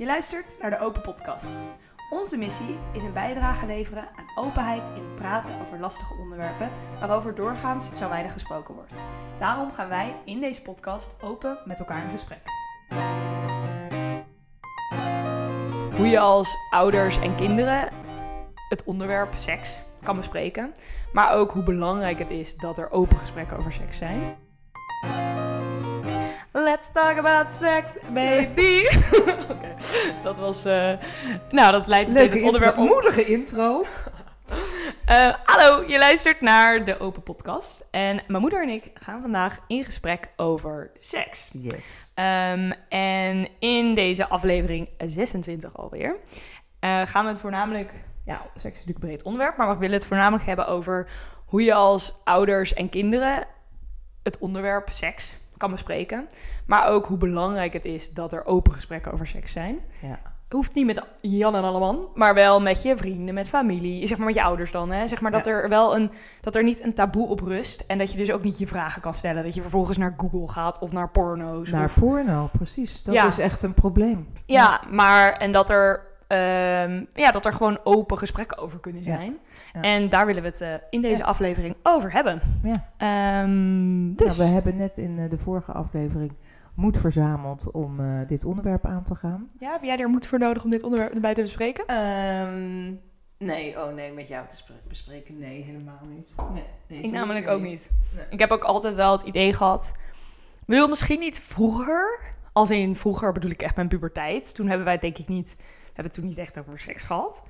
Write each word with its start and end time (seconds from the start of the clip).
Je 0.00 0.06
luistert 0.06 0.56
naar 0.60 0.70
de 0.70 0.78
Open 0.78 1.02
Podcast. 1.02 1.62
Onze 2.10 2.36
missie 2.36 2.78
is 2.92 3.02
een 3.02 3.12
bijdrage 3.12 3.66
leveren 3.66 4.08
aan 4.16 4.44
openheid 4.44 4.82
in 4.96 5.14
praten 5.14 5.54
over 5.60 5.78
lastige 5.78 6.14
onderwerpen 6.14 6.70
waarover 6.98 7.34
doorgaans 7.34 7.90
zo 7.94 8.08
weinig 8.08 8.32
gesproken 8.32 8.74
wordt. 8.74 8.94
Daarom 9.38 9.72
gaan 9.72 9.88
wij 9.88 10.14
in 10.24 10.40
deze 10.40 10.62
podcast 10.62 11.22
open 11.22 11.58
met 11.64 11.78
elkaar 11.78 12.04
in 12.04 12.10
gesprek. 12.10 12.40
Hoe 15.96 16.06
je 16.06 16.18
als 16.18 16.56
ouders 16.70 17.18
en 17.18 17.36
kinderen 17.36 17.88
het 18.68 18.84
onderwerp 18.84 19.34
seks 19.34 19.78
kan 20.02 20.16
bespreken, 20.16 20.72
maar 21.12 21.32
ook 21.32 21.50
hoe 21.50 21.62
belangrijk 21.62 22.18
het 22.18 22.30
is 22.30 22.56
dat 22.56 22.78
er 22.78 22.90
open 22.90 23.16
gesprekken 23.16 23.56
over 23.56 23.72
seks 23.72 23.98
zijn. 23.98 24.36
Let's 26.70 26.92
talk 26.92 27.18
about 27.18 27.46
sex, 27.60 27.90
baby. 28.12 28.86
Oké, 29.50 29.74
dat 30.22 30.38
was. 30.38 30.64
eh, 30.64 30.92
nou, 31.50 31.72
dat 31.72 31.86
leidt 31.86 32.08
meteen 32.10 32.30
het 32.30 32.42
onderwerp 32.42 32.76
intro, 32.76 32.94
op. 32.94 33.02
moedige 33.02 33.24
intro. 33.24 33.84
Eh, 35.04 35.34
hallo, 35.44 35.88
je 35.88 35.98
luistert 35.98 36.40
naar 36.40 36.84
de 36.84 36.98
Open 36.98 37.22
Podcast. 37.22 37.88
En 37.90 38.20
mijn 38.26 38.40
moeder 38.40 38.62
en 38.62 38.68
ik 38.68 38.90
gaan 38.94 39.20
vandaag 39.20 39.58
in 39.66 39.84
gesprek 39.84 40.32
over 40.36 40.90
seks. 40.98 41.50
Yes. 41.52 42.10
Ehm, 42.14 42.72
en 42.88 43.48
in 43.58 43.94
deze 43.94 44.28
aflevering 44.28 44.88
26 44.98 45.76
alweer 45.76 46.16
eh, 46.80 47.00
gaan 47.06 47.24
we 47.24 47.30
het 47.30 47.40
voornamelijk. 47.40 47.92
Ja, 48.24 48.40
seks 48.54 48.78
is 48.78 48.84
natuurlijk 48.84 48.98
een 48.98 49.08
breed 49.08 49.22
onderwerp, 49.22 49.56
maar 49.56 49.68
we 49.68 49.76
willen 49.76 49.96
het 49.96 50.06
voornamelijk 50.06 50.44
hebben 50.44 50.66
over 50.66 51.08
hoe 51.46 51.62
je 51.62 51.74
als 51.74 52.20
ouders 52.24 52.74
en 52.74 52.88
kinderen 52.88 53.46
het 54.22 54.38
onderwerp 54.38 54.88
seks 54.92 55.38
kan 55.60 55.70
bespreken. 55.70 56.26
Maar 56.66 56.86
ook 56.88 57.06
hoe 57.06 57.16
belangrijk 57.18 57.72
het 57.72 57.84
is 57.84 58.10
dat 58.12 58.32
er 58.32 58.44
open 58.46 58.72
gesprekken 58.72 59.12
over 59.12 59.26
seks 59.26 59.52
zijn. 59.52 59.78
Ja. 60.02 60.18
Hoeft 60.50 60.74
niet 60.74 60.86
met 60.86 61.02
Jan 61.20 61.54
en 61.54 61.62
alleman, 61.62 62.08
maar 62.14 62.34
wel 62.34 62.60
met 62.60 62.82
je 62.82 62.96
vrienden, 62.96 63.34
met 63.34 63.48
familie, 63.48 64.06
zeg 64.06 64.16
maar 64.16 64.26
met 64.26 64.34
je 64.34 64.42
ouders 64.42 64.72
dan. 64.72 64.90
Hè? 64.90 65.06
Zeg 65.06 65.20
maar 65.20 65.30
dat 65.30 65.46
er 65.46 65.68
wel 65.68 65.96
een, 65.96 66.10
dat 66.40 66.56
er 66.56 66.62
niet 66.62 66.82
een 66.84 66.94
taboe 66.94 67.28
op 67.28 67.40
rust 67.40 67.84
en 67.86 67.98
dat 67.98 68.10
je 68.12 68.16
dus 68.18 68.30
ook 68.32 68.42
niet 68.42 68.58
je 68.58 68.66
vragen 68.66 69.02
kan 69.02 69.14
stellen. 69.14 69.42
Dat 69.44 69.54
je 69.54 69.60
vervolgens 69.62 69.98
naar 69.98 70.14
Google 70.16 70.48
gaat 70.48 70.78
of 70.78 70.92
naar 70.92 71.08
porno's. 71.08 71.70
Naar 71.70 71.84
of- 71.84 71.98
porno, 71.98 72.48
precies. 72.52 73.02
Dat 73.02 73.14
Ja. 73.14 73.26
is 73.26 73.38
echt 73.38 73.62
een 73.62 73.74
probleem. 73.74 74.28
ja, 74.46 74.80
maar 74.90 75.32
en 75.32 75.52
dat 75.52 75.70
er, 75.70 76.00
ehm, 76.26 77.04
ja, 77.12 77.30
dat 77.30 77.46
er 77.46 77.52
gewoon 77.52 77.78
open 77.84 78.18
gesprekken 78.18 78.58
over 78.58 78.78
kunnen 78.80 79.02
zijn. 79.02 79.38
Ja. 79.72 79.80
En 79.80 80.08
daar 80.08 80.26
willen 80.26 80.42
we 80.42 80.48
het 80.48 80.60
eh, 80.60 80.74
in 80.90 81.00
deze 81.00 81.16
Ja. 81.18 81.24
aflevering 81.24 81.74
over 81.82 82.12
hebben. 82.12 82.40
Ja. 82.62 82.90
Ehm, 82.96 84.14
dus 84.14 84.36
Nou, 84.36 84.48
we 84.48 84.54
hebben 84.54 84.76
net 84.76 84.98
in 84.98 85.18
eh, 85.18 85.30
de 85.30 85.38
vorige 85.38 85.72
aflevering 85.72 86.32
moed 86.74 86.98
verzameld 86.98 87.70
om 87.70 88.00
eh, 88.00 88.06
dit 88.26 88.44
onderwerp 88.44 88.86
aan 88.86 89.04
te 89.04 89.14
gaan. 89.14 89.48
ja, 89.58 89.72
heb 89.72 89.82
jij 89.82 89.98
er 89.98 90.08
moed 90.08 90.26
voor 90.26 90.38
nodig 90.38 90.64
om 90.64 90.70
dit 90.70 90.82
onderwerp 90.82 91.14
erbij 91.14 91.34
te 91.34 91.40
bespreken? 91.40 91.86
Ehm, 91.86 92.92
nee, 93.38 93.82
oh 93.84 93.94
nee, 93.94 94.12
met 94.12 94.28
jou 94.28 94.48
te 94.48 94.56
spre- 94.56 94.80
bespreken, 94.88 95.38
nee, 95.38 95.62
helemaal 95.62 96.00
niet. 96.08 96.32
Nee, 96.52 96.64
nee, 96.88 97.00
Ik 97.00 97.10
namelijk 97.10 97.48
ook 97.48 97.60
niet. 97.60 97.90
Nee. 98.16 98.24
Ik 98.30 98.38
heb 98.38 98.50
ook 98.50 98.64
altijd 98.64 98.94
wel 98.94 99.12
het 99.12 99.22
idee 99.22 99.52
gehad. 99.52 99.94
Ik 100.60 100.66
bedoel, 100.66 100.88
misschien 100.88 101.18
niet 101.18 101.40
vroeger. 101.40 102.20
Als 102.52 102.70
in 102.70 102.96
vroeger 102.96 103.32
bedoel 103.32 103.50
ik 103.50 103.62
echt 103.62 103.76
mijn 103.76 103.88
puberteit. 103.88 104.54
Toen 104.54 104.66
hebben 104.66 104.84
wij 104.84 104.92
het 104.92 105.02
denk 105.02 105.18
ik 105.18 105.28
niet. 105.28 105.54
We 105.58 105.92
hebben 105.94 106.12
toen 106.12 106.24
niet 106.24 106.38
echt 106.38 106.58
over 106.58 106.78
seks 106.80 107.02
gehad. 107.02 107.42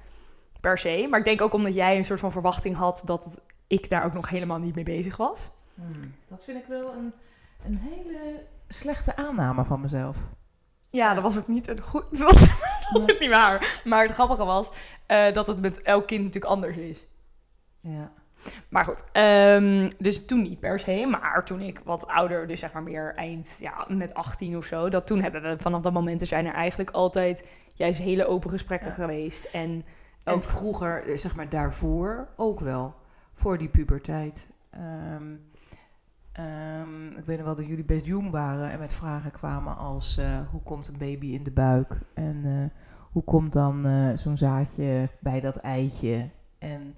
Per 0.60 0.78
se. 0.78 1.06
Maar 1.10 1.18
ik 1.18 1.24
denk 1.24 1.40
ook 1.40 1.52
omdat 1.52 1.74
jij 1.74 1.96
een 1.96 2.04
soort 2.04 2.20
van 2.20 2.32
verwachting 2.32 2.76
had 2.76 3.02
dat 3.04 3.40
ik 3.66 3.90
daar 3.90 4.04
ook 4.04 4.12
nog 4.12 4.28
helemaal 4.28 4.58
niet 4.58 4.74
mee 4.74 4.84
bezig 4.84 5.16
was. 5.16 5.50
Hmm, 5.74 6.14
Dat 6.28 6.44
vind 6.44 6.58
ik 6.58 6.66
wel 6.68 6.92
een, 6.92 7.12
een 7.66 7.76
hele 7.78 8.42
slechte 8.68 9.16
aanname 9.16 9.64
van 9.64 9.80
mezelf. 9.80 10.16
Ja, 10.90 11.14
dat 11.14 11.22
was 11.22 11.38
ook 11.38 11.48
niet 11.48 11.68
een 11.68 11.80
goed. 11.82 12.10
Dat 12.18 12.30
was, 12.30 12.40
dat 12.40 12.88
was 12.92 13.02
ook 13.02 13.20
niet 13.20 13.30
waar. 13.30 13.80
Maar 13.84 14.02
het 14.02 14.12
grappige 14.12 14.44
was 14.44 14.72
eh, 15.06 15.32
dat 15.32 15.46
het 15.46 15.60
met 15.60 15.82
elk 15.82 16.06
kind 16.06 16.24
natuurlijk 16.24 16.52
anders 16.52 16.76
is. 16.76 17.06
Ja. 17.80 18.12
Maar 18.68 18.84
goed, 18.84 19.04
ehm, 19.12 19.90
dus 19.98 20.26
toen 20.26 20.42
niet 20.42 20.60
per 20.60 20.78
se. 20.78 21.06
Maar 21.06 21.44
toen 21.44 21.60
ik 21.60 21.80
wat 21.84 22.06
ouder, 22.06 22.46
dus 22.46 22.60
zeg 22.60 22.72
maar 22.72 22.82
meer 22.82 23.14
eind, 23.16 23.56
ja, 23.58 23.84
met 23.88 24.14
18 24.14 24.56
of 24.56 24.64
zo. 24.64 24.88
Dat 24.88 25.06
toen 25.06 25.22
hebben 25.22 25.42
we 25.42 25.56
vanaf 25.58 25.82
dat 25.82 25.92
moment 25.92 26.28
zijn 26.28 26.46
er 26.46 26.54
eigenlijk 26.54 26.90
altijd 26.90 27.46
juist 27.74 28.00
hele 28.00 28.26
open 28.26 28.50
gesprekken 28.50 28.88
Ja. 28.88 28.94
geweest. 28.94 29.44
En 29.44 29.84
En 30.30 30.36
ook, 30.36 30.42
vroeger, 30.42 31.06
eh, 31.06 31.16
zeg 31.16 31.36
maar 31.36 31.48
daarvoor 31.48 32.28
ook 32.36 32.60
wel. 32.60 32.94
Voor 33.34 33.58
die 33.58 33.68
puberteit. 33.68 34.50
Ehm, 34.70 35.34
ehm, 36.32 37.06
ik 37.06 37.24
weet 37.24 37.36
nog 37.36 37.46
wel 37.46 37.54
dat 37.54 37.66
jullie 37.66 37.84
best 37.84 38.06
jong 38.06 38.30
waren 38.30 38.70
en 38.70 38.78
met 38.78 38.92
vragen 38.92 39.30
kwamen 39.30 39.76
als 39.76 40.16
eh, 40.16 40.38
hoe 40.50 40.62
komt 40.62 40.88
een 40.88 40.98
baby 40.98 41.26
in 41.26 41.42
de 41.42 41.50
buik? 41.50 41.98
En 42.14 42.44
eh, 42.44 42.80
hoe 43.12 43.24
komt 43.24 43.52
dan 43.52 43.86
zo'n 44.18 44.36
zaadje 44.36 45.08
bij 45.20 45.40
dat 45.40 45.56
eitje? 45.56 46.30
En 46.58 46.94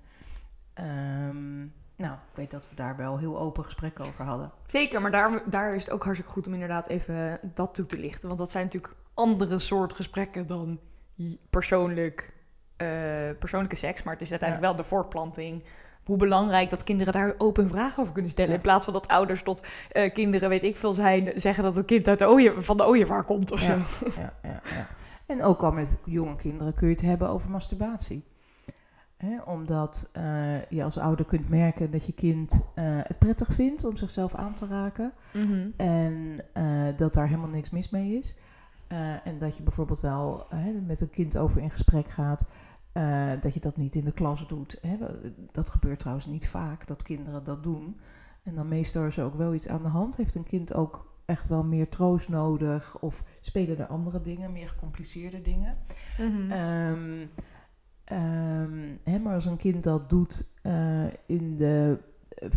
ehm, 0.75 1.60
nou, 1.97 2.12
ik 2.12 2.34
weet 2.34 2.50
dat 2.50 2.69
we 2.69 2.75
daar 2.75 2.97
wel 2.97 3.19
heel 3.19 3.38
open 3.38 3.65
gesprekken 3.65 4.04
over 4.04 4.25
hadden. 4.25 4.53
zeker, 4.66 5.00
maar 5.00 5.10
daar, 5.10 5.42
daar 5.50 5.75
is 5.75 5.84
het 5.84 5.92
ook 5.92 6.04
hartstikke 6.04 6.32
goed 6.32 6.47
om 6.47 6.53
inderdaad 6.53 6.87
even 6.87 7.41
dat 7.54 7.75
toe 7.75 7.87
te 7.87 7.98
lichten. 7.98 8.26
Want 8.26 8.38
dat 8.41 8.50
zijn 8.50 8.65
natuurlijk 8.65 8.94
andere 9.15 9.59
soort 9.59 9.92
gesprekken 9.92 10.47
dan 10.47 10.81
persoonlijk, 11.50 12.32
eh, 12.82 13.38
persoonlijke 13.38 13.76
seks. 13.76 14.03
Maar 14.03 14.12
het 14.12 14.22
is 14.22 14.31
uiteindelijk 14.31 14.69
wel 14.69 14.82
de 14.82 14.88
voortplanting. 14.88 15.62
Hoe 16.04 16.16
belangrijk 16.16 16.70
dat 16.70 16.84
kinderen 16.84 17.12
daar 17.12 17.34
open 17.38 17.69
vragen 17.69 18.00
over 18.00 18.12
kunnen 18.12 18.31
stellen. 18.31 18.50
Ja. 18.50 18.56
In 18.56 18.62
plaats 18.62 18.84
van 18.84 18.93
dat 18.93 19.09
ouders 19.09 19.43
tot 19.43 19.66
eh, 19.91 20.12
kinderen, 20.12 20.48
weet 20.48 20.62
ik 20.62 20.76
veel, 20.76 20.92
zijn, 20.92 21.32
zeggen 21.34 21.65
dat 21.65 21.76
het 21.76 21.87
kind 21.87 22.09
uit 22.09 22.19
de 22.19 22.28
ooie, 22.28 22.53
van 22.56 22.76
de 22.76 22.87
ooievaar 22.87 23.25
komt 23.25 23.53
of 23.53 23.60
zo. 23.60 23.72
Ja, 23.72 23.84
ja, 24.16 24.32
ja, 24.42 24.60
ja. 24.65 24.87
En 25.26 25.42
ook 25.42 25.62
al 25.62 25.72
met 25.72 25.92
jonge 26.04 26.37
kinderen 26.37 26.75
kun 26.75 26.88
je 26.88 26.94
het 26.94 27.03
hebben 27.03 27.28
over 27.28 27.50
masturbatie. 27.50 28.25
Hè, 29.16 29.41
omdat 29.44 30.10
eh, 30.12 30.62
je 30.69 30.84
als 30.84 30.98
ouder 30.98 31.25
kunt 31.25 31.48
merken 31.48 31.91
dat 31.91 32.06
je 32.06 32.12
kind 32.12 32.60
het 32.75 33.19
prettig 33.19 33.48
vindt 33.53 33.84
om 33.84 33.97
zichzelf 33.97 34.34
aan 34.34 34.54
te 34.54 34.66
raken. 34.66 35.12
Mhm. 35.32 35.66
En 35.76 36.41
dat 36.97 37.15
daar 37.15 37.26
helemaal 37.26 37.48
niks 37.48 37.71
mis 37.71 37.91
mee 37.91 38.19
is. 38.19 38.37
En 39.25 39.38
dat 39.38 39.56
je 39.56 39.62
bijvoorbeeld 39.62 40.00
wel 40.00 40.47
met 40.87 41.00
een 41.00 41.10
kind 41.10 41.37
over 41.37 41.60
in 41.60 41.71
gesprek 41.71 42.09
gaat. 42.09 42.44
Eh, 42.92 43.30
dat 43.41 43.54
je 43.54 43.60
dat 43.60 43.76
niet 43.76 43.94
in 43.94 44.04
de 44.04 44.12
klas 44.12 44.48
doet. 44.48 44.78
Hè. 44.80 44.97
Dat 45.53 45.70
gebeurt 45.70 46.00
trouwens 46.00 46.26
niet 46.26 46.48
vaak, 46.48 46.86
dat 46.86 47.03
kinderen 47.03 47.44
dat 47.44 47.62
doen. 47.62 47.97
En 48.42 48.54
dan 48.54 48.69
meestal 48.69 49.06
is 49.06 49.16
er 49.16 49.25
ook 49.25 49.34
wel 49.34 49.54
iets 49.54 49.69
aan 49.69 49.82
de 49.82 49.88
hand. 49.88 50.16
Heeft 50.16 50.34
een 50.34 50.44
kind 50.44 50.75
ook 50.75 51.12
echt 51.25 51.48
wel 51.48 51.64
meer 51.64 51.88
troost 51.88 52.28
nodig? 52.28 52.98
Of 52.98 53.25
spelen 53.41 53.78
er 53.78 53.86
andere 53.86 54.20
dingen, 54.20 54.53
meer 54.53 54.69
gecompliceerde 54.69 55.42
dingen? 55.42 55.78
Mhm. 56.19 56.50
Ehm, 56.50 57.26
ehm, 58.04 58.97
hè, 59.03 59.19
maar 59.19 59.34
als 59.34 59.44
een 59.44 59.56
kind 59.56 59.82
dat 59.82 60.10
doet 60.10 60.50
eh, 60.62 61.06
in 61.26 61.56
de 61.56 61.98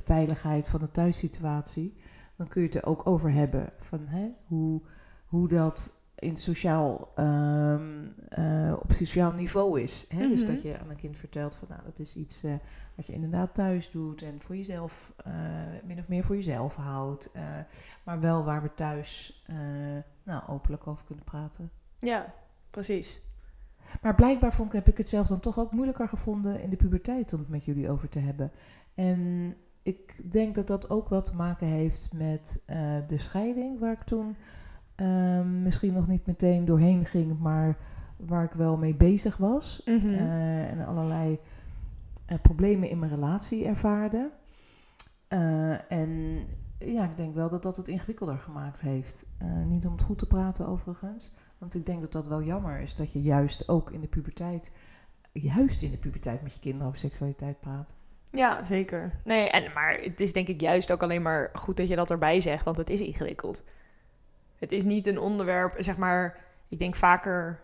veiligheid 0.04 0.68
van 0.68 0.80
de 0.80 0.92
thuissituatie, 0.92 1.98
dan 2.36 2.48
kun 2.48 2.62
je 2.62 2.68
het 2.68 2.78
er 2.78 2.86
ook 2.86 3.08
over 3.08 3.32
hebben. 3.32 3.70
Van 3.80 4.08
hè, 4.08 4.28
hoe, 4.48 4.82
hoe 5.26 5.48
dat 5.48 6.05
in 6.16 6.38
sociaal, 6.38 7.12
ehm, 7.16 8.06
eh, 8.30 8.74
op 8.84 8.92
sociaal 8.92 9.32
niveau 9.32 9.82
is. 9.82 10.06
Hè? 10.10 10.28
Dus 10.28 10.42
Mhm. 10.44 10.52
dat 10.52 10.62
je 10.62 10.80
aan 10.80 10.90
een 10.90 10.96
kind 10.96 11.18
vertelt 11.18 11.56
van 11.56 11.68
nou, 11.70 11.82
dat 11.86 12.00
is 12.00 12.16
iets 12.16 12.44
eh, 12.44 12.54
wat 12.96 13.06
je 13.06 13.14
inderdaad 13.14 13.54
thuis 13.54 13.92
doet 13.92 14.22
en 14.22 14.42
voor 14.42 14.56
jezelf, 14.56 15.14
eh, 15.26 15.34
min 15.86 16.00
of 16.00 16.08
meer 16.08 16.24
voor 16.24 16.36
jezelf 16.36 16.76
houdt. 16.76 17.30
maar 18.04 18.20
wel 18.20 18.44
waar 18.44 18.62
we 18.62 18.74
thuis 18.76 19.44
nou, 20.24 20.44
openlijk 20.48 20.88
over 20.88 21.06
kunnen 21.06 21.24
praten. 21.24 21.72
Ja, 22.00 22.34
precies. 22.70 23.22
Maar 24.02 24.16
blijkbaar 24.16 24.54
vond, 24.54 24.68
ik- 24.68 24.76
heb 24.76 24.88
ik 24.88 24.98
het 24.98 25.10
zelf 25.10 25.28
dan 25.28 25.40
toch 25.40 25.60
ook 25.60 25.72
moeilijker 25.74 26.08
gevonden 26.08 26.62
in 26.62 26.70
de 26.70 26.76
puberteit 26.76 27.34
om 27.34 27.40
het 27.40 27.50
met 27.50 27.64
jullie 27.66 27.90
over 27.90 28.10
te 28.10 28.20
hebben. 28.20 28.52
En 28.94 29.56
ik 29.84 30.32
denk 30.32 30.56
dat 30.56 30.68
dat 30.68 30.90
ook 30.90 31.10
wel 31.10 31.22
te 31.22 31.36
maken 31.36 31.68
heeft 31.68 32.14
met 32.14 32.62
de 33.08 33.18
scheiding, 33.18 33.80
waar 33.80 33.92
ik 33.94 34.04
toen 34.04 34.36
ehm, 34.96 35.62
misschien 35.64 35.94
nog 35.94 36.08
niet 36.08 36.26
meteen 36.26 36.66
doorheen 36.66 37.06
ging, 37.06 37.40
maar 37.40 37.78
waar 38.18 38.44
ik 38.44 38.52
wel 38.52 38.78
mee 38.78 38.96
bezig 38.96 39.38
was. 39.38 39.82
Mhm. 39.86 40.14
Eh, 40.14 40.72
en 40.72 40.86
allerlei 40.86 41.40
eh, 42.26 42.38
problemen 42.42 42.90
in 42.90 43.00
mijn 43.00 43.12
relatie 43.12 43.66
ervaarde. 43.66 44.32
Eh, 45.28 45.92
en 45.92 46.40
ja, 46.80 47.04
ik 47.04 47.18
denk 47.18 47.36
wel 47.36 47.50
dat 47.50 47.64
dat 47.64 47.78
het 47.78 47.88
ingewikkelder 47.88 48.38
gemaakt 48.38 48.82
heeft. 48.82 49.26
Niet 49.68 49.86
om 49.86 49.92
het 49.92 50.02
goed 50.02 50.20
te 50.20 50.28
praten 50.28 50.68
overigens. 50.68 51.34
Want 51.58 51.76
ik 51.76 51.86
denk 51.86 52.02
dat 52.02 52.12
dat 52.12 52.28
wel 52.28 52.44
jammer 52.44 52.80
is 52.80 52.96
dat 52.96 53.12
je 53.12 53.22
juist 53.22 53.70
ook 53.70 53.92
in 53.92 54.02
de 54.02 54.08
puberteit, 54.08 54.72
juist 55.32 55.82
in 55.82 55.92
de 55.92 55.98
puberteit 55.98 56.42
met 56.42 56.54
je 56.54 56.60
kinderen 56.60 56.88
over 56.88 57.00
seksualiteit 57.00 57.60
praat. 57.60 57.96
Ja, 58.32 58.64
zeker. 58.64 59.12
Nee, 59.24 59.50
en, 59.50 59.74
maar 59.74 59.94
het 59.94 60.20
is 60.20 60.34
denk 60.34 60.48
ik 60.48 60.62
juist 60.62 60.92
ook 60.92 61.04
alleen 61.04 61.22
maar 61.22 61.50
goed 61.54 61.78
dat 61.78 61.88
je 61.88 61.96
dat 61.96 62.12
erbij 62.12 62.40
zegt, 62.40 62.66
want 62.66 62.78
het 62.78 62.90
is 62.90 63.02
ingewikkeld. 63.02 63.64
Het 64.66 64.74
is 64.74 64.84
niet 64.84 65.06
een 65.06 65.20
onderwerp, 65.20 65.74
zeg 65.78 65.98
maar, 65.98 66.38
ik 66.70 66.80
denk 66.80 66.96
vaker 66.96 67.60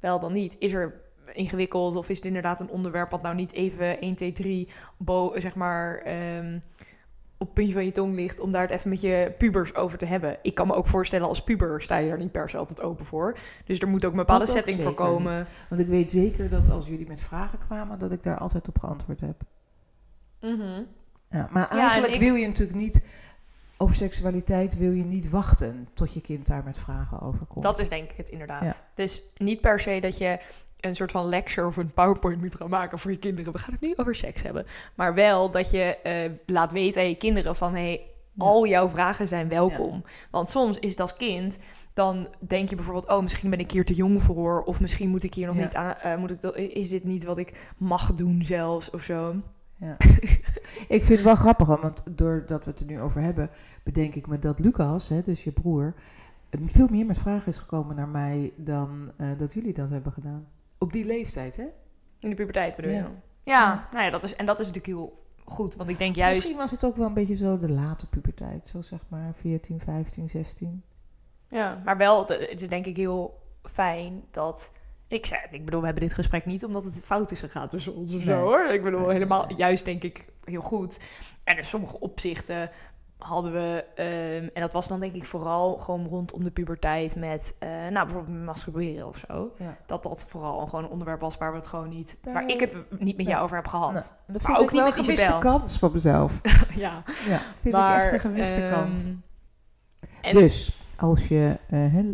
wel 0.00 0.18
dan 0.18 0.32
niet. 0.32 0.56
Is 0.58 0.72
er 0.72 1.00
ingewikkeld 1.32 1.96
of 1.96 2.08
is 2.08 2.16
het 2.16 2.26
inderdaad 2.26 2.60
een 2.60 2.70
onderwerp 2.70 3.10
wat 3.10 3.22
nou 3.22 3.34
niet 3.34 3.52
even 3.52 4.00
1, 4.00 4.14
2, 4.14 4.32
3, 4.32 4.68
bo, 4.96 5.32
zeg 5.36 5.54
maar, 5.54 5.98
ehm, 5.98 6.58
op 7.38 7.46
het 7.46 7.54
puntje 7.54 7.72
van 7.74 7.84
je 7.84 7.92
tong 7.92 8.14
ligt 8.14 8.40
om 8.40 8.50
daar 8.52 8.62
het 8.62 8.70
even 8.70 8.88
met 8.90 9.00
je 9.00 9.32
pubers 9.38 9.74
over 9.74 9.98
te 9.98 10.04
hebben. 10.06 10.38
Ik 10.42 10.54
kan 10.54 10.66
me 10.66 10.74
ook 10.74 10.86
voorstellen 10.86 11.28
als 11.28 11.42
puber 11.44 11.82
sta 11.82 11.96
je 11.96 12.08
daar 12.08 12.18
niet 12.18 12.32
per 12.32 12.50
se 12.50 12.56
altijd 12.56 12.82
open 12.82 13.04
voor. 13.04 13.38
Dus 13.64 13.78
er 13.78 13.88
moet 13.88 14.04
ook 14.04 14.10
een 14.10 14.16
bepaalde 14.18 14.44
Dat 14.44 14.54
setting 14.54 14.80
voor 14.82 14.94
komen. 14.94 15.46
Want 15.68 15.80
ik 15.80 15.86
weet 15.86 16.10
zeker 16.10 16.48
dat 16.50 16.70
als 16.70 16.86
jullie 16.86 17.06
met 17.08 17.22
vragen 17.22 17.58
kwamen, 17.58 17.98
dat 17.98 18.12
ik 18.12 18.22
daar 18.22 18.38
altijd 18.38 18.68
op 18.68 18.78
geantwoord 18.78 19.20
heb. 19.20 19.42
Mhm. 20.40 20.82
Ja, 21.30 21.48
maar 21.50 21.70
en 21.70 21.78
eigenlijk 21.78 22.12
ik- 22.12 22.20
wil 22.20 22.34
je 22.34 22.46
natuurlijk 22.46 22.78
niet, 22.78 23.06
over 23.82 23.96
seksualiteit 23.96 24.76
wil 24.78 24.92
je 24.92 25.04
niet 25.04 25.30
wachten 25.30 25.88
tot 25.94 26.12
je 26.14 26.20
kind 26.20 26.46
daar 26.46 26.62
met 26.64 26.78
vragen 26.78 27.20
over 27.20 27.46
komt. 27.46 27.64
Dat 27.64 27.78
is 27.78 27.88
denk 27.88 28.10
ik 28.10 28.16
het 28.16 28.28
inderdaad. 28.28 28.62
Ja. 28.62 28.76
Dus 28.94 29.22
niet 29.36 29.60
per 29.60 29.80
se 29.80 29.98
dat 30.00 30.18
je 30.18 30.38
een 30.80 30.96
soort 30.96 31.10
van 31.10 31.26
lecture 31.28 31.66
of 31.66 31.76
een 31.76 31.92
PowerPoint 31.92 32.40
moet 32.40 32.54
gaan 32.54 32.70
maken 32.70 32.98
voor 32.98 33.10
je 33.10 33.18
kinderen. 33.18 33.52
We 33.52 33.58
gaan 33.58 33.72
het 33.72 33.80
nu 33.82 33.92
over 33.96 34.14
seks 34.14 34.42
hebben. 34.42 34.66
Maar 34.94 35.14
wel 35.14 35.50
dat 35.50 35.70
je 35.70 35.96
eh, 35.96 36.30
laat 36.46 36.72
weten 36.72 37.02
aan 37.02 37.08
je 37.08 37.16
kinderen 37.16 37.56
van... 37.56 37.72
Hey, 37.72 38.06
Ja. 38.34 38.44
al 38.44 38.66
jouw 38.66 38.88
vragen 38.88 39.28
zijn 39.28 39.48
welkom. 39.48 40.04
Want 40.30 40.50
soms 40.50 40.78
is 40.78 40.90
het 40.90 41.00
als 41.00 41.16
kind... 41.16 41.58
Dan 41.94 42.28
denk 42.38 42.68
je 42.68 42.76
bijvoorbeeld, 42.76 43.08
oh, 43.08 43.22
misschien 43.22 43.50
ben 43.50 43.58
ik 43.58 43.70
hier 43.70 43.84
te 43.84 43.94
jong 43.94 44.22
voor. 44.22 44.62
Of 44.62 44.80
misschien 44.80 45.08
moet 45.08 45.24
ik 45.24 45.34
hier 45.34 45.46
nog 45.46 45.56
niet 45.56 45.74
aan. 45.74 45.94
eh, 45.94 46.16
moet 46.16 46.30
ik 46.30 46.42
is 46.54 46.88
dit 46.88 47.04
niet 47.04 47.24
wat 47.24 47.38
ik 47.38 47.72
mag 47.76 48.12
doen 48.12 48.42
zelfs 48.44 48.90
of 48.90 49.02
zo? 49.02 49.34
Ja. 49.82 49.96
ik 50.96 51.04
vind 51.04 51.08
het 51.08 51.22
wel 51.22 51.34
grappig, 51.34 51.66
want 51.66 52.02
doordat 52.10 52.64
we 52.64 52.70
het 52.70 52.80
er 52.80 52.86
nu 52.86 53.00
over 53.00 53.20
hebben, 53.20 53.50
bedenk 53.82 54.14
ik 54.14 54.26
me 54.26 54.38
dat 54.38 54.58
Lucas, 54.58 55.08
hè, 55.08 55.22
dus 55.22 55.44
je 55.44 55.52
broer, 55.52 55.94
eh, 56.50 56.60
veel 56.66 56.88
meer 56.90 57.06
met 57.06 57.18
vragen 57.18 57.52
is 57.52 57.58
gekomen 57.58 57.96
naar 57.96 58.08
mij 58.08 58.52
dan 58.56 59.12
eh, 59.16 59.26
dat 59.38 59.52
jullie 59.52 59.72
dat 59.72 59.90
hebben 59.90 60.12
gedaan. 60.12 60.46
Op 60.78 60.92
die 60.92 61.04
leeftijd, 61.04 61.56
hè? 61.56 61.64
In 62.18 62.28
de 62.28 62.34
puberteit 62.34 62.76
bedoel 62.76 62.90
je? 62.90 62.96
Ja. 62.96 63.10
Ja, 63.42 63.60
Ja. 63.60 63.88
Nou 63.92 64.04
ja 64.04 64.10
dat 64.10 64.22
is, 64.22 64.36
en 64.36 64.46
dat 64.46 64.60
is 64.60 64.66
natuurlijk 64.66 64.94
heel 64.94 65.22
goed. 65.44 65.76
Want 65.76 65.88
ik 65.88 65.98
denk 65.98 66.16
juist... 66.16 66.36
Misschien 66.36 66.58
was 66.58 66.70
het 66.70 66.84
ook 66.84 66.96
wel 66.96 67.06
een 67.06 67.14
beetje 67.14 67.36
zo 67.36 67.58
de 67.58 67.70
late 67.70 68.08
puberteit, 68.08 68.68
zo 68.68 68.80
zeg 68.80 69.00
maar 69.08 69.34
14, 69.34 69.80
15, 69.80 70.28
16. 70.28 70.82
Ja, 71.48 71.80
maar 71.84 71.96
wel, 71.96 72.26
het 72.26 72.62
is 72.62 72.68
denk 72.68 72.86
ik 72.86 72.96
heel 72.96 73.40
fijn 73.62 74.22
dat... 74.30 74.72
Ik, 75.12 75.26
zei, 75.26 75.40
ik 75.50 75.64
bedoel, 75.64 75.80
we 75.80 75.86
hebben 75.86 76.04
dit 76.04 76.14
gesprek 76.14 76.46
niet 76.46 76.64
omdat 76.64 76.84
het 76.84 77.00
fout 77.04 77.30
is 77.30 77.40
gegaan 77.40 77.68
tussen 77.68 77.94
ons 77.94 78.14
of 78.14 78.22
zo, 78.22 78.30
Nee. 78.34 78.38
hoor. 78.40 78.64
Ik 78.66 78.82
bedoel, 78.82 79.08
helemaal, 79.08 79.52
juist 79.56 79.84
denk 79.84 80.02
ik 80.02 80.24
heel 80.44 80.60
goed. 80.60 81.00
En 81.44 81.56
in 81.56 81.64
sommige 81.64 82.00
opzichten 82.00 82.70
hadden 83.18 83.52
we... 83.52 83.84
ehm, 83.94 84.48
en 84.54 84.60
dat 84.60 84.72
was 84.72 84.88
dan 84.88 85.00
denk 85.00 85.14
ik 85.14 85.24
vooral 85.24 85.76
gewoon 85.76 86.06
rondom 86.06 86.44
de 86.44 86.50
puberteit 86.50 87.16
met... 87.16 87.54
eh, 87.58 87.68
nou, 87.68 88.06
bijvoorbeeld 88.06 88.44
masturberen 88.44 89.06
of 89.08 89.24
zo. 89.28 89.52
Ja. 89.58 89.76
Dat 89.86 90.02
dat 90.02 90.26
vooral 90.28 90.66
gewoon 90.66 90.84
een 90.84 90.90
onderwerp 90.90 91.20
was 91.20 91.36
waar 91.38 91.50
we 91.50 91.56
het 91.58 91.66
gewoon 91.66 91.88
niet... 91.88 92.16
Daar- 92.20 92.34
waar 92.34 92.48
ik 92.48 92.60
het 92.60 92.74
niet 92.98 93.16
met 93.16 93.26
jou 93.26 93.36
Nee. 93.36 93.44
over 93.44 93.56
heb 93.56 93.66
gehad. 93.68 93.92
Dat 93.94 94.12
Maar 94.26 94.40
vind 94.40 94.58
ook 94.58 94.64
ik 94.64 94.70
niet 94.72 94.80
met 94.84 94.96
een 94.96 95.04
gemiste 95.04 95.24
Isabel. 95.24 95.50
kans 95.50 95.78
voor 95.78 95.90
mezelf. 95.92 96.40
ja, 96.74 97.02
Ja, 97.28 97.40
vind 97.60 97.74
maar... 97.74 97.96
ik 97.96 98.02
echt 98.02 98.12
een 98.12 98.20
gemiste 98.30 98.60
ehm, 98.66 98.72
kans. 98.72 98.92
Dus, 100.32 100.81
als 101.02 101.28
je 101.28 101.58
eh, 101.68 101.98
eh, 101.98 102.04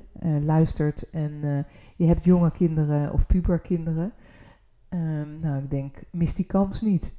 luistert 0.44 1.10
en 1.10 1.38
eh, 1.42 1.58
je 1.96 2.06
hebt 2.06 2.24
jonge 2.24 2.50
kinderen 2.50 3.12
of 3.12 3.26
puberkinderen, 3.26 4.12
ehm, 4.88 5.40
nou, 5.40 5.62
ik 5.62 5.70
denk, 5.70 5.96
mis 6.10 6.34
die 6.34 6.46
kans 6.46 6.80
niet. 6.80 7.14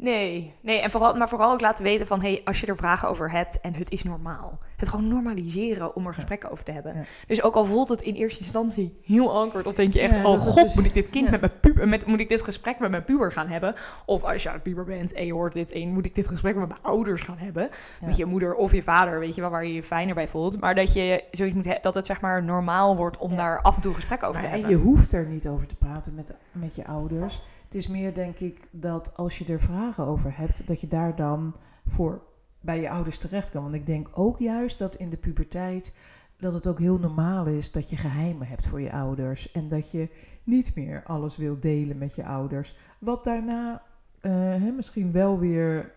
Nee, 0.00 0.54
nee 0.60 0.80
en 0.80 0.90
vooral, 0.90 1.14
maar 1.14 1.28
vooral 1.28 1.52
ook 1.52 1.60
laten 1.60 1.84
weten 1.84 2.06
van... 2.06 2.20
Hey, 2.20 2.40
als 2.44 2.60
je 2.60 2.66
er 2.66 2.76
vragen 2.76 3.08
over 3.08 3.30
hebt 3.30 3.60
en 3.60 3.74
het 3.74 3.90
is 3.90 4.02
normaal. 4.02 4.58
Het 4.76 4.88
gewoon 4.88 5.08
normaliseren 5.08 5.96
om 5.96 6.06
er 6.06 6.14
gesprekken 6.14 6.50
over 6.50 6.64
te 6.64 6.72
hebben. 6.72 6.94
Ja. 6.94 7.02
Dus 7.26 7.42
ook 7.42 7.54
al 7.54 7.64
voelt 7.64 7.88
het 7.88 8.00
in 8.00 8.14
eerste 8.14 8.40
instantie 8.40 8.98
heel 9.04 9.36
awkward... 9.36 9.66
of 9.66 9.74
denk 9.74 9.94
je 9.94 10.00
echt, 10.00 10.16
Ja, 10.16 10.24
oh 10.24 10.38
god, 10.38 10.64
dus- 10.64 10.74
moet 10.74 10.84
ik 10.84 10.94
dit 10.94 11.10
kind 11.10 11.30
met 11.30 11.40
mijn 11.40 11.60
puber... 11.60 11.88
Met, 11.88 12.06
moet 12.06 12.20
ik 12.20 12.28
dit 12.28 12.42
gesprek 12.42 12.78
met 12.78 12.90
mijn 12.90 13.04
puber 13.04 13.32
gaan 13.32 13.48
hebben? 13.48 13.74
Of 14.06 14.22
als 14.22 14.42
je 14.42 14.48
een 14.48 14.62
puber 14.62 14.84
bent 14.84 15.12
en 15.12 15.26
je 15.26 15.32
hoort 15.32 15.52
dit... 15.52 15.70
en 15.70 15.92
moet 15.92 16.06
ik 16.06 16.14
dit 16.14 16.26
gesprek 16.26 16.56
met 16.56 16.68
mijn 16.68 16.82
ouders 16.82 17.22
gaan 17.22 17.38
hebben? 17.38 17.68
Met 18.00 18.16
je 18.16 18.24
moeder 18.24 18.54
of 18.54 18.72
je 18.72 18.82
vader, 18.82 19.18
weet 19.18 19.34
je 19.34 19.40
wel... 19.40 19.50
waar 19.50 19.66
je 19.66 19.74
je 19.74 19.82
fijner 19.82 20.14
bij 20.14 20.28
voelt. 20.28 20.60
Maar 20.60 20.74
dat 20.74 20.92
je 20.92 21.24
zoiets 21.30 21.54
moet 21.54 21.82
dat 21.82 21.94
het 21.94 22.06
zeg 22.06 22.20
maar 22.20 22.42
normaal 22.44 22.96
wordt... 22.96 23.16
om 23.16 23.36
daar 23.36 23.60
af 23.62 23.74
en 23.74 23.80
toe 23.80 23.94
gesprek 23.94 24.22
over 24.22 24.32
Maar 24.32 24.42
te 24.42 24.48
en 24.48 24.60
hebben. 24.60 24.70
je 24.70 24.82
hoeft 24.82 25.12
er 25.12 25.26
niet 25.26 25.48
over 25.48 25.66
te 25.66 25.76
praten 25.76 26.14
met, 26.14 26.32
met 26.52 26.74
je 26.74 26.86
ouders. 26.86 27.42
Het 27.68 27.76
is 27.76 27.88
meer, 27.88 28.14
denk 28.14 28.38
ik, 28.38 28.68
dat 28.70 29.16
als 29.16 29.38
je 29.38 29.44
er 29.44 29.60
vragen 29.60 30.04
over 30.04 30.36
hebt, 30.36 30.66
dat 30.66 30.80
je 30.80 30.86
daar 30.86 31.16
dan 31.16 31.54
voor 31.86 32.22
bij 32.60 32.80
je 32.80 32.90
ouders 32.90 33.18
terecht 33.18 33.50
kan. 33.50 33.62
Want 33.62 33.74
ik 33.74 33.86
denk 33.86 34.08
ook 34.12 34.38
juist 34.38 34.78
dat 34.78 34.96
in 34.96 35.08
de 35.08 35.16
puberteit 35.16 35.96
dat 36.38 36.52
het 36.52 36.66
ook 36.66 36.78
heel 36.78 36.98
normaal 36.98 37.46
is 37.46 37.72
dat 37.72 37.90
je 37.90 37.96
geheimen 37.96 38.46
hebt 38.46 38.66
voor 38.66 38.80
je 38.80 38.92
ouders. 38.92 39.52
En 39.52 39.68
dat 39.68 39.90
je 39.90 40.08
niet 40.44 40.74
meer 40.74 41.02
alles 41.06 41.36
wil 41.36 41.60
delen 41.60 41.98
met 41.98 42.14
je 42.14 42.24
ouders. 42.24 42.76
Wat 42.98 43.24
daarna 43.24 43.82
eh, 44.20 44.62
misschien 44.76 45.12
wel 45.12 45.38
weer 45.38 45.92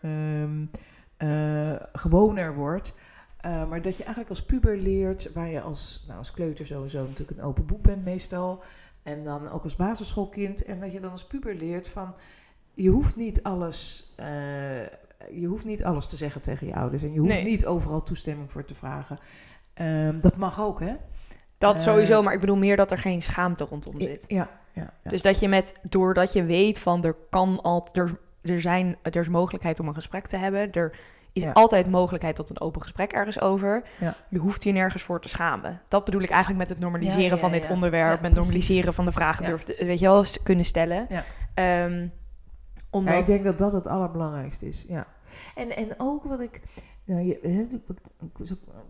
eh, 1.18 1.76
gewoner 1.94 2.56
wordt. 2.56 2.94
Uh, 3.46 3.70
maar 3.70 3.82
dat 3.82 3.98
je 3.98 4.04
eigenlijk 4.04 4.30
als 4.30 4.46
puber 4.46 4.78
leert, 4.78 5.34
waar 5.34 5.50
je 5.50 5.62
als, 5.62 6.04
nou, 6.08 6.18
als 6.18 6.32
kleuter 6.32 6.66
sowieso 6.66 7.02
natuurlijk 7.02 7.40
een 7.40 7.46
open 7.46 7.66
boek 7.66 7.82
bent 7.82 8.04
meestal. 8.04 8.64
En 9.04 9.24
dan 9.24 9.50
ook 9.50 9.64
als 9.64 9.76
basisschoolkind. 9.76 10.64
En 10.64 10.80
dat 10.80 10.92
je 10.92 11.00
dan 11.00 11.12
als 11.12 11.26
puber 11.28 11.56
leert 11.56 11.88
van, 11.88 12.14
je 12.74 12.90
hoeft 12.90 13.16
niet 13.16 13.44
alles, 13.44 14.12
uh, 14.20 14.26
je 15.32 15.46
hoeft 15.46 15.66
niet 15.66 15.84
alles 15.84 16.08
te 16.08 16.18
zeggen 16.18 16.42
tegen 16.42 16.68
je 16.68 16.76
ouders. 16.76 17.04
En 17.04 17.14
je 17.14 17.20
hoeft 17.20 17.32
Nee. 17.34 17.44
niet 17.44 17.66
overal 17.66 18.04
toestemming 18.04 18.52
voor 18.52 18.66
te 18.66 18.76
vragen. 18.76 19.20
Um, 19.82 20.22
dat 20.22 20.36
mag 20.38 20.62
ook, 20.62 20.80
hè? 20.80 20.94
Dat 21.58 21.76
Eh, 21.76 21.82
sowieso, 21.82 22.22
maar 22.24 22.34
ik 22.34 22.40
bedoel 22.40 22.56
meer 22.56 22.76
dat 22.76 22.92
er 22.92 22.98
geen 22.98 23.22
schaamte 23.22 23.66
rondom 23.66 24.02
zit. 24.02 24.26
Ja, 24.28 24.50
ja, 24.72 24.94
ja. 25.04 25.10
Dus 25.10 25.22
dat 25.22 25.40
je 25.40 25.48
met, 25.48 25.74
doordat 25.84 26.34
je 26.34 26.44
weet 26.44 26.80
van 26.80 27.04
er 27.04 27.16
kan 27.30 27.62
altijd, 27.62 27.98
er, 27.98 28.20
er, 28.54 28.62
zijn, 28.62 28.98
er 29.02 29.16
is 29.16 29.30
mogelijkheid 29.30 29.80
om 29.80 29.88
een 29.88 29.94
gesprek 29.94 30.28
te 30.28 30.38
hebben. 30.38 30.72
Er 30.72 31.00
is 31.34 31.44
Ja. 31.44 31.52
altijd 31.52 31.90
mogelijkheid 31.90 32.36
tot 32.36 32.50
een 32.50 32.62
open 32.62 32.82
gesprek 32.82 33.12
ergens 33.12 33.42
over. 33.42 33.84
Ja. 34.00 34.16
Je 34.30 34.38
hoeft 34.38 34.64
je 34.64 34.72
nergens 34.72 35.04
voor 35.04 35.22
te 35.22 35.30
schamen. 35.30 35.82
Dat 35.88 36.06
bedoel 36.06 36.22
ik 36.22 36.30
eigenlijk 36.30 36.60
met 36.60 36.70
het 36.70 36.80
normaliseren 36.80 37.40
van 37.40 37.52
dit 37.52 37.70
onderwerp. 37.70 38.22
Met 38.22 38.34
normaliseren 38.34 38.94
van 38.94 39.06
de 39.06 39.12
vragen 39.12 39.46
durven, 39.46 39.86
weet 39.86 40.00
je 40.00 40.06
wel, 40.06 40.26
kunnen 40.44 40.66
stellen. 40.66 41.08
Ehm, 41.54 42.08
omdat, 42.90 43.16
ik 43.16 43.26
denk 43.26 43.44
dat 43.44 43.58
dat 43.58 43.74
het 43.74 43.88
allerbelangrijkste 43.88 44.68
is. 44.68 44.86
Ja. 44.88 45.08
En, 45.56 45.76
en 45.76 45.90
ook 45.98 46.24
wat 46.24 46.40
ik. 46.40 46.62
Nou, 47.04 47.22
je, 47.22 47.40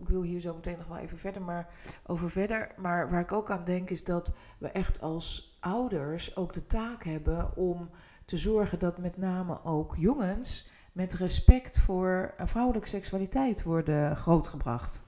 ik 0.00 0.08
wil 0.08 0.22
hier 0.22 0.40
zo 0.40 0.54
meteen 0.54 0.76
nog 0.78 0.86
wel 0.86 0.98
even 0.98 1.18
verder, 1.18 1.42
maar, 1.42 1.68
over 2.06 2.30
verder. 2.30 2.68
Maar 2.76 3.10
waar 3.10 3.20
ik 3.20 3.32
ook 3.32 3.50
aan 3.50 3.64
denk 3.64 3.90
is 3.90 4.04
dat 4.04 4.34
we 4.58 4.68
echt 4.68 5.00
als 5.00 5.56
ouders 5.60 6.36
ook 6.36 6.52
de 6.52 6.66
taak 6.66 7.04
hebben 7.04 7.56
om 7.56 7.90
te 8.24 8.36
zorgen 8.36 8.78
dat 8.78 8.98
met 8.98 9.16
name 9.16 9.64
ook 9.64 9.94
jongens 9.96 10.70
met 10.92 11.14
respect 11.14 11.78
voor 11.78 12.34
eh, 12.36 12.46
vrouwelijke 12.46 12.88
seksualiteit 12.88 13.62
worden 13.62 14.16
grootgebracht. 14.16 15.02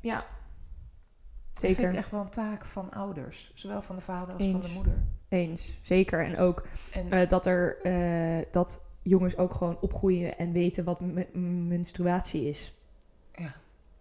ja, 0.00 0.16
Dat 0.16 1.60
vind 1.60 1.74
Zeker. 1.74 1.90
ik 1.90 1.96
echt 1.96 2.10
wel 2.10 2.20
een 2.20 2.30
taak 2.30 2.64
van 2.64 2.90
ouders, 2.90 3.52
zowel 3.54 3.82
van 3.82 3.96
de 3.96 4.02
vader 4.02 4.34
als 4.34 4.42
Eens. 4.44 4.52
van 4.52 4.60
de 4.60 4.74
moeder. 4.74 5.02
eens. 5.28 5.78
Zeker. 5.82 6.24
En 6.24 6.38
ook 6.38 6.66
En, 6.92 7.10
eh, 7.10 7.28
dat 7.28 7.46
er 7.46 7.78
eh, 7.82 8.46
dat 8.52 8.80
jongens 9.02 9.36
ook 9.36 9.54
gewoon 9.54 9.78
opgroeien 9.80 10.38
en 10.38 10.52
weten 10.52 10.84
wat 10.84 11.00
me- 11.00 11.28
menstruatie 11.68 12.48
is. 12.48 12.74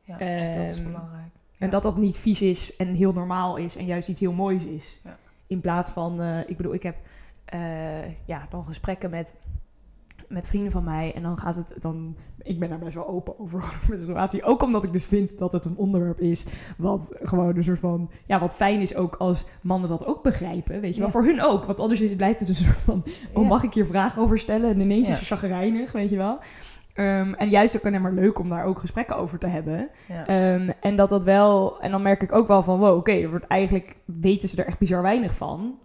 ja, 0.04 0.20
en 0.20 0.62
dat 0.62 0.70
is 0.72 0.78
ehm, 0.78 0.88
belangrijk. 0.88 1.32
En 1.58 1.66
Ja. 1.66 1.72
dat 1.72 1.84
dat 1.84 1.98
niet 1.98 2.18
vies 2.18 2.42
is 2.42 2.76
en 2.76 2.94
heel 2.94 3.14
normaal 3.14 3.56
is 3.58 3.76
en 3.76 3.86
juist 3.86 4.10
iets 4.10 4.20
heel 4.20 4.34
moois 4.34 4.64
is. 4.66 4.98
Ja. 5.04 5.18
In 5.48 5.62
plaats 5.62 5.90
van, 5.90 6.22
eh, 6.22 6.40
ik 6.50 6.58
bedoel, 6.58 6.74
ik 6.74 6.84
heb 6.84 6.96
eh, 7.46 8.26
ja, 8.26 8.46
dan 8.50 8.64
gesprekken 8.64 9.10
met, 9.10 9.36
met 10.30 10.48
vrienden 10.48 10.72
van 10.72 10.84
mij 10.84 11.14
en 11.16 11.22
dan 11.22 11.38
gaat 11.38 11.56
het 11.56 11.74
dan, 11.80 12.16
ik 12.42 12.60
ben 12.60 12.70
daar 12.70 12.80
best 12.80 12.96
wel 12.96 13.08
open 13.08 13.40
over 13.40 13.64
menstruatie. 13.90 14.44
Ook 14.44 14.64
omdat 14.64 14.84
ik 14.84 14.94
dus 14.94 15.06
vind 15.06 15.38
dat 15.38 15.52
het 15.52 15.66
een 15.66 15.78
onderwerp 15.78 16.20
is 16.20 16.46
wat 16.78 17.20
gewoon 17.22 17.56
een 17.56 17.64
soort 17.64 17.80
van, 17.80 18.10
ja, 18.26 18.40
wat 18.40 18.56
fijn 18.56 18.82
is 18.82 18.96
ook 18.96 19.16
als 19.16 19.46
mannen 19.62 19.90
dat 19.90 20.06
ook 20.06 20.24
begrijpen, 20.24 20.82
weet 20.82 20.94
je 20.94 21.02
wel. 21.02 21.10
Ja. 21.10 21.14
Voor 21.14 21.26
hun 21.26 21.42
ook, 21.42 21.66
want 21.66 21.80
anders 21.80 22.02
is 22.02 22.10
het, 22.10 22.20
lijkt 22.20 22.40
het 22.40 22.50
een 22.50 22.56
soort 22.56 22.80
van, 22.80 23.04
oh, 23.34 23.48
mag 23.48 23.64
ik 23.64 23.74
hier 23.74 23.86
vragen 23.86 24.22
over 24.22 24.40
stellen? 24.40 24.70
En 24.70 24.80
ineens 24.80 25.10
is 25.10 25.18
ze 25.18 25.26
chagrijnig, 25.26 25.92
weet 25.92 26.10
je 26.10 26.18
wel. 26.18 26.40
Ehm, 26.94 27.34
en 27.34 27.50
juist 27.50 27.78
ook 27.78 27.86
alleen 27.86 28.02
maar 28.02 28.14
leuk 28.14 28.40
om 28.40 28.50
daar 28.50 28.64
ook 28.64 28.80
gesprekken 28.80 29.18
over 29.18 29.40
te 29.40 29.48
hebben. 29.48 29.90
Ja. 30.08 30.28
Ehm, 30.28 30.70
en 30.82 30.96
dat 30.96 31.10
dat 31.10 31.24
wel, 31.24 31.82
en 31.82 31.92
dan 31.92 32.02
merk 32.02 32.22
ik 32.22 32.32
ook 32.32 32.48
wel 32.48 32.64
van, 32.64 32.80
wow, 32.80 32.98
oké, 32.98 33.12
er 33.12 33.30
wordt 33.30 33.48
eigenlijk 33.48 33.96
weten 34.06 34.50
ze 34.50 34.58
er 34.58 34.68
echt 34.68 34.80
bizar 34.80 35.02
weinig 35.02 35.34
van. 35.34 35.78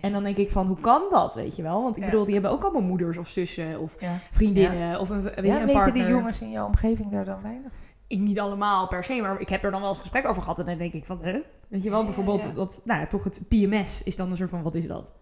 En 0.00 0.12
dan 0.12 0.22
denk 0.22 0.36
ik 0.36 0.50
van, 0.50 0.66
hoe 0.66 0.80
kan 0.80 1.02
dat, 1.10 1.34
weet 1.34 1.56
je 1.56 1.62
wel? 1.62 1.82
Want 1.82 1.96
ik 1.96 2.02
Ja. 2.02 2.08
bedoel, 2.10 2.24
die 2.24 2.32
hebben 2.34 2.50
ook 2.50 2.62
allemaal 2.62 2.82
moeders 2.82 3.16
of 3.16 3.28
zussen 3.28 3.80
of 3.80 3.94
Ja. 4.00 4.18
vriendinnen 4.30 5.00
of 5.00 5.08
een, 5.08 5.22
weet 5.22 5.34
je, 5.36 5.42
Ja, 5.46 5.60
een 5.60 5.66
weten 5.66 5.72
partner. 5.82 5.92
die 6.04 6.14
jongens 6.14 6.40
in 6.40 6.50
jouw 6.50 6.66
omgeving 6.66 7.10
daar 7.10 7.24
dan 7.24 7.42
weinig? 7.42 7.72
Ik 8.06 8.18
niet 8.18 8.40
allemaal 8.40 8.88
per 8.88 9.04
se, 9.04 9.20
maar 9.20 9.40
ik 9.40 9.48
heb 9.48 9.64
er 9.64 9.70
dan 9.70 9.80
wel 9.80 9.88
eens 9.88 9.98
gesprek 9.98 10.26
over 10.28 10.42
gehad 10.42 10.58
en 10.58 10.66
dan 10.66 10.78
denk 10.78 10.92
ik 10.92 11.04
van, 11.04 11.18
hè? 11.22 11.40
Weet 11.68 11.82
je 11.82 11.90
wel, 11.90 11.98
Ja, 11.98 12.04
bijvoorbeeld 12.04 12.42
ja. 12.44 12.50
dat, 12.50 12.80
nou 12.84 13.00
ja, 13.00 13.06
toch 13.06 13.24
het 13.24 13.42
PMS 13.48 14.02
is 14.02 14.16
dan 14.16 14.30
een 14.30 14.36
soort 14.36 14.50
van, 14.50 14.62
wat 14.62 14.74
is 14.74 14.86
dat? 14.86 15.12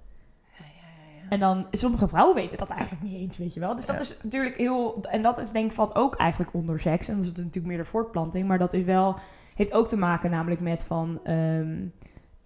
Ja, 0.58 0.64
ja, 0.64 0.70
ja, 0.74 1.22
ja. 1.22 1.28
En 1.30 1.38
dan, 1.40 1.66
sommige 1.70 2.08
vrouwen 2.08 2.34
weten 2.34 2.58
dat 2.58 2.68
eigenlijk 2.68 3.02
niet 3.02 3.14
eens, 3.20 3.36
weet 3.36 3.54
je 3.54 3.60
wel. 3.60 3.76
Dus 3.76 3.86
dat 3.86 3.94
Ja. 3.94 4.00
is 4.02 4.18
natuurlijk 4.22 4.56
heel, 4.56 4.98
en 5.10 5.22
dat 5.22 5.38
is 5.38 5.50
denk 5.50 5.66
ik 5.66 5.72
valt 5.72 5.94
ook 5.94 6.14
eigenlijk 6.16 6.54
onder 6.54 6.80
seks. 6.80 7.08
En 7.08 7.14
dat 7.14 7.24
is 7.24 7.30
natuurlijk 7.32 7.66
meer 7.66 7.76
de 7.76 7.84
voortplanting, 7.84 8.48
maar 8.48 8.58
dat 8.58 8.72
is 8.72 8.84
wel, 8.84 9.16
heeft 9.54 9.72
ook 9.72 9.88
te 9.88 9.96
maken 9.96 10.30
namelijk 10.30 10.60
met 10.60 10.84
van, 10.84 11.20
ehm, 11.24 11.76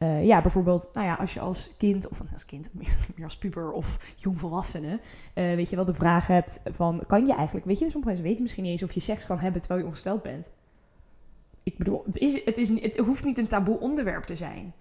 eh, 0.03 0.25
ja, 0.25 0.41
bijvoorbeeld, 0.41 0.89
nou 0.93 1.07
ja, 1.07 1.15
als 1.15 1.35
je 1.35 1.41
als 1.41 1.77
kind, 1.79 2.09
of 2.09 2.23
als 2.33 2.45
kind, 2.45 2.71
meer 3.17 3.25
als 3.25 3.37
puber 3.37 3.73
of 3.73 3.99
jongvolwassene, 4.17 5.01
eh 5.35 5.55
weet 5.55 5.71
je 5.71 5.77
wel, 5.77 5.85
de 5.85 5.95
vraag 5.95 6.27
hebt 6.27 6.61
van, 6.73 7.03
kan 7.07 7.27
je 7.27 7.35
eigenlijk, 7.35 7.67
weet 7.67 7.79
je, 7.79 7.85
sommige 7.85 8.07
mensen 8.07 8.25
weten 8.25 8.43
misschien 8.43 8.63
niet 8.63 8.73
eens 8.73 8.83
of 8.83 8.93
je 8.93 9.01
seks 9.01 9.27
kan 9.27 9.39
hebben 9.39 9.61
terwijl 9.61 9.81
je 9.81 9.87
ongesteld 9.87 10.23
bent. 10.23 10.51
Ik 11.63 11.79
bedoel, 11.79 12.03
het, 12.07 12.17
is, 12.17 12.45
het, 12.45 12.57
is, 12.57 12.69
het 12.69 12.97
hoeft 12.97 13.25
niet 13.25 13.39
een 13.39 13.49
taboe 13.49 13.81
onderwerp 13.81 14.25
te 14.25 14.37
zijn. 14.37 14.75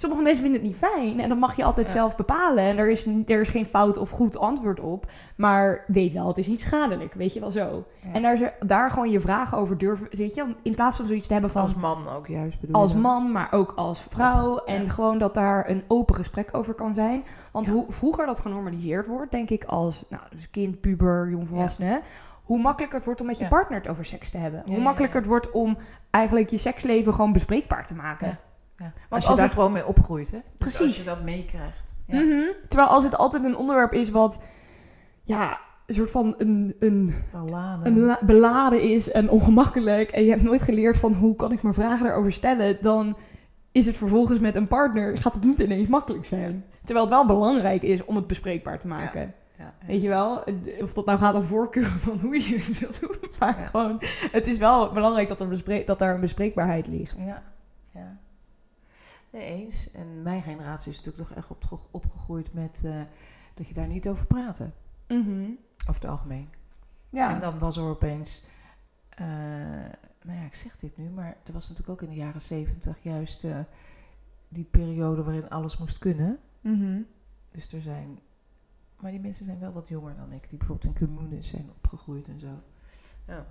Sommige 0.00 0.22
mensen 0.22 0.42
vinden 0.42 0.60
het 0.60 0.70
niet 0.70 0.78
fijn 0.78 1.20
en 1.20 1.28
dan 1.28 1.38
mag 1.38 1.56
je 1.56 1.64
altijd 1.64 1.86
Ja. 1.86 1.92
zelf 1.92 2.16
bepalen. 2.16 2.64
En 2.64 2.78
er 2.78 2.90
is, 2.90 3.06
er 3.06 3.40
is 3.40 3.48
geen 3.48 3.66
fout 3.66 3.96
of 3.96 4.10
goed 4.10 4.38
antwoord 4.38 4.80
op. 4.80 5.10
Maar 5.36 5.84
weet 5.86 6.12
wel, 6.12 6.26
het 6.28 6.38
is 6.38 6.46
niet 6.46 6.60
schadelijk, 6.60 7.14
weet 7.14 7.32
je 7.34 7.40
wel 7.40 7.50
zo. 7.50 7.84
Ja. 8.02 8.12
En 8.12 8.22
daar, 8.22 8.54
daar 8.66 8.90
gewoon 8.90 9.10
je 9.10 9.20
vragen 9.20 9.58
over 9.58 9.78
durven, 9.78 10.06
weet 10.10 10.34
je, 10.34 10.54
in 10.62 10.74
plaats 10.74 10.96
van 10.96 11.06
zoiets 11.06 11.26
te 11.26 11.32
hebben 11.32 11.50
van 11.50 11.62
als 11.62 11.74
man 11.74 12.08
ook 12.08 12.26
juist 12.26 12.60
bedoel 12.60 12.76
als 12.80 12.94
man, 12.94 13.32
maar 13.32 13.48
ook 13.52 13.72
als 13.76 14.00
vrouw. 14.10 14.56
En 14.58 14.90
gewoon 14.90 15.18
dat 15.18 15.34
daar 15.34 15.68
een 15.70 15.82
open 15.88 16.14
gesprek 16.14 16.48
over 16.52 16.74
kan 16.74 16.94
zijn. 16.94 17.24
Want 17.52 17.68
hoe 17.68 17.84
vroeger 17.88 18.26
dat 18.26 18.40
genormaliseerd 18.40 19.06
wordt, 19.06 19.30
denk 19.30 19.50
ik, 19.50 19.64
als 19.64 20.04
nou, 20.08 20.22
dus 20.30 20.50
kind, 20.50 20.80
puber, 20.80 21.28
jongvolwassene. 21.30 22.00
Hoe 22.42 22.60
makkelijker 22.60 22.96
het 22.96 23.06
wordt 23.06 23.20
om 23.20 23.26
met 23.26 23.38
je 23.38 23.44
Ja. 23.44 23.50
partner 23.50 23.78
het 23.78 23.88
over 23.88 24.04
seks 24.04 24.30
te 24.30 24.38
hebben. 24.38 24.62
Ja, 24.64 24.72
hoe 24.74 24.82
makkelijker 24.82 25.16
ja. 25.16 25.20
het 25.22 25.30
wordt 25.30 25.50
om 25.50 25.76
eigenlijk 26.10 26.50
je 26.50 26.58
seksleven 26.58 27.14
gewoon 27.14 27.32
bespreekbaar 27.32 27.86
te 27.86 27.94
maken. 27.94 28.38
Ja. 28.78 28.84
Want 28.84 28.94
als 29.08 29.22
je 29.22 29.28
als 29.28 29.38
daar 29.38 29.46
het- 29.48 29.56
gewoon 29.56 29.72
mee 29.72 29.86
opgroeit, 29.86 30.30
hè? 30.30 30.38
Dus 30.38 30.56
Precies. 30.58 30.80
als 30.86 30.96
je 30.96 31.04
dat 31.04 31.22
meekrijgt. 31.22 31.94
Ja. 32.06 32.20
Mhm. 32.20 32.42
Terwijl 32.68 32.88
als 32.90 33.04
het 33.04 33.16
altijd 33.16 33.44
een 33.44 33.56
onderwerp 33.56 33.92
is 33.92 34.10
wat, 34.10 34.40
ja, 35.22 35.58
een 35.86 35.94
soort 35.94 36.10
van 36.10 36.34
een, 36.38 36.76
een, 36.80 37.14
beladen 38.20 38.80
is 38.80 39.10
en 39.10 39.30
ongemakkelijk. 39.30 40.10
En 40.10 40.24
je 40.24 40.30
hebt 40.30 40.42
nooit 40.42 40.62
geleerd 40.62 40.98
van 40.98 41.12
hoe 41.12 41.34
kan 41.34 41.52
ik 41.52 41.62
mijn 41.62 41.74
vragen 41.74 42.06
daarover 42.06 42.32
stellen. 42.32 42.78
Dan 42.80 43.16
is 43.72 43.86
het 43.86 43.96
vervolgens 43.96 44.38
met 44.38 44.54
een 44.54 44.68
partner, 44.68 45.18
gaat 45.18 45.32
het 45.34 45.44
niet 45.44 45.58
ineens 45.58 45.88
makkelijk 45.88 46.24
zijn. 46.24 46.64
Terwijl 46.84 47.06
het 47.06 47.14
wel 47.14 47.26
belangrijk 47.26 47.82
is 47.82 48.04
om 48.04 48.16
het 48.16 48.26
bespreekbaar 48.26 48.80
te 48.80 48.86
maken. 48.86 49.20
Ja, 49.58 49.64
ja. 49.80 49.86
Weet 49.86 50.02
je 50.02 50.08
wel? 50.08 50.44
Of 50.82 50.92
dat 50.92 51.06
nou 51.06 51.18
gaat 51.18 51.34
om 51.34 51.44
voorkeuren 51.44 51.98
van 52.08 52.18
hoe 52.22 52.34
je 52.34 52.56
het 52.58 52.78
wil 52.78 52.90
doen. 53.00 53.30
Maar 53.38 53.54
gewoon, 53.70 54.02
het 54.32 54.46
is 54.46 54.56
wel 54.58 54.92
belangrijk 54.92 55.28
dat 55.28 55.40
er, 55.40 55.84
dat 55.84 55.98
daar 55.98 56.14
een 56.14 56.20
bespreekbaarheid 56.20 56.86
ligt. 56.86 57.14
Ja. 57.18 57.42
Nee, 59.30 59.44
eens. 59.44 59.90
En 59.90 60.22
mijn 60.22 60.42
generatie 60.42 60.90
is 60.92 60.96
natuurlijk 60.96 61.28
nog 61.28 61.38
echt 61.38 61.50
opge- 61.50 61.86
opgegroeid 61.90 62.52
met 62.52 62.82
eh, 62.84 63.00
dat 63.54 63.68
je 63.68 63.74
daar 63.74 63.86
niet 63.86 64.08
over 64.08 64.26
praatte. 64.26 64.70
Over 65.80 66.02
het 66.02 66.04
algemeen. 66.10 66.48
Ja. 67.10 67.34
En 67.34 67.40
dan 67.40 67.58
was 67.58 67.76
er 67.76 67.82
opeens, 67.82 68.44
eh, 69.08 69.26
nou 70.22 70.38
ja, 70.38 70.44
ik 70.44 70.54
zeg 70.54 70.76
dit 70.76 70.96
nu, 70.96 71.08
maar 71.10 71.36
er 71.44 71.52
was 71.52 71.68
natuurlijk 71.68 72.02
ook 72.02 72.08
in 72.08 72.14
de 72.14 72.20
jaren 72.20 72.40
zeventig 72.40 73.02
juist 73.02 73.44
eh, 73.44 73.58
die 74.48 74.64
periode 74.64 75.22
waarin 75.22 75.48
alles 75.50 75.78
moest 75.78 75.98
kunnen. 75.98 76.38
Mhm. 76.60 77.00
Dus 77.50 77.72
er 77.72 77.82
zijn, 77.82 78.18
maar 79.00 79.10
die 79.10 79.20
mensen 79.20 79.44
zijn 79.44 79.58
wel 79.58 79.72
wat 79.72 79.88
jonger 79.88 80.16
dan 80.16 80.32
ik, 80.32 80.48
die 80.48 80.58
bijvoorbeeld 80.58 80.96
in 81.00 81.06
communes 81.06 81.48
zijn 81.48 81.70
opgegroeid 81.76 82.28
en 82.28 82.40
zo. 82.40 82.62
Ja. 83.26 83.46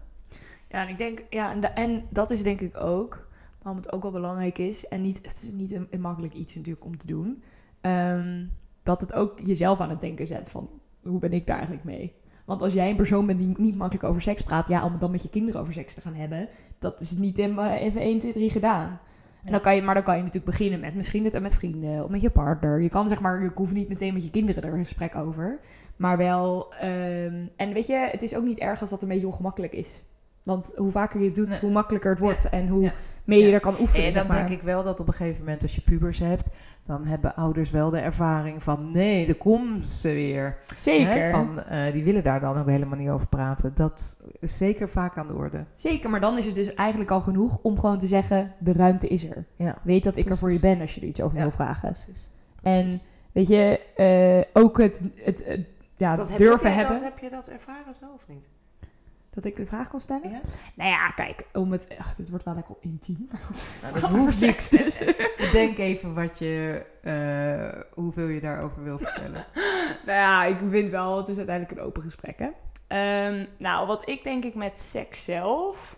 Ja, 0.70 0.82
en 0.82 0.90
ik 0.90 0.98
denk, 0.98 1.26
ja, 1.30 1.52
en, 1.52 1.76
en 1.76 2.08
dat 2.10 2.32
is 2.32 2.44
denk 2.44 2.62
ik 2.62 2.78
ook 2.78 3.28
waarom 3.62 3.82
het 3.82 3.92
ook 3.92 4.02
wel 4.02 4.12
belangrijk 4.12 4.58
is. 4.58 4.88
En 4.88 5.02
niet, 5.02 5.20
het 5.28 5.42
is 5.42 5.52
niet 5.52 5.72
een, 5.72 5.88
een 5.90 6.02
makkelijk 6.02 6.34
iets 6.34 6.56
natuurlijk 6.56 6.86
om 6.86 6.98
te 6.98 7.08
doen. 7.08 7.44
ehm, 7.82 8.46
dat 8.84 9.02
het 9.02 9.14
ook 9.14 9.40
jezelf 9.44 9.80
aan 9.80 9.90
het 9.90 10.02
denken 10.02 10.28
zet 10.28 10.50
van 10.50 10.70
hoe 11.04 11.20
ben 11.20 11.34
ik 11.34 11.48
daar 11.48 11.56
eigenlijk 11.56 11.86
mee? 11.86 12.14
Want 12.46 12.62
als 12.62 12.74
jij 12.74 12.90
een 12.90 12.96
persoon 12.96 13.26
bent 13.26 13.40
die 13.40 13.54
niet 13.58 13.76
makkelijk 13.76 14.06
over 14.10 14.22
seks 14.22 14.42
praat, 14.42 14.68
ja, 14.68 14.86
om 14.86 14.98
dan 15.00 15.12
met 15.12 15.22
je 15.22 15.30
kinderen 15.30 15.62
over 15.62 15.74
seks 15.74 15.94
te 15.94 16.02
gaan 16.02 16.14
hebben, 16.14 16.50
dat 16.80 17.00
is 17.02 17.12
niet 17.12 17.40
in, 17.40 17.60
even 17.60 18.02
1, 18.02 18.20
2, 18.20 18.34
3 18.34 18.50
gedaan. 18.50 19.00
En 19.44 19.52
dan 19.52 19.62
kan 19.62 19.76
je, 19.76 19.82
maar 19.82 19.94
dan 19.94 20.04
kan 20.04 20.16
je 20.16 20.22
natuurlijk 20.24 20.52
beginnen 20.58 20.80
met 20.80 20.96
misschien 20.96 21.24
het 21.24 21.42
met 21.42 21.56
vrienden 21.56 22.04
of 22.04 22.10
met 22.10 22.22
je 22.22 22.30
partner. 22.30 22.82
Je 22.82 22.90
kan 22.90 23.08
zeg 23.08 23.22
maar, 23.22 23.44
je 23.44 23.52
hoeft 23.56 23.74
niet 23.74 23.90
meteen 23.90 24.14
met 24.14 24.24
je 24.24 24.30
kinderen 24.32 24.64
er 24.64 24.74
een 24.74 24.86
gesprek 24.86 25.16
over. 25.16 25.60
Maar 25.96 26.18
wel, 26.18 26.74
ehm, 26.74 27.46
en 27.56 27.74
weet 27.74 27.88
je, 27.88 28.08
het 28.12 28.24
is 28.24 28.36
ook 28.36 28.44
niet 28.46 28.60
erg 28.60 28.82
als 28.82 28.90
dat 28.90 29.02
een 29.02 29.08
beetje 29.08 29.28
ongemakkelijk 29.28 29.74
is. 29.74 30.04
Want 30.44 30.72
hoe 30.76 30.92
vaker 30.92 31.20
je 31.20 31.26
het 31.26 31.36
doet, 31.36 31.48
Nee. 31.50 31.60
hoe 31.60 31.72
makkelijker 31.72 32.10
het 32.12 32.20
wordt 32.20 32.50
en 32.50 32.68
hoe 32.68 32.84
Ja. 32.84 32.94
Meer 33.28 33.48
je 33.48 33.54
er 33.54 33.60
kan 33.60 33.76
oefenen. 33.80 34.06
En 34.06 34.12
zeg 34.12 34.22
dan 34.22 34.32
maar. 34.36 34.48
denk 34.48 34.60
ik 34.60 34.66
wel 34.66 34.84
dat 34.84 35.00
op 35.00 35.08
een 35.08 35.14
gegeven 35.14 35.40
moment 35.44 35.62
als 35.62 35.76
je 35.76 35.82
pubers 35.82 36.20
hebt, 36.20 36.50
dan 36.86 37.06
hebben 37.06 37.36
ouders 37.36 37.70
wel 37.72 37.90
de 37.90 38.00
ervaring 38.00 38.64
van 38.64 38.92
nee, 38.92 39.26
daar 39.26 39.36
komt 39.36 39.90
ze 39.90 40.10
weer. 40.14 40.58
Zeker. 40.78 41.24
Hè, 41.24 41.32
Van, 41.32 41.64
eh, 41.64 41.94
die 41.94 42.04
willen 42.04 42.24
daar 42.24 42.40
dan 42.40 42.58
ook 42.58 42.68
helemaal 42.68 42.98
niet 42.98 43.10
over 43.10 43.28
praten. 43.28 43.72
Dat 43.76 44.24
is 44.40 44.58
zeker 44.58 44.90
vaak 44.90 45.18
aan 45.18 45.28
de 45.28 45.34
orde. 45.34 45.66
Zeker, 45.76 46.10
maar 46.10 46.22
dan 46.22 46.38
is 46.38 46.46
het 46.46 46.56
dus 46.56 46.74
eigenlijk 46.74 47.12
al 47.12 47.22
genoeg 47.22 47.60
om 47.62 47.80
gewoon 47.80 48.00
te 48.00 48.08
zeggen, 48.08 48.54
de 48.60 48.74
ruimte 48.74 49.08
is 49.08 49.24
er. 49.24 49.46
Ja, 49.56 49.78
Weet 49.84 50.04
dat 50.04 50.18
ik 50.18 50.30
er 50.30 50.38
voor 50.38 50.52
je 50.52 50.60
ben 50.60 50.82
als 50.82 50.96
je 50.96 51.02
er 51.02 51.08
iets 51.08 51.22
over 51.22 51.36
Ja. 51.38 51.42
wil 51.44 51.52
vragen. 51.52 51.92
precies. 51.92 52.30
En 52.62 53.00
weet 53.32 53.48
je, 53.48 53.80
eh, 53.96 54.62
ook 54.62 54.78
het, 54.78 55.02
het, 55.16 55.46
het 55.46 55.66
ja, 55.96 56.16
dat 56.16 56.30
heb 56.30 56.38
durven 56.38 56.70
je, 56.70 56.76
hebben. 56.76 56.94
Dat, 56.96 57.04
heb 57.04 57.20
je 57.20 57.30
dat 57.30 57.48
ervaren 57.48 57.96
zo 58.00 58.06
of 58.16 58.24
niet? 58.28 58.50
Dat 59.38 59.46
ik 59.46 59.56
de 59.56 59.66
vraag 59.66 59.90
kon 59.90 60.00
stellen? 60.00 60.30
Ja? 60.30 60.40
Nou 60.76 60.90
ja, 60.90 61.08
kijk, 61.08 61.46
om 61.54 61.72
het, 61.72 61.96
ach, 62.00 62.16
dit 62.16 62.30
wordt 62.30 62.46
wel 62.46 62.54
lekker 62.56 62.76
intiem. 62.80 63.28
Nou, 63.32 63.44
Het 63.82 64.02
dat 64.02 64.10
hoeft 64.10 64.42
niet. 64.42 64.70
dus. 64.72 64.98
Bedenk 65.52 65.78
even 65.78 66.14
wat 66.14 66.40
je, 66.40 66.86
eh, 67.02 67.82
hoeveel 67.94 68.28
je 68.28 68.40
daarover 68.42 68.84
wil 68.84 68.98
vertellen. 68.98 69.46
nou 70.06 70.18
ja, 70.20 70.44
ik 70.46 70.58
vind 70.66 70.92
wel, 70.92 71.18
het 71.18 71.28
is 71.28 71.38
uiteindelijk 71.38 71.80
een 71.80 71.86
open 71.86 72.02
gesprek, 72.02 72.40
hè. 72.40 72.48
Ehm, 72.88 73.46
nou, 73.58 73.88
wat 73.88 74.10
ik 74.10 74.24
denk 74.24 74.44
ik 74.44 74.56
met 74.56 74.80
seks 74.80 75.24
zelf... 75.24 75.98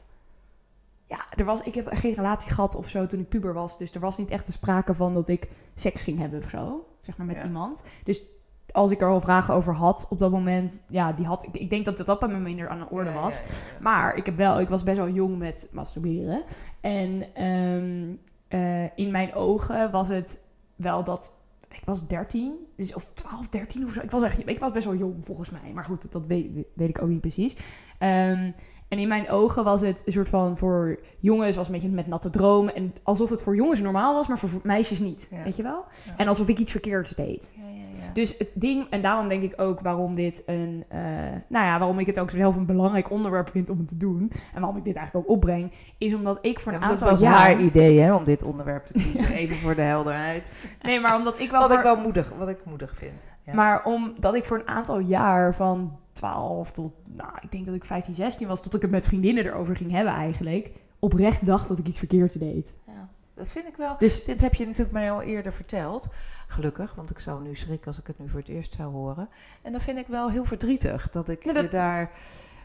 Ja, 1.06 1.26
er 1.36 1.46
was, 1.46 1.62
ik 1.62 1.76
heb 1.76 1.88
geen 1.92 2.14
relatie 2.14 2.52
gehad 2.52 2.76
of 2.76 2.90
zo 2.90 3.06
toen 3.06 3.20
ik 3.20 3.30
puber 3.30 3.54
was. 3.54 3.78
Dus 3.78 3.92
er 3.94 4.00
was 4.00 4.18
niet 4.18 4.30
echt 4.30 4.46
de 4.46 4.52
sprake 4.52 4.94
van 4.94 5.14
dat 5.14 5.28
ik 5.30 5.48
seks 5.76 6.02
ging 6.02 6.20
hebben 6.20 6.40
of 6.44 6.50
zo. 6.50 6.88
Zeg 7.02 7.18
maar 7.18 7.26
met 7.28 7.36
Ja. 7.36 7.44
iemand. 7.44 7.82
Dus 8.04 8.24
als 8.72 8.92
ik 8.92 9.02
er 9.02 9.08
al 9.08 9.22
vragen 9.22 9.54
over 9.54 9.74
had 9.74 10.08
op 10.10 10.20
dat 10.20 10.32
moment... 10.32 10.82
Ja, 10.88 11.12
die 11.12 11.26
had, 11.26 11.44
ik, 11.44 11.58
ik 11.58 11.70
denk 11.70 11.86
dat 11.86 12.06
dat 12.06 12.20
bij 12.20 12.30
me 12.30 12.40
minder 12.40 12.70
aan 12.70 12.80
de 12.80 12.90
orde 12.90 13.12
was. 13.12 13.40
ja, 13.40 13.46
ja, 13.48 13.54
ja. 13.76 13.82
Maar 13.82 14.16
ik, 14.16 14.26
heb 14.26 14.36
wel, 14.36 14.60
ik 14.60 14.70
was 14.70 14.84
best 14.84 14.98
wel 14.98 15.10
jong 15.10 15.38
met 15.38 15.68
masturberen. 15.72 16.44
En 16.82 17.26
ehm, 17.34 18.14
eh, 18.48 18.98
in 18.98 19.12
mijn 19.12 19.34
ogen 19.34 19.92
was 19.92 20.08
het 20.08 20.42
wel 20.76 21.04
dat... 21.04 21.38
Ik 21.72 21.86
was 21.86 22.08
13, 22.08 22.54
dus, 22.76 22.94
of 22.94 23.12
12, 23.14 23.50
13 23.50 23.86
of 23.86 23.92
zo. 23.92 24.00
Ik 24.02 24.12
was, 24.12 24.24
echt, 24.24 24.48
ik 24.48 24.60
was 24.60 24.72
best 24.72 24.86
wel 24.86 24.96
jong 24.96 25.16
volgens 25.26 25.50
mij. 25.50 25.72
Maar 25.74 25.84
goed, 25.84 26.12
dat 26.12 26.28
weet, 26.28 26.50
weet 26.74 26.90
ik 26.90 27.02
ook 27.02 27.10
niet 27.10 27.22
precies. 27.22 27.58
Ehm, 27.98 28.52
en 28.90 29.00
in 29.00 29.08
mijn 29.08 29.30
ogen 29.30 29.64
was 29.64 29.82
het 29.82 30.02
een 30.06 30.12
soort 30.12 30.30
van 30.30 30.58
voor 30.58 31.00
jongens 31.18 31.56
was 31.56 31.68
een 31.68 31.74
beetje 31.74 31.90
met 31.90 32.08
natte 32.08 32.30
dromen. 32.30 32.76
En 32.76 32.94
alsof 33.04 33.30
het 33.30 33.42
voor 33.42 33.56
jongens 33.56 33.80
normaal 33.80 34.14
was, 34.14 34.28
maar 34.28 34.38
voor 34.38 34.50
meisjes 34.64 35.00
niet. 35.00 35.28
Weet 35.44 35.56
je 35.56 35.64
wel? 35.64 35.86
En 36.18 36.28
alsof 36.28 36.48
ik 36.48 36.60
iets 36.60 36.72
verkeerds 36.72 37.12
deed. 37.12 37.52
Ja, 37.56 37.70
ja. 37.70 37.89
Dus 38.14 38.38
het 38.38 38.52
ding, 38.54 38.88
en 38.90 39.02
daarom 39.02 39.28
denk 39.28 39.44
ik 39.44 39.54
ook 39.62 39.80
waarom 39.80 40.16
dit 40.16 40.44
een, 40.46 40.84
eh, 40.88 41.00
nou 41.48 41.66
ja, 41.66 41.78
waarom 41.78 42.00
ik 42.00 42.06
het 42.06 42.20
ook 42.20 42.30
zelf 42.30 42.56
een 42.56 42.66
belangrijk 42.66 43.12
onderwerp 43.12 43.50
vind 43.50 43.70
om 43.70 43.78
het 43.78 43.88
te 43.88 43.98
doen. 43.98 44.32
En 44.54 44.60
waarom 44.60 44.78
ik 44.78 44.84
dit 44.84 44.96
eigenlijk 44.96 45.28
ook 45.28 45.36
opbreng, 45.36 45.72
is 45.98 46.14
omdat 46.14 46.38
ik 46.42 46.60
voor 46.60 46.72
een 46.72 46.82
aantal 46.82 47.08
het 47.08 47.10
was 47.10 47.20
jaar. 47.20 47.34
haar 47.34 47.60
idee 47.60 48.00
hè, 48.00 48.14
om 48.14 48.24
dit 48.24 48.44
onderwerp 48.44 48.86
te 48.86 48.94
kiezen. 48.94 49.32
Even 49.42 49.56
voor 49.56 49.76
de 49.76 49.82
helderheid. 49.82 50.74
Nee, 50.82 51.00
maar 51.00 51.16
omdat 51.16 51.40
ik 51.40 51.52
wel. 51.52 51.62
Wat 51.62 51.72
ik 51.72 51.82
wel 51.82 51.98
moedig, 51.98 52.34
wat 52.38 52.50
ik 52.50 52.66
moedig 52.66 52.96
vind. 52.96 53.30
Ja. 53.46 53.54
Maar 53.54 53.84
omdat 53.84 54.36
ik 54.36 54.46
voor 54.46 54.60
een 54.60 54.68
aantal 54.68 55.00
jaar 55.00 55.56
van 55.56 55.98
12 56.14 56.72
tot, 56.72 56.94
nou, 57.16 57.32
ik 57.42 57.52
denk 57.52 57.66
dat 57.66 57.76
ik 57.76 57.86
15, 57.86 58.16
16 58.16 58.48
was, 58.48 58.62
tot 58.62 58.76
ik 58.76 58.82
het 58.82 58.92
met 58.92 59.06
vriendinnen 59.06 59.46
erover 59.46 59.76
ging 59.76 59.92
hebben 59.92 60.14
eigenlijk, 60.14 60.72
oprecht 61.00 61.46
dacht 61.46 61.68
dat 61.68 61.78
ik 61.78 61.88
iets 61.88 61.98
verkeerds 61.98 62.36
deed. 62.36 62.76
Dat 63.40 63.48
vind 63.48 63.68
ik 63.68 63.76
wel. 63.78 63.96
Dus 64.00 64.24
Dit 64.24 64.42
heb 64.42 64.54
je 64.54 64.66
natuurlijk 64.66 64.92
mij 64.92 65.12
al 65.12 65.22
eerder 65.22 65.54
verteld. 65.54 66.10
Gelukkig, 66.48 66.96
want 66.96 67.10
ik 67.10 67.20
zou 67.20 67.42
nu 67.44 67.56
schrikken 67.56 67.88
als 67.88 68.00
ik 68.00 68.08
het 68.08 68.20
nu 68.20 68.30
voor 68.30 68.40
het 68.40 68.50
eerst 68.50 68.74
zou 68.74 68.92
horen. 68.92 69.30
En 69.62 69.72
dat 69.72 69.82
vind 69.84 69.98
ik 69.98 70.08
wel 70.08 70.30
heel 70.30 70.44
verdrietig 70.46 71.10
dat 71.10 71.30
ik 71.30 71.44
Ja, 71.44 71.54
dat- 71.54 71.64
je 71.64 71.70
daar 71.70 72.12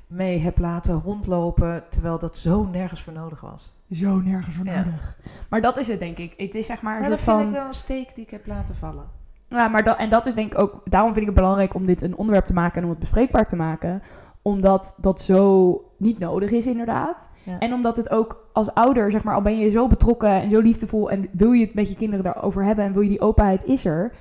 mee 0.07 0.39
heb 0.39 0.59
laten 0.59 1.01
rondlopen, 1.01 1.85
terwijl 1.89 2.19
dat 2.19 2.39
zo 2.39 2.65
nergens 2.65 3.03
voor 3.03 3.13
nodig 3.13 3.41
was. 3.41 3.73
zo 3.91 4.21
nergens 4.21 4.55
voor 4.57 4.65
Ja. 4.67 4.85
nodig. 4.85 5.17
Maar 5.49 5.61
dat 5.61 5.77
is 5.77 5.89
het, 5.89 5.99
denk 5.99 6.19
ik. 6.19 6.35
Het 6.37 6.55
is 6.55 6.67
zeg 6.67 6.83
maar 6.83 6.95
een 6.95 7.01
Maar 7.01 7.11
dat 7.11 7.21
vind 7.21 7.37
van. 7.39 7.47
ik 7.47 7.53
wel 7.55 7.67
een 7.67 7.75
steek 7.75 8.15
die 8.15 8.25
ik 8.25 8.31
heb 8.31 8.47
laten 8.47 8.75
vallen. 8.75 9.05
Ja, 9.49 9.69
maar 9.69 9.85
dat, 9.85 9.99
en 9.99 10.09
dat 10.09 10.27
is 10.27 10.35
denk 10.35 10.53
ik 10.53 10.59
ook, 10.59 10.81
daarom 10.85 11.09
vind 11.13 11.21
ik 11.21 11.31
het 11.31 11.41
belangrijk 11.41 11.75
om 11.75 11.85
dit 11.87 12.03
een 12.03 12.17
onderwerp 12.17 12.45
te 12.47 12.53
maken 12.53 12.77
en 12.77 12.85
om 12.85 12.91
het 12.91 12.99
bespreekbaar 12.99 13.47
te 13.49 13.57
maken. 13.57 14.03
Omdat 14.45 14.95
dat 14.97 15.21
zo 15.21 15.81
niet 15.97 16.19
nodig 16.19 16.51
is, 16.51 16.67
inderdaad. 16.67 17.29
Ja. 17.43 17.59
En 17.59 17.73
omdat 17.73 17.97
het 17.97 18.11
ook 18.11 18.49
als 18.53 18.75
ouder, 18.75 19.11
zeg 19.11 19.25
maar, 19.25 19.35
al 19.35 19.43
ben 19.43 19.59
je 19.59 19.71
zo 19.71 19.87
betrokken 19.87 20.29
en 20.31 20.51
zo 20.51 20.61
liefdevol 20.61 21.11
en 21.11 21.29
wil 21.33 21.53
je 21.53 21.65
het 21.65 21.75
met 21.75 21.89
je 21.89 21.97
kinderen 21.97 22.25
daarover 22.25 22.65
hebben 22.65 22.85
en 22.85 22.93
wil 22.93 23.03
je 23.03 23.09
die 23.09 23.21
openheid, 23.21 23.65
is 23.65 23.85
er. 23.85 24.13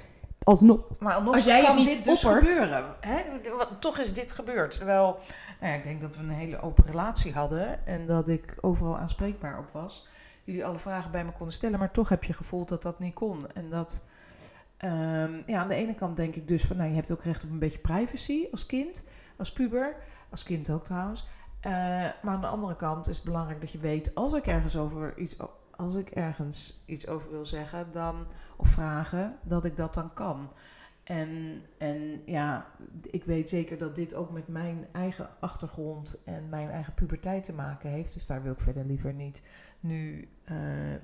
Alsnog. 0.44 0.80
Maar 1.00 1.14
alsnog 1.14 1.34
Als 1.34 1.44
jij 1.44 1.62
kan 1.64 1.76
niet 1.76 1.86
dit 1.88 2.04
dus 2.06 2.26
oppert- 2.26 2.48
gebeuren. 2.48 2.84
Hè? 3.00 3.16
Toch 3.80 3.98
is 3.98 4.14
dit 4.14 4.32
gebeurd. 4.32 4.78
Terwijl, 4.78 5.18
nou 5.60 5.72
ja, 5.72 5.78
ik 5.78 5.84
denk 5.84 6.02
dat 6.02 6.16
we 6.16 6.24
een 6.24 6.30
hele 6.30 6.62
open 6.62 6.86
relatie 6.86 7.34
hadden. 7.34 7.86
En 7.88 8.06
dat 8.06 8.28
ik 8.28 8.56
overal 8.62 8.98
aanspreekbaar 8.98 9.60
op 9.60 9.70
was. 9.72 10.08
Jullie 10.44 10.66
alle 10.66 10.78
vragen 10.78 11.12
bij 11.12 11.26
me 11.26 11.32
konden 11.32 11.54
stellen. 11.54 11.80
Maar 11.80 11.92
toch 11.92 12.10
heb 12.10 12.24
je 12.24 12.34
gevoeld 12.34 12.70
dat 12.70 12.82
dat 12.82 13.00
niet 13.00 13.14
kon. 13.14 13.40
En 13.54 13.70
dat, 13.70 14.04
ehm, 14.78 15.32
ja, 15.46 15.62
aan 15.62 15.68
de 15.68 15.76
ene 15.76 15.94
kant 15.96 16.16
denk 16.18 16.36
ik 16.36 16.48
dus 16.48 16.64
van, 16.64 16.78
nou, 16.78 16.90
je 16.90 16.96
hebt 16.96 17.12
ook 17.12 17.24
recht 17.24 17.44
op 17.44 17.50
een 17.50 17.60
beetje 17.60 17.80
privacy 17.80 18.48
als 18.52 18.66
kind. 18.66 19.04
Als 19.38 19.52
puber. 19.54 19.96
Als 20.34 20.44
kind 20.44 20.70
ook 20.70 20.86
trouwens. 20.86 21.28
Eh, 21.60 21.72
maar 22.22 22.34
aan 22.34 22.42
de 22.42 22.48
andere 22.48 22.76
kant 22.76 23.08
is 23.08 23.16
het 23.16 23.26
belangrijk 23.26 23.62
dat 23.62 23.72
je 23.72 23.78
weet, 23.78 24.16
als 24.16 24.34
ik 24.34 24.48
ergens 24.48 24.78
over 24.78 25.18
iets, 25.18 25.40
als 25.40 25.50
als 25.76 25.96
ik 25.96 26.10
ergens 26.10 26.84
iets 26.86 27.08
over 27.08 27.30
wil 27.30 27.46
zeggen 27.46 27.92
dan, 27.92 28.26
of 28.58 28.68
vragen, 28.68 29.38
dat 29.44 29.66
ik 29.66 29.78
dat 29.78 29.94
dan 29.94 30.14
kan. 30.14 30.52
En, 31.04 31.62
en 31.78 32.22
ja, 32.26 32.66
ik 33.02 33.24
weet 33.24 33.50
zeker 33.50 33.78
dat 33.78 33.96
dit 33.96 34.14
ook 34.14 34.32
met 34.32 34.48
mijn 34.48 34.88
eigen 34.92 35.30
achtergrond 35.40 36.24
en 36.26 36.50
mijn 36.50 36.70
eigen 36.70 36.94
puberteit 36.94 37.44
te 37.44 37.54
maken 37.54 37.90
heeft. 37.90 38.14
Dus 38.14 38.26
daar 38.26 38.44
wil 38.44 38.52
ik 38.52 38.60
verder 38.60 38.86
liever 38.86 39.14
niet 39.14 39.42
nu 39.80 40.30
uh, 40.52 40.58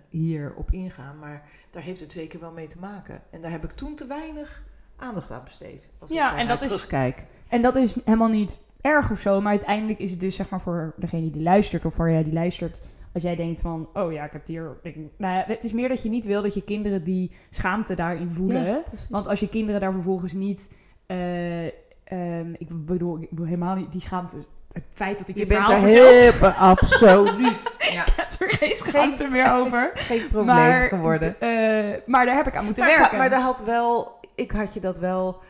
hier 0.09 0.53
op 0.55 0.71
ingaan. 0.71 1.19
Maar 1.19 1.49
daar 1.69 1.83
heeft 1.83 1.99
het 1.99 2.11
zeker 2.11 2.39
wel 2.39 2.51
mee 2.51 2.67
te 2.67 2.79
maken. 2.79 3.21
En 3.29 3.41
daar 3.41 3.51
heb 3.51 3.63
ik 3.63 3.71
toen 3.71 3.95
te 3.95 4.07
weinig 4.07 4.63
aandacht 4.95 5.31
aan 5.31 5.43
besteed. 5.43 5.89
Als 5.99 6.09
ja, 6.09 6.31
ik 6.31 6.37
en 6.37 6.47
dat 6.47 6.59
terugkijk. 6.59 7.17
Is, 7.17 7.25
en 7.47 7.61
dat 7.61 7.75
is 7.75 7.95
helemaal 7.95 8.27
niet 8.29 8.57
erg 8.81 9.11
of 9.11 9.19
zo. 9.19 9.41
Maar 9.41 9.51
uiteindelijk 9.51 9.99
is 9.99 10.11
het 10.11 10.19
dus 10.19 10.35
zeg 10.35 10.49
maar 10.49 10.61
voor 10.61 10.93
degene 10.95 11.31
die 11.31 11.41
luistert 11.41 11.85
of 11.85 11.93
voor 11.93 12.11
jij 12.11 12.23
die 12.23 12.33
luistert 12.33 12.79
als 13.13 13.23
jij 13.23 13.35
denkt 13.35 13.61
van, 13.61 13.89
oh 13.93 14.11
ja, 14.11 14.23
ik 14.23 14.31
heb 14.31 14.47
hier... 14.47 14.77
Ik, 14.81 14.95
nou 15.17 15.35
ja, 15.35 15.43
het 15.47 15.63
is 15.63 15.71
meer 15.71 15.89
dat 15.89 16.03
je 16.03 16.09
niet 16.09 16.25
wil 16.25 16.41
dat 16.41 16.53
je 16.53 16.63
kinderen 16.63 17.03
die 17.03 17.31
schaamte 17.49 17.95
daarin 17.95 18.31
voelen. 18.31 18.83
Want 19.09 19.27
als 19.27 19.39
je 19.39 19.49
kinderen 19.49 19.81
daar 19.81 19.93
vervolgens 19.93 20.33
niet... 20.33 20.69
Uh, 21.07 21.63
um, 22.11 22.55
ik 22.57 22.85
bedoel, 22.85 23.21
ik 23.21 23.29
bedoel 23.29 23.45
helemaal 23.45 23.75
niet 23.75 23.91
die 23.91 24.01
schaamte... 24.01 24.37
Het 24.71 24.83
feit 24.89 25.17
dat 25.17 25.27
ik 25.27 25.35
je 25.37 25.45
dit 25.45 25.49
bent 25.49 25.65
verhaal 25.65 25.83
er 25.83 25.87
heel 25.87 26.49
absoluut. 26.49 27.77
Ja. 27.93 28.05
ik 28.05 28.13
heb 28.15 28.39
er 28.39 28.49
geen 28.49 28.75
schaamte 28.75 29.27
meer 29.27 29.53
over. 29.59 29.91
Geen 29.93 30.27
probleem 30.27 30.55
maar, 30.55 30.87
geworden. 30.87 31.35
Uh, 31.39 31.95
maar 32.05 32.25
daar 32.25 32.35
heb 32.35 32.47
ik 32.47 32.55
aan 32.55 32.65
moeten 32.65 32.83
maar, 32.83 32.97
werken. 32.97 33.17
Maar 33.17 33.29
daar 33.29 33.41
had 33.41 33.63
wel... 33.63 34.19
Ik 34.35 34.51
had 34.51 34.73
je 34.73 34.79
dat 34.79 34.97
wel 34.97 35.41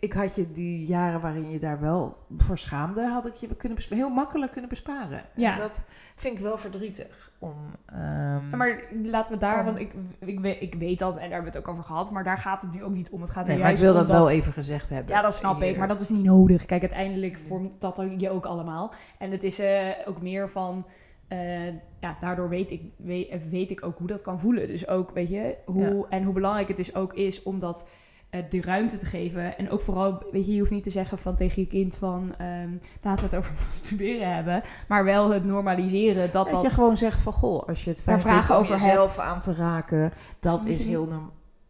ik 0.00 0.12
had 0.12 0.34
je 0.34 0.52
die 0.52 0.86
jaren 0.86 1.20
waarin 1.20 1.50
je 1.50 1.58
daar 1.58 1.80
wel 1.80 2.16
voor 2.36 2.58
schaamde, 2.58 3.08
had 3.08 3.26
ik 3.26 3.34
je 3.34 3.56
kunnen 3.56 3.78
heel 3.88 4.08
makkelijk 4.08 4.52
kunnen 4.52 4.70
besparen. 4.70 5.22
Ja. 5.34 5.52
En 5.52 5.58
dat 5.58 5.84
vind 6.16 6.34
ik 6.34 6.40
wel 6.40 6.58
verdrietig. 6.58 7.32
Om, 7.38 7.54
um, 7.92 8.56
maar 8.56 8.82
laten 9.02 9.32
we 9.32 9.38
daar, 9.38 9.58
om, 9.58 9.64
want 9.64 9.78
ik, 9.78 9.92
ik, 10.18 10.40
weet, 10.40 10.62
ik 10.62 10.74
weet 10.74 10.98
dat 10.98 11.14
en 11.14 11.20
daar 11.20 11.30
hebben 11.30 11.52
we 11.52 11.58
het 11.58 11.66
ook 11.66 11.74
over 11.74 11.84
gehad, 11.84 12.10
maar 12.10 12.24
daar 12.24 12.38
gaat 12.38 12.62
het 12.62 12.72
nu 12.72 12.82
ook 12.82 12.94
niet 12.94 13.10
om. 13.10 13.20
Het 13.20 13.30
gaat 13.30 13.48
er 13.48 13.52
nee, 13.52 13.62
juist 13.62 13.82
maar 13.82 13.90
ik 13.90 13.96
wil 13.96 14.06
dat 14.06 14.16
wel 14.16 14.30
even 14.30 14.52
gezegd 14.52 14.88
hebben. 14.88 15.14
Ja, 15.14 15.22
dat 15.22 15.34
snap 15.34 15.62
ik, 15.62 15.76
maar 15.76 15.88
dat 15.88 16.00
is 16.00 16.08
niet 16.08 16.24
nodig. 16.24 16.64
Kijk, 16.66 16.80
uiteindelijk 16.80 17.38
vormt 17.46 17.80
dat 17.80 18.02
je 18.16 18.30
ook 18.30 18.46
allemaal. 18.46 18.92
En 19.18 19.30
het 19.30 19.42
is 19.42 19.60
uh, 19.60 19.88
ook 20.06 20.22
meer 20.22 20.48
van. 20.50 20.86
Uh, 21.28 21.66
ja, 22.00 22.16
daardoor 22.20 22.48
weet 22.48 22.70
ik, 22.70 22.82
weet, 22.96 23.48
weet, 23.50 23.70
ik 23.70 23.84
ook 23.84 23.98
hoe 23.98 24.06
dat 24.06 24.22
kan 24.22 24.40
voelen. 24.40 24.66
Dus 24.66 24.88
ook, 24.88 25.10
weet 25.10 25.28
je, 25.28 25.56
hoe, 25.64 25.84
ja. 25.84 26.06
en 26.08 26.22
hoe 26.22 26.34
belangrijk 26.34 26.68
het 26.68 26.76
dus 26.76 26.94
ook 26.94 27.14
is 27.14 27.42
om 27.42 27.58
dat 27.58 27.88
de 28.30 28.60
ruimte 28.60 28.98
te 28.98 29.06
geven. 29.06 29.58
En 29.58 29.70
ook 29.70 29.80
vooral, 29.80 30.22
weet 30.30 30.46
je, 30.46 30.52
je 30.52 30.58
hoeft 30.58 30.70
niet 30.70 30.82
te 30.82 30.90
zeggen 30.90 31.18
van 31.18 31.36
tegen 31.36 31.62
je 31.62 31.68
kind 31.68 31.96
van 31.96 32.34
um, 32.40 32.80
laten 33.02 33.28
we 33.28 33.36
het 33.36 33.36
over 33.36 33.52
masturberen 33.66 34.34
hebben. 34.34 34.62
Maar 34.88 35.04
wel 35.04 35.30
het 35.30 35.44
normaliseren 35.44 36.32
dat 36.32 36.50
dat... 36.50 36.62
je 36.62 36.70
gewoon 36.70 36.96
zegt 36.96 37.20
van 37.20 37.32
goh, 37.32 37.68
als 37.68 37.84
je 37.84 37.90
het 37.90 38.00
fijn 38.00 38.48
over 38.48 38.76
jezelf 38.76 39.16
hebt. 39.16 39.28
aan 39.28 39.40
te 39.40 39.54
raken, 39.54 40.12
dat 40.40 40.64
is 40.64 40.84
heel 40.84 41.04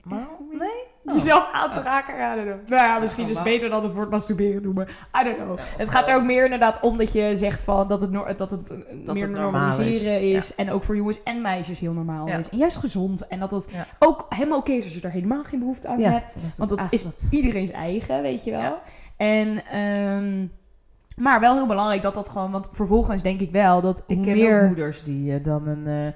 normaal. 0.05 0.39
Nee? 0.53 0.87
Oh. 1.09 1.15
Jezelf 1.15 1.49
aan 1.53 1.73
te 1.73 1.81
raken, 1.81 2.15
I 2.15 2.35
don't 2.45 2.47
know. 2.59 2.69
Nou 2.69 2.83
ja, 2.89 2.99
misschien 2.99 3.29
is 3.29 3.35
het 3.35 3.45
beter 3.45 3.71
dan 3.71 3.83
het 3.83 3.93
woord 3.93 4.11
masturberen 4.11 4.63
noemen. 4.63 4.89
I 5.21 5.25
don't 5.25 5.37
know. 5.37 5.59
het 5.77 5.89
gaat 5.89 6.09
er 6.09 6.17
ook 6.17 6.25
meer 6.25 6.45
inderdaad 6.45 6.81
om 6.81 6.97
dat 6.99 7.13
je 7.13 7.37
zegt 7.37 7.63
van 7.63 7.89
dat 7.89 8.01
het, 8.01 8.11
no 8.11 8.27
dat 8.37 8.51
het 8.51 8.67
dat 9.05 9.15
meer 9.15 9.23
het 9.23 9.31
normaliseren 9.33 10.21
is. 10.21 10.37
is. 10.37 10.55
En 10.55 10.71
ook 10.71 10.83
voor 10.83 10.97
jongens 10.97 11.23
en 11.23 11.41
meisjes 11.41 11.79
heel 11.79 11.93
normaal 11.93 12.27
Ja. 12.29 12.37
is. 12.39 12.49
En 12.49 12.59
juist 12.59 12.77
gezond. 12.77 13.27
En 13.27 13.39
dat 13.39 13.51
het 13.51 13.67
ook 13.99 14.27
helemaal 14.29 14.59
oké 14.59 14.73
is 14.73 14.85
als 14.85 14.95
je 14.95 15.01
er 15.01 15.11
helemaal 15.11 15.45
geen 15.45 15.59
behoefte 15.59 15.89
aan 15.89 16.01
hebt. 16.01 16.37
Want 16.57 16.71
dat 16.71 16.81
is 16.91 17.05
iedereen's 17.31 17.71
eigen, 17.71 18.23
weet 18.23 18.45
je 18.45 18.51
wel. 18.51 18.79
En, 19.17 19.65
ehm, 19.67 20.47
maar 21.25 21.41
wel 21.41 21.55
heel 21.55 21.67
belangrijk 21.67 22.03
dat 22.03 22.15
dat 22.15 22.29
gewoon, 22.29 22.51
want 22.51 22.69
vervolgens 22.73 23.23
denk 23.23 23.41
ik 23.41 23.51
wel 23.51 23.81
dat 23.81 23.99
Ik 24.07 24.23
ken 24.23 24.37
meer... 24.37 24.65
moeders 24.67 25.03
die 25.05 25.35
eh, 25.35 25.45
dan 25.45 25.67
een, 25.67 25.87
eh, 25.87 26.13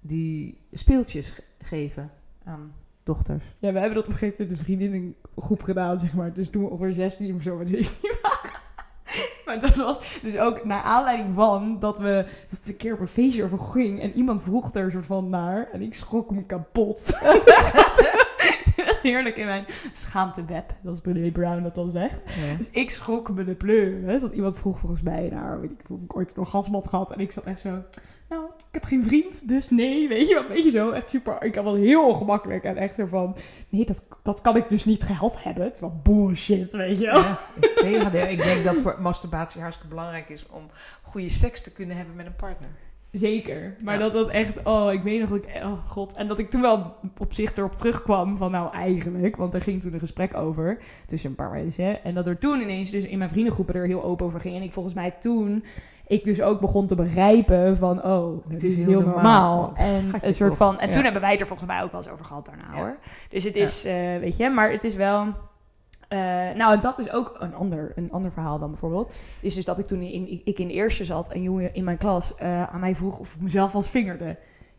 die 0.00 0.58
speeltjes 0.72 1.30
ge- 1.30 1.42
geven 1.62 2.10
aan 2.44 2.72
dochters. 3.04 3.44
Ja, 3.58 3.72
we 3.72 3.78
hebben 3.78 3.94
dat 3.94 4.06
op 4.06 4.12
een 4.12 4.18
gegeven 4.18 4.44
moment 4.44 4.50
in 4.50 4.56
de 4.58 4.64
vriendinnengroep 4.64 5.62
gedaan, 5.62 6.00
zeg 6.00 6.14
maar. 6.14 6.32
Dus 6.32 6.50
toen 6.50 6.62
we 6.62 6.70
ongeveer 6.70 6.94
16 6.94 7.34
of 7.34 7.42
zo 7.42 7.56
met 7.56 7.68
17 7.68 8.10
waren. 8.22 8.62
Maar 9.44 9.60
dat 9.60 9.74
was 9.74 10.18
dus 10.22 10.36
ook 10.36 10.64
naar 10.64 10.82
aanleiding 10.82 11.34
van 11.34 11.80
dat 11.80 11.98
we 11.98 12.26
dat 12.50 12.58
het 12.58 12.68
een 12.68 12.76
keer 12.76 12.92
op 12.92 13.00
een 13.00 13.08
feestje 13.08 13.44
over 13.44 13.58
ging 13.58 14.00
en 14.00 14.12
iemand 14.12 14.42
vroeg 14.42 14.74
er 14.74 14.84
een 14.84 14.90
soort 14.90 15.06
van 15.06 15.28
naar 15.28 15.68
en 15.72 15.82
ik 15.82 15.94
schrok 15.94 16.30
me 16.30 16.46
kapot. 16.46 17.06
dat 18.76 18.88
is 18.88 18.98
heerlijk 19.02 19.36
in 19.36 19.46
mijn 19.46 19.64
schaamteweb, 19.92 20.74
zoals 20.82 21.00
Brené 21.00 21.30
Brown 21.30 21.62
dat 21.62 21.74
dan 21.74 21.90
zegt. 21.90 22.20
Dus 22.58 22.70
ik 22.70 22.90
schrok 22.90 23.30
me 23.30 23.44
de 23.44 23.54
pleur. 23.54 24.02
Hè? 24.02 24.18
Want 24.20 24.34
iemand 24.34 24.58
vroeg 24.58 24.78
volgens 24.78 25.02
mij 25.02 25.28
naar, 25.32 25.60
weet 25.60 25.70
ik 25.70 25.90
of 25.90 26.00
ik 26.00 26.16
ooit 26.16 26.30
een 26.30 26.42
orgasme 26.42 26.82
gehad. 26.88 27.12
En 27.12 27.20
ik 27.20 27.32
zat 27.32 27.44
echt 27.44 27.60
zo, 27.60 27.82
ik 28.74 28.80
heb 28.80 28.88
geen 28.88 29.04
vriend, 29.04 29.48
dus 29.48 29.70
nee, 29.70 30.08
weet 30.08 30.28
je 30.28 30.34
wat, 30.34 30.48
weet 30.48 30.64
je 30.64 30.70
zo. 30.70 30.90
Echt 30.90 31.08
super, 31.08 31.42
ik 31.42 31.54
had 31.54 31.64
wel 31.64 31.74
heel 31.74 32.06
ongemakkelijk. 32.08 32.64
En 32.64 32.76
echt 32.76 32.94
zo 32.94 33.06
van, 33.06 33.36
nee, 33.68 33.84
dat, 33.84 34.04
dat 34.22 34.40
kan 34.40 34.56
ik 34.56 34.68
dus 34.68 34.84
niet 34.84 35.02
gehad 35.02 35.42
hebben. 35.42 35.64
Het 35.64 35.74
is 35.74 35.80
wel 35.80 36.00
bullshit, 36.02 36.72
weet 36.72 36.98
je 36.98 37.06
wel. 37.06 37.22
Ja, 37.90 38.26
ik 38.26 38.42
denk 38.42 38.64
dat 38.64 38.76
voor 38.82 38.96
masturbatie 39.00 39.60
hartstikke 39.60 39.94
belangrijk 39.94 40.28
is 40.28 40.46
om 40.46 40.66
goede 41.02 41.30
seks 41.30 41.62
te 41.62 41.72
kunnen 41.72 41.96
hebben 41.96 42.14
met 42.16 42.26
een 42.26 42.36
partner. 42.36 42.68
Zeker. 43.18 43.74
Maar 43.84 43.94
Ja. 43.94 44.00
dat 44.00 44.12
dat 44.12 44.28
echt, 44.28 44.52
oh, 44.64 44.92
ik 44.92 45.02
weet 45.02 45.20
nog 45.20 45.28
dat 45.28 45.38
ik, 45.38 45.62
oh 45.62 45.72
god. 45.88 46.12
En 46.12 46.28
dat 46.28 46.38
ik 46.38 46.50
toen 46.50 46.60
wel 46.60 46.94
op 47.18 47.32
zich 47.32 47.56
erop 47.56 47.76
terugkwam 47.76 48.36
van, 48.36 48.50
nou 48.50 48.72
eigenlijk, 48.74 49.36
want 49.36 49.54
er 49.54 49.60
ging 49.60 49.82
toen 49.82 49.92
een 49.92 49.98
gesprek 49.98 50.36
over 50.36 50.78
tussen 51.06 51.30
een 51.30 51.36
paar 51.36 51.50
mensen. 51.50 52.04
En 52.04 52.14
dat 52.14 52.26
er 52.26 52.38
toen 52.38 52.60
ineens 52.60 52.90
dus 52.90 53.04
in 53.04 53.18
mijn 53.18 53.30
vriendengroepen 53.30 53.74
er 53.74 53.86
heel 53.86 54.04
open 54.04 54.26
over 54.26 54.40
ging. 54.40 54.56
En 54.56 54.62
ik 54.62 54.72
volgens 54.72 54.94
mij 54.94 55.10
toen, 55.20 55.64
ik 56.06 56.24
dus 56.24 56.40
ook 56.42 56.60
begon 56.60 56.86
te 56.86 56.94
begrijpen 56.94 57.76
van, 57.76 58.04
oh, 58.04 58.46
het 58.48 58.62
is 58.62 58.76
heel, 58.76 59.00
normaal. 59.00 59.72
En 59.76 60.10
een 60.20 60.34
soort 60.34 60.56
van, 60.56 60.78
en 60.78 60.86
Ja. 60.88 60.92
toen 60.92 61.02
hebben 61.04 61.20
wij 61.22 61.30
het 61.30 61.40
er 61.40 61.46
volgens 61.46 61.68
mij 61.68 61.82
ook 61.82 61.92
wel 61.92 62.00
eens 62.00 62.10
over 62.10 62.24
gehad 62.24 62.44
daarna 62.46 62.64
Ja. 62.72 62.78
hoor. 62.78 62.96
Dus 63.28 63.44
het 63.44 63.56
is, 63.56 63.84
eh, 63.84 63.94
weet 64.20 64.36
je, 64.36 64.50
maar 64.50 64.70
het 64.70 64.84
is 64.84 64.94
wel... 64.94 65.26
eh, 66.08 66.18
nou, 66.56 66.80
dat 66.80 66.98
is 66.98 67.10
ook 67.10 67.36
een 67.38 67.54
ander, 67.54 67.92
een 67.94 68.12
ander 68.12 68.32
verhaal 68.32 68.58
dan 68.58 68.70
bijvoorbeeld. 68.70 69.12
Is 69.40 69.54
dus 69.54 69.64
dat 69.64 69.78
ik 69.78 69.86
toen 69.86 70.00
in, 70.00 70.40
ik 70.44 70.58
in 70.58 70.66
de 70.68 70.72
eerste 70.72 71.04
zat, 71.04 71.34
een 71.34 71.42
jongen 71.42 71.74
in 71.74 71.84
mijn 71.84 71.98
klas 71.98 72.34
eh, 72.34 72.62
aan 72.62 72.80
mij 72.80 72.94
vroeg 72.94 73.18
of 73.18 73.34
ik 73.34 73.40
mezelf 73.40 73.74
als 73.74 73.90
vingerde. 73.90 74.36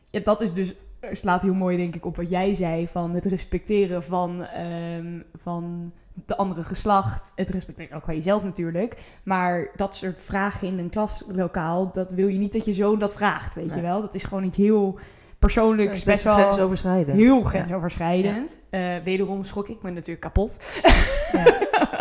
Ja, 0.09 0.19
dat 0.19 0.41
is 0.41 0.53
dus, 0.53 0.73
eh, 0.99 1.09
slaat 1.13 1.41
heel 1.41 1.53
mooi 1.53 1.77
denk 1.77 1.95
ik 1.95 2.05
op 2.05 2.15
wat 2.15 2.29
jij 2.29 2.53
zei 2.53 2.87
van 2.87 3.13
het 3.13 3.25
respecteren 3.25 4.03
van, 4.03 4.43
ehm, 4.45 5.19
van 5.33 5.93
de 6.25 6.37
andere 6.37 6.63
geslacht. 6.63 7.31
Het 7.35 7.49
respecteren 7.49 7.97
ook 7.97 8.05
van 8.05 8.15
jezelf 8.15 8.43
natuurlijk. 8.43 9.19
Maar 9.23 9.69
dat 9.75 9.95
soort 9.95 10.19
vragen 10.19 10.67
in 10.67 10.79
een 10.79 10.89
klaslokaal, 10.89 11.91
dat 11.91 12.11
wil 12.11 12.27
je 12.27 12.37
niet 12.37 12.53
dat 12.53 12.65
je 12.65 12.73
zoon 12.73 12.99
dat 12.99 13.13
vraagt, 13.13 13.55
weet 13.55 13.65
Nee. 13.67 13.75
je 13.75 13.81
wel. 13.81 14.01
Dat 14.01 14.15
is 14.15 14.23
gewoon 14.23 14.43
iets 14.43 14.57
heel 14.57 14.99
persoonlijks, 15.39 15.89
Dat 15.89 15.97
is 15.97 16.03
best 16.03 16.23
wel 16.23 16.35
grensoverschrijdend. 16.35 17.17
heel 17.17 17.41
grensoverschrijdend. 17.41 18.59
Eh, 18.69 18.95
wederom 19.03 19.43
schrok 19.43 19.67
ik 19.67 19.83
me 19.83 19.89
natuurlijk 19.91 20.19
kapot. 20.21 20.57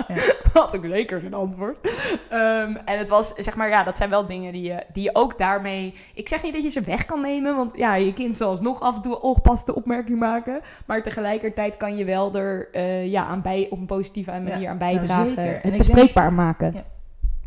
Ja. 0.08 0.22
Had 0.52 0.74
ik 0.74 0.80
zeker 0.84 1.20
geen 1.20 1.34
antwoord. 1.34 2.02
Ehm, 2.30 2.76
en 2.84 2.98
het 2.98 3.08
was, 3.08 3.34
zeg 3.34 3.56
maar, 3.56 3.68
ja, 3.68 3.82
dat 3.82 3.96
zijn 3.96 4.10
wel 4.10 4.26
dingen 4.26 4.52
die 4.52 4.62
je, 4.62 4.84
die 4.90 5.02
je 5.02 5.10
ook 5.14 5.38
daarmee... 5.38 5.94
Ik 6.14 6.28
zeg 6.28 6.42
niet 6.42 6.52
dat 6.52 6.62
je 6.62 6.68
ze 6.68 6.80
weg 6.80 7.04
kan 7.04 7.20
nemen, 7.20 7.56
want 7.56 7.72
ja, 7.76 7.94
je 7.94 8.12
kind 8.12 8.36
zal 8.36 8.48
alsnog 8.50 8.80
af 8.80 8.96
en 8.96 9.02
toe 9.02 9.20
ongepaste 9.20 9.74
opmerking 9.74 10.18
maken. 10.18 10.60
Maar 10.86 11.02
tegelijkertijd 11.02 11.76
kan 11.76 11.96
je 11.96 12.04
wel 12.04 12.34
er 12.34 12.68
eh, 12.72 13.06
ja, 13.06 13.24
aan 13.26 13.42
bij, 13.42 13.66
op 13.70 13.78
een 13.78 13.86
positieve 13.86 14.30
manier 14.30 14.58
Ja, 14.60 14.70
aan 14.70 14.78
nou, 14.78 14.96
bijdragen. 14.96 15.36
En 15.36 15.44
het 15.46 15.56
ik 15.56 15.62
denk- 15.62 15.76
bespreekbaar 15.76 16.32
maken. 16.32 16.72
Ja. 16.72 16.84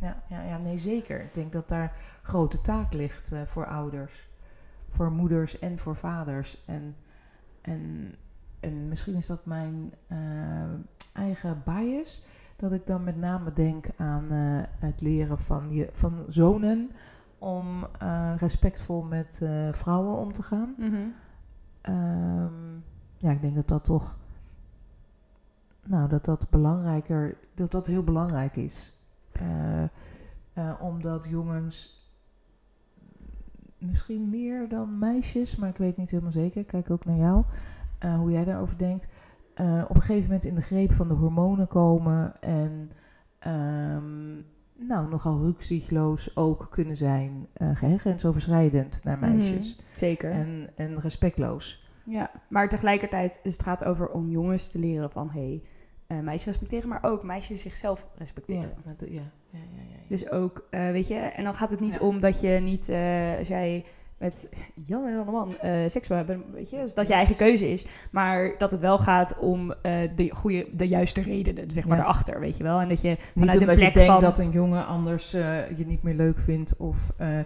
Ja, 0.02 0.17
ja, 0.30 0.41
ja, 0.50 0.58
nee, 0.58 0.78
zeker. 0.78 1.19
Ik 1.19 1.34
denk 1.34 1.52
dat 1.54 1.67
daar 1.69 1.91
grote 2.21 2.62
taak 2.62 2.93
ligt 2.93 3.32
eh, 3.32 3.39
voor 3.45 3.65
ouders. 3.67 4.28
Voor 4.89 5.12
moeders 5.12 5.60
en 5.60 5.78
voor 5.78 5.95
vaders. 5.95 6.63
En, 6.65 6.95
en, 7.62 8.15
en 8.60 8.88
misschien 8.88 9.15
is 9.15 9.26
dat 9.26 9.45
mijn 9.45 9.93
eh, 10.08 10.73
eigen 11.13 11.62
bias. 11.65 12.26
Dat 12.56 12.71
ik 12.71 12.86
dan 12.86 13.04
met 13.04 13.17
name 13.17 13.54
denk 13.54 13.86
aan 13.97 14.32
eh, 14.32 14.63
het 14.80 15.02
leren 15.02 15.39
van, 15.39 15.71
je, 15.71 15.89
van 15.91 16.26
zonen 16.28 16.91
om 17.38 17.88
eh, 18.00 18.34
respectvol 18.38 19.02
met 19.02 19.41
vrouwen 19.71 20.17
om 20.17 20.34
te 20.34 20.43
gaan. 20.43 20.76
Mhm. 20.78 20.95
Ehm, 21.82 22.76
ja, 23.17 23.32
ik 23.32 23.41
denk 23.41 23.56
dat 23.56 23.67
dat 23.67 23.86
toch. 23.86 24.17
Nou, 25.84 26.10
dat 26.10 26.26
dat 26.26 26.50
belangrijker. 26.50 27.38
Dat 27.54 27.71
dat 27.71 27.88
heel 27.88 28.04
belangrijk 28.04 28.56
is. 28.56 28.97
Omdat 30.80 31.26
jongens. 31.26 31.97
Misschien 33.78 34.30
meer 34.30 34.70
dan 34.70 34.98
meisjes, 35.00 35.56
maar 35.56 35.70
ik 35.70 35.78
weet 35.78 35.98
niet 35.98 36.10
helemaal 36.12 36.32
zeker. 36.32 36.62
Ik 36.62 36.68
kijk 36.68 36.90
ook 36.92 37.06
naar 37.06 37.18
jou. 37.18 37.44
eh, 38.00 38.16
hoe 38.18 38.32
jij 38.32 38.44
daarover 38.46 38.78
denkt. 38.78 39.08
eh, 39.54 39.84
op 39.88 39.96
een 39.96 40.02
gegeven 40.02 40.24
moment 40.24 40.46
in 40.46 40.56
de 40.56 40.62
greep 40.62 40.92
van 40.94 41.08
de 41.08 41.13
hormonen 41.13 41.68
komen. 41.68 42.42
En. 42.42 42.92
ehm, 43.40 44.36
nou, 44.88 45.10
nogal 45.10 45.40
rukzichtloos 45.40 46.36
ook 46.36 46.68
kunnen 46.70 46.98
zijn. 46.98 47.48
eh, 47.54 47.72
grensoverschrijdend 47.98 49.00
naar 49.04 49.20
meisjes. 49.20 49.76
Mhm, 49.76 49.98
Zeker. 49.98 50.32
En, 50.32 50.70
en 50.76 51.00
respectloos. 51.00 51.86
Ja, 52.04 52.32
maar 52.50 52.70
tegelijkertijd, 52.70 53.40
dus 53.44 53.54
het 53.54 53.62
gaat 53.63 53.84
over 53.86 54.10
om 54.10 54.30
jongens 54.30 54.72
te 54.72 54.80
leren 54.80 55.12
van... 55.12 55.30
Hey, 55.30 55.63
eh, 56.08 56.20
meisjes 56.20 56.46
respecteren, 56.46 56.89
maar 56.89 57.04
ook 57.04 57.24
meisjes 57.24 57.62
zichzelf 57.62 58.08
respecteren. 58.17 58.74
Ja, 58.86 58.93
dat, 58.98 59.08
ja, 59.10 59.15
ja, 59.15 59.22
ja, 59.52 59.60
ja, 59.76 59.82
ja. 59.91 59.98
Dus 60.08 60.32
ook, 60.32 60.67
eh, 60.70 60.91
weet 60.91 61.08
je, 61.08 61.15
en 61.15 61.43
dan 61.43 61.54
gaat 61.56 61.72
het 61.72 61.80
niet 61.80 61.93
Ja. 61.93 62.00
om 62.00 62.20
dat 62.20 62.39
je 62.41 62.50
niet, 62.50 62.89
eh, 62.89 63.38
als 63.38 63.48
jij 63.48 63.86
met 64.17 64.48
Jan 64.86 65.06
en 65.06 65.13
Jan 65.13 65.26
man 65.26 65.58
eh, 65.58 65.72
seks 65.88 66.08
wil 66.08 66.17
hebben, 66.17 66.43
weet 66.54 66.70
je, 66.70 66.78
dus 66.78 66.93
dat 66.93 67.08
je 67.08 67.13
eigen 67.13 67.36
keuze 67.36 67.72
is, 67.72 67.86
maar 68.12 68.58
dat 68.58 68.72
het 68.72 68.80
wel 68.80 68.98
gaat 69.00 69.38
om 69.39 69.72
eh, 69.72 69.93
de 70.15 70.30
goede, 70.36 70.67
de 70.72 70.88
juiste 70.88 71.22
redenen, 71.22 71.72
zeg 71.72 71.88
maar 71.88 71.98
Ja. 71.98 72.04
erachter, 72.04 72.39
weet 72.39 72.58
je 72.58 72.63
wel, 72.63 72.80
en 72.80 72.89
dat 72.89 73.02
je 73.02 73.08
Niet 73.10 73.20
vanuit 73.34 73.54
een 73.56 73.60
omdat 73.62 73.76
plek 73.76 73.88
je 73.88 73.93
denkt 73.93 74.12
van, 74.12 74.22
dat 74.22 74.39
een 74.39 74.52
jongen 74.52 74.86
anders 74.86 75.34
eh, 75.34 75.78
je 75.78 75.86
niet 75.86 76.04
meer 76.04 76.13
leuk 76.15 76.39
vindt 76.39 76.78
of 76.78 77.12
eh, 77.17 77.39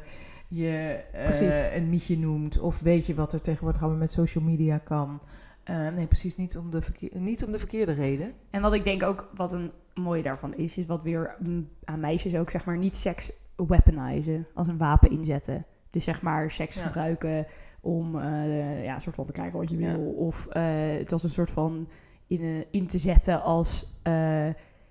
je 0.47 0.99
eh, 1.11 1.75
een 1.75 1.89
mietje 1.89 2.17
noemt 2.17 2.59
of 2.59 2.79
weet 2.79 3.05
je 3.05 3.15
wat 3.15 3.33
er 3.33 3.41
tegenwoordig 3.41 3.81
allemaal 3.81 3.99
met 3.99 4.11
social 4.11 4.43
media 4.43 4.77
kan. 4.77 5.19
Eh, 5.63 5.87
nee, 5.87 6.05
precies 6.07 6.37
niet 6.37 6.57
om, 6.57 6.69
de 6.71 6.81
verkeer, 6.81 7.09
niet 7.13 7.43
om 7.45 7.51
de 7.51 7.59
verkeerde 7.59 7.91
reden. 7.93 8.33
En 8.49 8.61
wat 8.61 8.73
ik 8.73 8.83
denk 8.83 9.03
ook, 9.03 9.29
wat 9.35 9.51
een 9.51 9.71
mooie 9.93 10.23
daarvan 10.23 10.53
is, 10.55 10.77
is 10.77 10.85
wat 10.85 11.03
weer 11.03 11.35
mm, 11.39 11.69
aan 11.83 11.99
meisjes 11.99 12.35
ook, 12.35 12.49
zeg 12.49 12.65
maar, 12.65 12.77
niet 12.77 12.97
seks 12.97 13.31
weaponizen, 13.55 14.47
als 14.53 14.67
een 14.67 14.77
wapen 14.77 15.09
inzetten. 15.11 15.65
Dus 15.89 16.03
zeg 16.03 16.21
maar 16.21 16.51
seks 16.51 16.75
Ja. 16.75 16.81
gebruiken 16.83 17.45
om 17.81 18.19
eh, 18.19 18.83
ja, 18.83 18.93
een 18.95 19.01
soort 19.01 19.15
van 19.15 19.25
te 19.25 19.31
krijgen 19.31 19.59
wat 19.59 19.69
je 19.69 19.77
Ja. 19.77 19.95
wil. 19.95 20.05
Of 20.11 20.47
eh, 20.47 20.63
het 20.97 21.11
als 21.11 21.23
een 21.23 21.29
soort 21.29 21.49
van 21.51 21.87
in, 22.27 22.65
in 22.71 22.87
te 22.87 22.97
zetten 22.97 23.41
als 23.41 23.85
eh, 24.03 24.13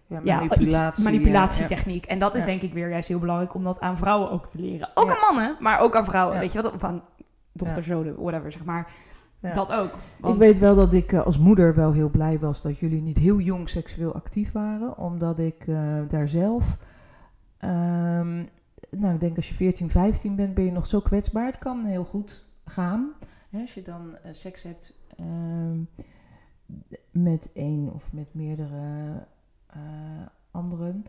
Ja, 0.06 0.20
ja, 0.24 0.36
manipulatie. 0.36 1.02
iets, 1.04 1.10
manipulatietechniek. 1.12 2.04
En 2.06 2.18
dat 2.18 2.34
is 2.34 2.40
Ja. 2.40 2.46
denk 2.46 2.62
ik 2.62 2.72
weer 2.72 2.90
juist 2.90 3.08
heel 3.08 3.18
belangrijk 3.18 3.54
om 3.54 3.64
dat 3.64 3.80
aan 3.80 3.96
vrouwen 3.96 4.30
ook 4.30 4.46
te 4.48 4.58
leren. 4.58 4.90
Ook 4.94 5.06
Ja. 5.06 5.12
aan 5.14 5.34
mannen, 5.34 5.56
maar 5.60 5.78
ook 5.80 5.96
aan 5.96 6.04
vrouwen. 6.04 6.34
Ja. 6.34 6.40
Weet 6.40 6.52
je 6.52 6.62
wat? 6.62 6.72
Of 6.72 6.84
aan 6.84 7.02
dochters, 7.52 7.86
zonen, 7.86 8.14
whatever, 8.22 8.52
zeg 8.52 8.64
maar. 8.64 8.92
Ja. 9.40 9.52
Dat 9.52 9.72
ook. 9.72 9.92
Ik 10.32 10.38
weet 10.38 10.58
wel 10.58 10.74
dat 10.74 10.92
ik 10.92 11.12
eh, 11.12 11.24
als 11.26 11.38
moeder 11.38 11.74
wel 11.74 11.92
heel 11.92 12.08
blij 12.10 12.38
was 12.38 12.62
dat 12.62 12.78
jullie 12.78 13.02
niet 13.02 13.18
heel 13.18 13.40
jong 13.40 13.68
seksueel 13.68 14.14
actief 14.14 14.52
waren. 14.52 14.98
Omdat 14.98 15.38
ik 15.38 15.64
eh, 15.66 15.98
daar 16.08 16.28
zelf... 16.28 16.76
ehm, 17.58 18.44
nou, 18.90 19.14
ik 19.14 19.20
denk 19.20 19.36
als 19.36 19.48
je 19.48 19.54
14, 19.54 19.90
15 19.90 20.36
bent, 20.36 20.54
ben 20.54 20.64
je 20.64 20.72
nog 20.72 20.86
zo 20.86 21.00
kwetsbaar. 21.00 21.46
Het 21.46 21.58
kan 21.58 21.84
heel 21.84 22.04
goed 22.04 22.44
gaan. 22.64 23.12
Hè, 23.50 23.60
als 23.60 23.74
je 23.74 23.82
dan 23.82 24.16
eh, 24.16 24.32
seks 24.32 24.62
hebt 24.62 24.94
ehm, 25.16 25.78
met 27.10 27.50
één 27.54 27.92
of 27.92 28.12
met 28.12 28.34
meerdere 28.34 29.26
anderen. 30.50 31.04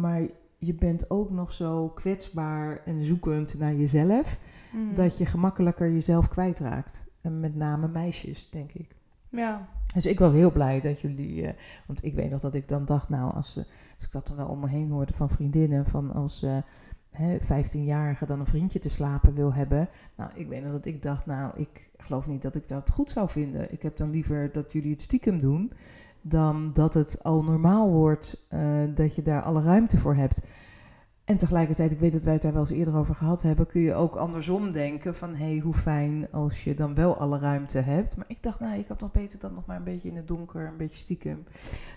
Maar 0.00 0.22
je 0.58 0.74
bent 0.74 1.10
ook 1.10 1.30
nog 1.30 1.52
zo 1.52 1.88
kwetsbaar 1.88 2.80
en 2.84 3.04
zoekend 3.04 3.58
naar 3.58 3.74
jezelf 3.74 4.38
Mm. 4.72 4.94
dat 4.94 5.18
je 5.18 5.26
gemakkelijker 5.26 5.92
jezelf 5.92 6.28
kwijtraakt. 6.28 7.10
En 7.22 7.40
met 7.40 7.56
name 7.56 7.88
meisjes, 7.88 8.50
denk 8.50 8.72
ik. 8.72 8.94
Ja. 9.28 9.68
Dus 9.94 10.06
ik 10.06 10.18
was 10.18 10.32
heel 10.32 10.52
blij 10.52 10.80
dat 10.80 11.00
jullie... 11.00 11.46
eh, 11.46 11.52
want 11.86 12.04
ik 12.04 12.14
weet 12.14 12.30
nog 12.30 12.40
dat 12.40 12.54
ik 12.54 12.68
dan 12.68 12.84
dacht, 12.84 13.08
nou, 13.08 13.34
als, 13.34 13.56
eh, 13.56 13.64
als 13.96 14.04
ik 14.04 14.12
dat 14.12 14.26
dan 14.26 14.36
wel 14.36 14.48
om 14.48 14.60
me 14.60 14.68
heen 14.68 14.90
hoorde 14.90 15.12
van 15.12 15.30
vriendinnen... 15.30 15.86
van 15.86 16.12
als 16.12 16.42
eh 16.42 16.56
hè, 17.12 17.38
15-jarige 17.40 18.26
dan 18.26 18.40
een 18.40 18.46
vriendje 18.46 18.78
te 18.78 18.88
slapen 18.88 19.34
wil 19.34 19.54
hebben... 19.54 19.88
Nou, 20.16 20.30
ik 20.34 20.48
weet 20.48 20.62
nog 20.62 20.72
dat 20.72 20.84
ik 20.84 21.02
dacht, 21.02 21.26
nou, 21.26 21.52
ik 21.56 21.90
geloof 21.96 22.26
niet 22.26 22.42
dat 22.42 22.54
ik 22.54 22.68
dat 22.68 22.90
goed 22.90 23.10
zou 23.10 23.28
vinden. 23.28 23.72
Ik 23.72 23.82
heb 23.82 23.96
dan 23.96 24.10
liever 24.10 24.52
dat 24.52 24.72
jullie 24.72 24.90
het 24.90 25.00
stiekem 25.00 25.40
doen... 25.40 25.72
dan 26.20 26.70
dat 26.72 26.94
het 26.94 27.22
al 27.22 27.42
normaal 27.42 27.90
wordt 27.90 28.46
eh, 28.48 28.60
dat 28.94 29.14
je 29.14 29.22
daar 29.22 29.42
alle 29.42 29.62
ruimte 29.62 29.98
voor 29.98 30.14
hebt... 30.14 30.40
En 31.24 31.36
tegelijkertijd, 31.36 31.90
ik 31.90 31.98
weet 31.98 32.12
dat 32.12 32.22
wij 32.22 32.32
het 32.32 32.42
daar 32.42 32.52
wel 32.52 32.60
eens 32.60 32.70
eerder 32.70 32.96
over 32.96 33.14
gehad 33.14 33.42
hebben, 33.42 33.66
kun 33.66 33.80
je 33.80 33.94
ook 33.94 34.14
andersom 34.14 34.72
denken 34.72 35.14
van 35.14 35.34
hé, 35.34 35.44
hey, 35.50 35.58
hoe 35.58 35.74
fijn 35.74 36.28
als 36.32 36.64
je 36.64 36.74
dan 36.74 36.94
wel 36.94 37.16
alle 37.18 37.38
ruimte 37.38 37.78
hebt. 37.78 38.16
Maar 38.16 38.26
ik 38.28 38.42
dacht, 38.42 38.60
nou, 38.60 38.78
ik 38.78 38.88
had 38.88 38.98
toch 38.98 39.12
beter 39.12 39.38
dan 39.38 39.54
nog 39.54 39.66
maar 39.66 39.76
een 39.76 39.84
beetje 39.84 40.08
in 40.08 40.16
het 40.16 40.28
donker, 40.28 40.66
een 40.66 40.76
beetje 40.76 40.98
stiekem. 40.98 41.44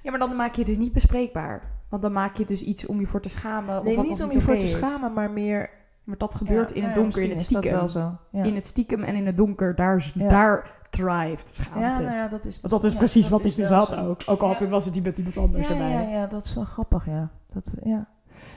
Ja, 0.03 0.09
maar 0.09 0.19
dan 0.19 0.35
maak 0.35 0.51
je 0.53 0.57
het 0.61 0.69
dus 0.69 0.77
niet 0.77 0.91
bespreekbaar. 0.93 1.61
Want 1.89 2.01
dan 2.01 2.11
maak 2.11 2.35
je 2.38 2.45
dus 2.45 2.61
iets 2.63 2.85
om 2.85 2.99
je 2.99 3.07
voor 3.07 3.21
te 3.21 3.29
schamen. 3.29 3.83
nee, 3.83 3.91
of 3.91 3.95
wat 3.95 4.09
niet 4.09 4.23
om 4.23 4.31
je 4.31 4.41
voor 4.41 4.57
te 4.57 4.67
schamen, 4.67 5.13
maar 5.13 5.31
meer... 5.31 5.69
Maar 6.03 6.17
dat 6.17 6.35
gebeurt 6.35 6.69
Ja, 6.69 6.75
in 6.75 6.83
het 6.83 6.95
ja, 6.95 7.01
donker, 7.01 7.21
in 7.21 7.29
het 7.29 7.39
is 7.39 7.45
stiekem. 7.45 7.71
dat 7.71 7.79
wel 7.79 7.89
zo. 7.89 8.17
Ja. 8.31 8.43
In 8.43 8.55
het 8.55 8.67
stiekem 8.67 9.03
en 9.03 9.15
in 9.15 9.25
het 9.25 9.38
donker, 9.38 9.75
daar, 9.75 10.11
daar 10.15 10.71
thrived 10.89 11.49
schaamte. 11.49 11.79
ja, 11.79 11.99
nou 11.99 12.15
ja, 12.15 12.27
dat 12.27 12.45
is, 12.45 12.59
Want 12.61 12.73
dat 12.73 12.83
is 12.83 12.95
precies 12.97 13.21
dat 13.21 13.31
wat 13.31 13.43
is 13.43 13.51
ik 13.51 13.57
dus 13.57 13.69
had 13.69 13.89
zo. 13.89 13.95
ook. 13.95 14.21
Ook 14.25 14.41
altijd 14.41 14.69
was 14.69 14.85
het 14.85 14.93
niet 14.93 15.03
met 15.03 15.17
iemand 15.17 15.38
anders 15.38 15.67
erbij. 15.67 15.89
ja, 15.89 16.01
ja, 16.01 16.27
dat 16.27 16.45
is 16.45 16.55
wel 16.55 16.63
grappig, 16.63 17.05
ja. 17.05 17.29
Dat, 17.53 17.69
ja. 17.83 18.07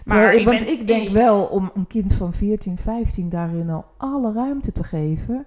Maar 0.05 0.35
ik, 0.35 0.45
want 0.45 0.69
ik 0.69 0.87
denk 0.87 1.09
wel 1.09 1.45
om 1.45 1.71
een 1.75 1.87
kind 1.87 2.15
van 2.15 2.35
14, 2.35 2.79
15 2.79 3.29
daarin 3.29 3.71
al 3.71 3.85
alle 3.97 4.33
ruimte 4.33 4.73
te 4.73 4.85
geven. 4.85 5.47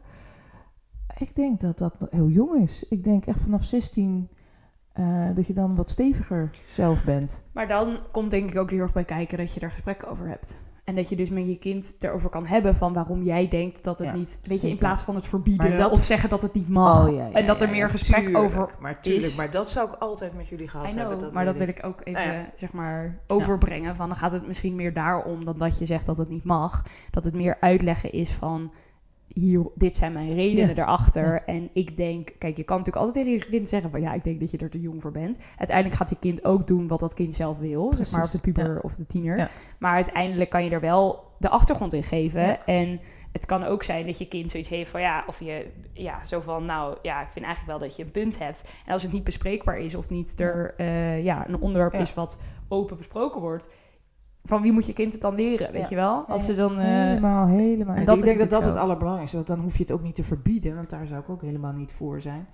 Ik 1.17 1.35
denk 1.35 1.61
dat 1.61 1.77
dat 1.77 1.95
heel 2.09 2.29
jong 2.29 2.61
is. 2.61 2.85
Ik 2.89 3.03
denk 3.03 3.25
echt 3.25 3.41
vanaf 3.41 3.63
16 3.63 4.29
eh, 4.93 5.35
dat 5.35 5.47
je 5.47 5.53
dan 5.53 5.75
wat 5.75 5.89
steviger 5.89 6.49
zelf 6.69 7.03
bent. 7.03 7.41
Maar 7.51 7.67
dan 7.67 7.97
komt 8.11 8.31
denk 8.31 8.49
ik 8.49 8.57
ook 8.57 8.71
heel 8.71 8.79
erg 8.79 8.93
bij 8.93 9.03
kijken 9.03 9.37
dat 9.37 9.53
je 9.53 9.59
er 9.59 9.71
gesprekken 9.71 10.09
over 10.09 10.27
hebt. 10.27 10.57
En 10.83 10.95
dat 10.95 11.09
je 11.09 11.15
dus 11.15 11.29
met 11.29 11.47
je 11.47 11.57
kind 11.57 11.95
erover 11.99 12.29
kan 12.29 12.45
hebben 12.45 12.75
van 12.75 12.93
waarom 12.93 13.23
jij 13.23 13.47
denkt 13.47 13.83
dat 13.83 13.97
het 13.97 14.07
Ja, 14.07 14.13
niet... 14.13 14.39
Weet 14.43 14.61
je, 14.61 14.69
in 14.69 14.77
plaats 14.77 15.03
van 15.03 15.15
het 15.15 15.27
verbieden 15.27 15.77
dat- 15.77 15.91
of 15.91 16.03
zeggen 16.03 16.29
dat 16.29 16.41
het 16.41 16.53
niet 16.53 16.69
mag. 16.69 17.07
Oh, 17.07 17.15
ja, 17.15 17.25
ja, 17.27 17.31
en 17.33 17.45
dat 17.47 17.61
er 17.61 17.69
meer 17.69 17.89
gesprek 17.89 18.23
tuurlijk. 18.25 18.43
over 18.43 18.69
Maar 18.79 19.01
tuurlijk, 19.01 19.25
is. 19.25 19.35
maar 19.35 19.51
dat 19.51 19.69
zou 19.69 19.89
ik 19.89 19.95
altijd 19.99 20.33
met 20.35 20.47
jullie 20.47 20.67
gehad 20.67 20.85
know, 20.87 20.99
hebben. 20.99 21.19
Dat 21.19 21.31
maar 21.33 21.45
dat 21.45 21.57
wil 21.57 21.67
ik 21.67 21.79
ook 21.85 22.01
even, 22.03 22.21
ja. 22.33 22.49
zeg 22.55 22.71
maar, 22.71 23.19
overbrengen. 23.27 23.95
Van, 23.95 24.07
dan 24.07 24.17
gaat 24.17 24.31
het 24.31 24.47
misschien 24.47 24.75
meer 24.75 24.93
daarom 24.93 25.45
dan 25.45 25.57
dat 25.57 25.77
je 25.77 25.85
zegt 25.85 26.05
dat 26.05 26.17
het 26.17 26.29
niet 26.29 26.43
mag. 26.43 26.83
Dat 27.11 27.25
het 27.25 27.35
meer 27.35 27.57
uitleggen 27.59 28.11
is 28.11 28.31
van, 28.31 28.71
hier, 29.33 29.65
dit 29.75 29.97
zijn 29.97 30.13
mijn 30.13 30.33
redenen 30.33 30.75
Ja. 30.75 30.81
erachter. 30.81 31.33
Ja. 31.33 31.45
En 31.45 31.69
ik 31.73 31.97
denk, 31.97 32.29
kijk, 32.37 32.57
je 32.57 32.63
kan 32.63 32.77
natuurlijk 32.77 33.05
altijd 33.05 33.25
tegen 33.25 33.39
je 33.39 33.51
kind 33.51 33.69
zeggen 33.69 33.91
van, 33.91 34.01
ja, 34.01 34.13
ik 34.13 34.23
denk 34.23 34.39
dat 34.39 34.51
je 34.51 34.57
er 34.57 34.69
te 34.69 34.79
jong 34.79 35.01
voor 35.01 35.11
bent. 35.11 35.37
Uiteindelijk 35.57 35.97
gaat 35.97 36.09
je 36.09 36.19
kind 36.19 36.45
ook 36.45 36.67
doen 36.67 36.87
wat 36.87 36.99
dat 36.99 37.13
kind 37.13 37.33
zelf 37.33 37.57
wil. 37.57 37.93
Zeg 37.95 38.11
maar, 38.11 38.23
of 38.23 38.31
de 38.31 38.39
puber 38.39 38.73
ja. 38.73 38.79
of 38.81 38.95
de 38.95 39.05
tiener. 39.05 39.49
Maar 39.79 39.93
uiteindelijk 39.93 40.49
kan 40.49 40.63
je 40.63 40.69
er 40.69 40.79
wel 40.79 41.23
de 41.37 41.49
achtergrond 41.49 41.93
in 41.93 42.03
geven. 42.03 42.65
En 42.65 42.99
het 43.31 43.45
kan 43.45 43.63
ook 43.63 43.83
zijn 43.83 44.05
dat 44.05 44.17
je 44.17 44.27
kind 44.27 44.51
zoiets 44.51 44.69
heeft 44.69 44.89
van 44.91 45.01
ja, 45.01 45.23
of 45.27 45.39
je 45.39 45.67
ja, 45.93 46.25
zo 46.25 46.39
van 46.39 46.65
nou 46.65 46.97
ja, 47.01 47.21
ik 47.21 47.31
vind 47.31 47.45
eigenlijk 47.45 47.77
wel 47.79 47.87
dat 47.87 47.97
je 47.97 48.03
een 48.03 48.11
punt 48.11 48.39
hebt. 48.39 48.63
En 48.85 48.93
als 48.93 49.03
het 49.03 49.11
niet 49.11 49.23
bespreekbaar 49.23 49.79
is 49.79 49.95
of 49.95 50.09
niet 50.09 50.39
er 50.39 50.73
eh, 50.77 51.23
ja, 51.23 51.47
een 51.47 51.61
onderwerp 51.61 51.93
is 51.93 52.13
wat 52.13 52.39
open 52.67 52.97
besproken 52.97 53.41
wordt, 53.41 53.69
van 54.43 54.61
wie 54.61 54.71
moet 54.71 54.85
je 54.85 54.93
kind 54.93 55.11
het 55.11 55.21
dan 55.21 55.35
leren, 55.35 55.71
weet 55.71 55.81
Ja. 55.81 55.87
je 55.89 55.95
wel? 55.95 56.23
Als 56.27 56.45
ze 56.45 56.55
dan 56.55 56.79
eh, 56.79 56.85
helemaal, 56.85 57.47
helemaal. 57.47 57.95
en 57.95 58.05
dat 58.05 58.17
ik 58.17 58.23
denk 58.23 58.39
dat 58.39 58.49
dat 58.49 58.65
het 58.65 58.75
allerbelangrijkste 58.75 59.37
is. 59.37 59.43
Want 59.45 59.57
dan 59.57 59.65
hoef 59.65 59.77
je 59.77 59.83
het 59.83 59.91
ook 59.91 60.03
niet 60.03 60.15
te 60.15 60.23
verbieden, 60.23 60.75
want 60.75 60.89
daar 60.89 61.07
zou 61.07 61.19
ik 61.21 61.29
ook 61.29 61.41
helemaal 61.41 61.73
niet 61.73 61.91
voor 61.91 62.21
zijn. 62.21 62.47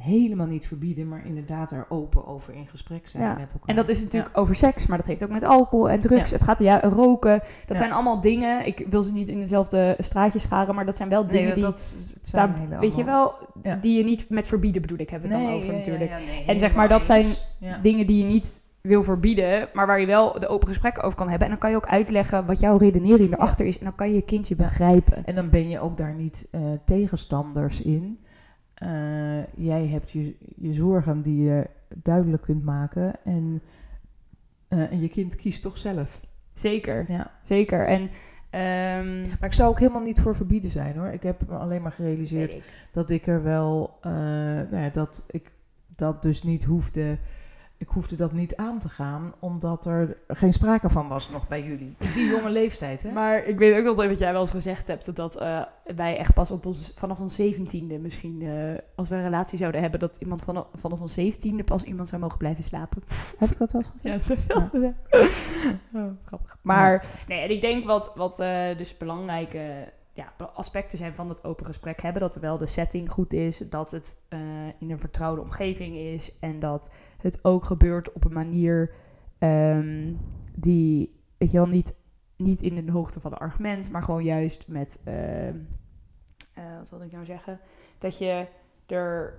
Helemaal 0.00 0.46
niet 0.46 0.66
verbieden, 0.66 1.08
maar 1.08 1.26
inderdaad 1.26 1.70
er 1.70 1.86
open 1.88 2.26
over 2.26 2.54
in 2.54 2.66
gesprek 2.66 3.08
zijn 3.08 3.22
Ja. 3.22 3.28
met 3.34 3.52
elkaar. 3.52 3.68
En 3.68 3.74
dat 3.74 3.88
is 3.88 4.02
natuurlijk 4.02 4.38
over 4.38 4.54
seks, 4.54 4.86
maar 4.86 4.98
dat 4.98 5.06
heeft 5.06 5.24
ook 5.24 5.30
met 5.30 5.42
alcohol 5.42 5.90
en 5.90 6.00
drugs. 6.00 6.30
Ja. 6.30 6.36
Het 6.36 6.44
gaat 6.46 6.58
ja, 6.58 6.80
roken. 6.80 7.38
Dat 7.38 7.48
Ja. 7.68 7.76
zijn 7.76 7.92
allemaal 7.92 8.20
dingen. 8.20 8.66
Ik 8.66 8.86
wil 8.88 9.02
ze 9.02 9.12
niet 9.12 9.28
in 9.28 9.38
dezelfde 9.38 9.96
straatje 9.98 10.38
scharen, 10.38 10.74
maar 10.74 10.86
dat 10.86 10.96
zijn 10.96 11.08
wel 11.08 11.22
Nee, 11.24 11.32
dingen 11.32 11.54
die, 11.54 11.62
dat 11.62 11.96
het 12.14 12.28
zijn 12.28 12.46
daar- 12.48 12.58
hele 12.58 12.78
weet 12.78 12.96
je 12.96 13.04
wel, 13.04 13.32
Ja. 13.62 13.74
die 13.76 13.96
je 13.98 14.04
niet 14.04 14.28
met 14.30 14.46
verbieden 14.46 14.82
bedoel 14.82 14.98
ik, 14.98 15.10
hebben 15.10 15.28
we 15.30 15.36
het 15.36 15.44
dan 15.46 15.54
over 15.54 15.72
natuurlijk. 15.72 16.10
ja, 16.10 16.16
nee, 16.16 16.44
En 16.46 16.58
zeg 16.58 16.74
maar, 16.74 16.88
dat 16.88 17.06
zijn 17.06 17.24
dingen 17.82 18.06
die 18.06 18.18
je 18.18 18.32
niet 18.32 18.61
wil 18.82 19.02
verbieden, 19.02 19.68
maar 19.72 19.86
waar 19.86 20.00
je 20.00 20.06
wel 20.06 20.38
de 20.38 20.48
open 20.48 20.68
gesprekken 20.68 21.02
over 21.02 21.18
kan 21.18 21.28
hebben. 21.28 21.44
En 21.46 21.52
dan 21.52 21.60
kan 21.62 21.70
je 21.70 21.76
ook 21.76 21.86
uitleggen 21.86 22.46
wat 22.46 22.60
jouw 22.60 22.76
redenering 22.76 23.32
erachter 23.32 23.66
is. 23.66 23.78
En 23.78 23.84
dan 23.84 23.94
kan 23.94 24.08
je 24.08 24.14
je 24.14 24.22
kindje 24.22 24.56
begrijpen. 24.56 25.24
En 25.24 25.34
dan 25.34 25.50
ben 25.50 25.68
je 25.68 25.80
ook 25.80 25.96
daar 25.96 26.14
niet 26.14 26.48
eh, 26.50 26.60
tegenstanders 26.84 27.80
in. 27.82 28.18
Eh, 28.74 29.46
jij 29.54 29.86
hebt 29.86 30.10
je, 30.10 30.36
je 30.56 30.72
zorgen 30.72 31.22
die 31.22 31.42
je 31.44 31.66
duidelijk 31.94 32.42
kunt 32.42 32.64
maken. 32.64 33.14
En, 33.24 33.62
eh, 34.68 34.92
en 34.92 35.00
je 35.00 35.08
kind 35.08 35.36
kiest 35.36 35.62
toch 35.62 35.78
zelf. 35.78 36.20
Zeker, 36.54 37.04
Ja. 37.08 37.30
zeker. 37.42 37.86
En 37.86 38.10
ehm, 38.50 39.20
Maar 39.20 39.48
ik 39.48 39.52
zou 39.52 39.70
ook 39.70 39.78
helemaal 39.78 40.02
niet 40.02 40.20
voor 40.20 40.34
verbieden 40.36 40.70
zijn 40.70 40.96
hoor. 40.96 41.08
Ik 41.08 41.22
heb 41.22 41.48
me 41.48 41.56
alleen 41.56 41.82
maar 41.82 41.92
gerealiseerd 41.92 42.52
ik. 42.52 42.62
dat 42.90 43.10
ik 43.10 43.26
er 43.26 43.42
wel, 43.42 43.98
nou 44.70 44.76
ja, 44.76 44.88
dat 44.88 45.24
ik 45.30 45.50
dat 45.96 46.22
dus 46.22 46.42
niet 46.42 46.64
hoefde, 46.64 47.18
ik 47.82 47.88
hoefde 47.88 48.16
dat 48.16 48.32
niet 48.32 48.56
aan 48.56 48.78
te 48.78 48.88
gaan, 48.88 49.34
omdat 49.38 49.84
er 49.84 50.16
geen 50.28 50.52
sprake 50.52 50.90
van 50.90 51.08
was 51.08 51.30
nog 51.30 51.48
bij 51.48 51.62
jullie. 51.62 51.94
Die 52.14 52.26
jonge 52.26 52.50
leeftijd, 52.50 53.02
hè? 53.02 53.10
Maar 53.10 53.44
ik 53.44 53.58
weet 53.58 53.78
ook 53.78 53.84
nog 53.84 54.06
wat 54.06 54.18
jij 54.18 54.32
wel 54.32 54.40
eens 54.40 54.50
gezegd 54.50 54.86
hebt, 54.86 55.16
dat 55.16 55.36
eh, 55.36 55.62
wij 55.94 56.16
echt 56.16 56.34
pas 56.34 56.50
op 56.50 56.66
ons, 56.66 56.92
vanaf 56.96 57.20
ons 57.20 57.34
zeventiende 57.34 57.98
misschien, 57.98 58.42
eh, 58.42 58.78
als 58.94 59.08
we 59.08 59.14
een 59.14 59.22
relatie 59.22 59.58
zouden 59.58 59.80
hebben, 59.80 60.00
dat 60.00 60.16
iemand 60.16 60.42
vanaf, 60.42 60.66
vanaf 60.74 61.00
ons 61.00 61.12
zeventiende 61.12 61.64
pas 61.64 61.82
iemand 61.82 62.08
zou 62.08 62.20
mogen 62.20 62.38
blijven 62.38 62.64
slapen. 62.64 63.02
Heb 63.38 63.50
ik 63.50 63.58
dat 63.58 63.74
al 63.74 63.82
gezegd? 63.82 64.02
Ja, 64.02 64.28
dat 64.28 64.38
is 64.38 64.46
wel 64.46 64.68
gezegd. 64.70 65.52
Oh, 65.94 66.10
grappig. 66.24 66.58
Maar 66.62 67.06
nee, 67.28 67.40
en 67.40 67.50
ik 67.50 67.60
denk 67.60 67.84
wat, 67.84 68.12
wat 68.14 68.40
eh, 68.40 68.76
dus 68.76 68.96
belangrijke 68.96 69.92
ja, 70.12 70.32
aspecten 70.54 70.98
zijn 70.98 71.14
van 71.14 71.28
het 71.28 71.44
open 71.44 71.66
gesprek 71.66 72.02
hebben. 72.02 72.22
Dat 72.22 72.34
er 72.34 72.40
wel 72.40 72.58
de 72.58 72.66
setting 72.66 73.10
goed 73.10 73.32
is, 73.32 73.58
dat 73.58 73.90
het 73.90 74.16
eh, 74.28 74.40
in 74.78 74.90
een 74.90 75.00
vertrouwde 75.00 75.40
omgeving 75.40 75.96
is 75.96 76.38
en 76.38 76.60
dat 76.60 76.92
het 77.18 77.44
ook 77.44 77.64
gebeurt 77.64 78.12
op 78.12 78.24
een 78.24 78.32
manier 78.32 78.94
ehm, 79.38 80.12
die, 80.54 81.20
weet 81.38 81.50
je 81.50 81.56
wel, 81.56 81.66
niet, 81.66 81.96
niet 82.36 82.62
in 82.62 82.86
de 82.86 82.92
hoogte 82.92 83.20
van 83.20 83.30
het 83.30 83.40
argument, 83.40 83.90
maar 83.90 84.02
gewoon 84.02 84.24
juist 84.24 84.68
met, 84.68 85.00
ehm, 85.04 85.56
eh, 86.54 86.78
wat 86.78 86.90
wil 86.90 87.02
ik 87.02 87.12
nou 87.12 87.24
zeggen, 87.24 87.60
dat 87.98 88.18
je 88.18 88.46
er 88.86 89.34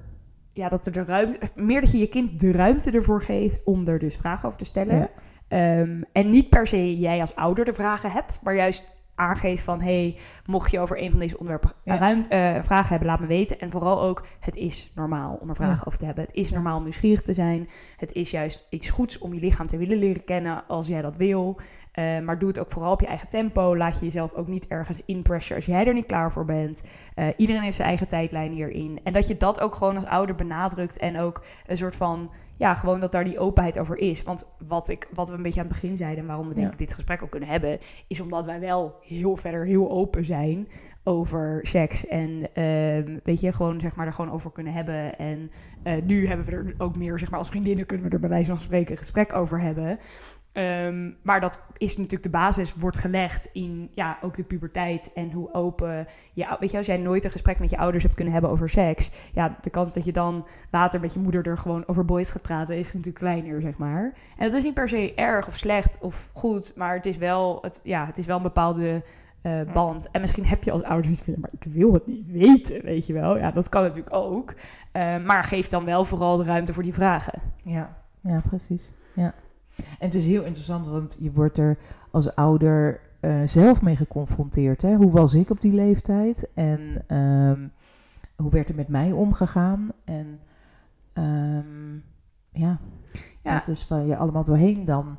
ja, 0.54 0.70
dat 0.70 0.86
er 0.86 0.92
de 0.92 1.04
ruimte, 1.04 1.40
meer 1.56 1.82
dat 1.82 1.92
je 1.92 1.98
je 1.98 2.08
kind 2.08 2.40
de 2.40 2.52
ruimte 2.52 2.92
ervoor 2.92 3.22
geeft 3.22 3.64
om 3.64 3.88
er 3.88 4.00
dus 4.00 4.16
vragen 4.16 4.46
over 4.46 4.60
te 4.60 4.66
stellen. 4.66 4.98
Ja. 4.98 5.10
Ehm, 5.48 6.02
en 6.12 6.30
niet 6.30 6.50
per 6.50 6.68
se 6.68 6.98
jij 6.98 7.20
als 7.20 7.36
ouder 7.36 7.66
de 7.66 7.74
vragen 7.74 8.12
hebt, 8.12 8.40
maar 8.44 8.56
juist 8.56 9.03
aangeeft 9.16 9.64
van... 9.64 9.82
hey, 9.82 10.18
mocht 10.46 10.72
je 10.72 10.80
over 10.80 11.02
een 11.02 11.10
van 11.10 11.20
deze 11.20 11.38
onderwerpen 11.38 11.72
Ja. 11.84 11.98
ruim, 11.98 12.22
eh, 12.30 12.64
vragen 12.64 12.90
hebben, 12.90 13.08
laat 13.08 13.20
me 13.20 13.26
weten. 13.28 13.60
En 13.60 13.72
vooral 13.72 14.02
ook, 14.02 14.26
het 14.40 14.56
is 14.56 14.92
normaal 14.96 15.38
om 15.42 15.50
er 15.50 15.56
vragen 15.56 15.76
Ja. 15.76 15.84
over 15.86 16.00
te 16.00 16.06
hebben. 16.06 16.24
Het 16.24 16.34
is 16.36 16.52
normaal 16.52 16.78
om 16.78 16.84
nieuwsgierig 16.84 17.22
te 17.22 17.34
zijn. 17.34 17.70
Het 17.98 18.12
is 18.12 18.32
juist 18.32 18.68
iets 18.70 18.90
goeds 18.90 19.18
om 19.18 19.34
je 19.34 19.40
lichaam 19.40 19.68
te 19.68 19.78
willen 19.78 19.98
leren 19.98 20.24
kennen 20.24 20.68
als 20.68 20.88
jij 20.88 21.02
dat 21.02 21.18
wil. 21.18 21.60
Eh, 21.94 22.20
maar 22.20 22.40
doe 22.40 22.48
het 22.48 22.60
ook 22.60 22.72
vooral 22.72 22.92
op 22.92 23.02
je 23.02 23.08
eigen 23.08 23.30
tempo. 23.30 23.78
Laat 23.78 24.00
je 24.00 24.06
jezelf 24.06 24.34
ook 24.34 24.48
niet 24.48 24.68
ergens 24.68 25.02
inpressure 25.06 25.56
als 25.56 25.66
jij 25.66 25.86
er 25.86 25.94
niet 25.94 26.06
klaar 26.06 26.32
voor 26.32 26.46
bent. 26.46 26.82
Eh, 27.16 27.28
iedereen 27.38 27.62
heeft 27.62 27.76
zijn 27.76 27.88
eigen 27.88 28.08
tijdlijn 28.08 28.52
hierin. 28.52 29.00
En 29.04 29.14
dat 29.14 29.28
je 29.28 29.38
dat 29.38 29.60
ook 29.60 29.76
gewoon 29.76 29.96
als 29.96 30.06
ouder 30.06 30.36
benadrukt. 30.36 30.98
En 30.98 31.20
ook 31.20 31.44
een 31.68 31.78
soort 31.78 31.96
van, 31.96 32.30
ja, 32.58 32.74
gewoon 32.74 33.00
dat 33.00 33.12
daar 33.12 33.24
die 33.24 33.40
openheid 33.40 33.80
over 33.80 33.98
is. 33.98 34.24
Want 34.24 34.48
wat, 34.68 34.90
ik, 34.90 35.08
wat 35.14 35.30
we 35.30 35.36
een 35.36 35.44
beetje 35.44 35.60
aan 35.62 35.68
het 35.68 35.82
begin 35.82 35.98
zeiden... 35.98 36.20
en 36.20 36.28
waarom 36.28 36.48
we 36.48 36.54
denk 36.54 36.66
Ja. 36.68 36.72
ik 36.72 36.78
dit 36.80 36.94
gesprek 36.94 37.24
ook 37.24 37.30
kunnen 37.30 37.50
hebben... 37.50 37.80
is 38.08 38.22
omdat 38.22 38.46
wij 38.46 38.60
wel 38.60 38.96
heel 39.02 39.36
verder 39.36 39.66
heel 39.66 39.92
open 39.92 40.26
zijn 40.26 40.68
over 41.04 41.60
seks. 41.62 42.08
En 42.08 42.50
ehm, 42.54 43.18
weet 43.24 43.40
je, 43.40 43.52
gewoon 43.52 43.80
zeg 43.80 43.96
maar 43.96 44.08
er 44.08 44.14
gewoon 44.14 44.32
over 44.32 44.52
kunnen 44.52 44.74
hebben. 44.74 45.18
En 45.18 45.52
eh, 45.84 45.94
nu 46.04 46.28
hebben 46.28 46.46
we 46.46 46.52
er 46.52 46.76
ook 46.78 46.98
meer, 46.98 47.20
zeg 47.20 47.30
maar 47.30 47.40
als 47.40 47.50
vriendinnen... 47.50 47.86
kunnen 47.86 48.06
we 48.08 48.14
er 48.14 48.20
bij 48.20 48.30
wijze 48.30 48.52
van 48.52 48.60
spreken 48.60 48.92
een 48.92 48.98
gesprek 48.98 49.34
over 49.34 49.62
hebben... 49.62 50.00
Ehm, 50.54 51.12
maar 51.22 51.40
dat 51.40 51.66
is 51.78 51.98
natuurlijk 51.98 52.24
de 52.24 52.30
basis, 52.30 52.74
wordt 52.74 52.98
gelegd 52.98 53.50
in 53.54 53.90
ja, 53.94 54.18
ook 54.22 54.36
de 54.36 54.44
puberteit 54.44 55.12
en 55.14 55.32
hoe 55.32 55.54
open 55.54 56.08
je, 56.34 56.56
weet 56.60 56.72
je, 56.72 56.78
als 56.78 56.86
jij 56.86 56.98
nooit 56.98 57.24
een 57.24 57.32
gesprek 57.32 57.60
met 57.60 57.70
je 57.70 57.78
ouders 57.78 58.04
hebt 58.04 58.16
kunnen 58.16 58.34
hebben 58.34 58.52
over 58.52 58.70
seks, 58.70 59.12
ja, 59.34 59.58
de 59.62 59.70
kans 59.70 59.94
dat 59.94 60.06
je 60.06 60.12
dan 60.12 60.46
later 60.72 61.00
met 61.00 61.14
je 61.14 61.20
moeder 61.20 61.48
er 61.48 61.58
gewoon 61.58 61.88
over 61.88 62.06
boys 62.06 62.30
gaat 62.30 62.42
praten 62.42 62.78
is 62.78 62.86
natuurlijk 62.86 63.16
kleiner, 63.16 63.62
zeg 63.62 63.78
maar. 63.78 64.14
En 64.38 64.46
dat 64.46 64.54
is 64.54 64.64
niet 64.64 64.74
per 64.74 64.90
se 64.90 65.14
erg 65.16 65.48
of 65.48 65.56
slecht 65.56 65.98
of 66.02 66.30
goed, 66.34 66.74
maar 66.76 66.96
het 66.96 67.06
is 67.06 67.18
wel, 67.18 67.58
het, 67.62 67.82
ja, 67.84 68.06
het 68.06 68.18
is 68.18 68.26
wel 68.26 68.38
een 68.38 68.44
bepaalde 68.44 69.04
eh, 69.42 69.62
band. 69.74 70.12
En 70.12 70.22
misschien 70.22 70.46
heb 70.46 70.64
je 70.64 70.72
als 70.72 70.84
ouder 70.84 71.04
zoiets 71.04 71.22
van, 71.22 71.34
maar 71.40 71.50
ik 71.60 71.74
wil 71.74 71.94
het 71.94 72.08
niet 72.08 72.32
weten, 72.32 72.82
weet 72.84 73.08
je 73.08 73.14
wel. 73.14 73.38
Ja, 73.38 73.52
dat 73.52 73.70
kan 73.70 73.82
natuurlijk 73.82 74.16
ook. 74.16 74.54
Eh, 74.92 75.18
maar 75.18 75.44
geef 75.44 75.68
dan 75.68 75.86
wel 75.86 76.06
vooral 76.06 76.38
de 76.38 76.44
ruimte 76.44 76.74
voor 76.74 76.84
die 76.84 76.94
vragen. 76.94 77.42
Ja, 77.62 77.98
ja 78.22 78.42
precies. 78.50 78.92
Ja. 79.14 79.34
En 79.78 80.06
het 80.08 80.16
is 80.16 80.26
heel 80.26 80.44
interessant, 80.44 80.88
want 80.88 81.16
je 81.20 81.32
wordt 81.32 81.58
er 81.58 81.78
als 82.12 82.36
ouder 82.36 83.00
eh, 83.20 83.42
zelf 83.46 83.82
mee 83.82 83.96
geconfronteerd. 83.96 84.82
Hè? 84.82 84.96
Hoe 84.96 85.12
was 85.12 85.34
ik 85.34 85.50
op 85.50 85.62
die 85.62 85.74
leeftijd? 85.74 86.52
En 86.54 87.04
ehm, 87.08 87.68
hoe 88.36 88.52
werd 88.52 88.70
er 88.70 88.76
met 88.76 88.88
mij 88.88 89.12
omgegaan? 89.12 89.92
En 90.06 90.40
ehm, 91.14 91.94
ja, 92.50 92.78
Ja. 93.42 93.58
dat 93.58 93.68
is 93.68 93.88
waar 93.88 94.04
je 94.06 94.18
allemaal 94.18 94.44
doorheen 94.44 94.86
dan 94.86 95.18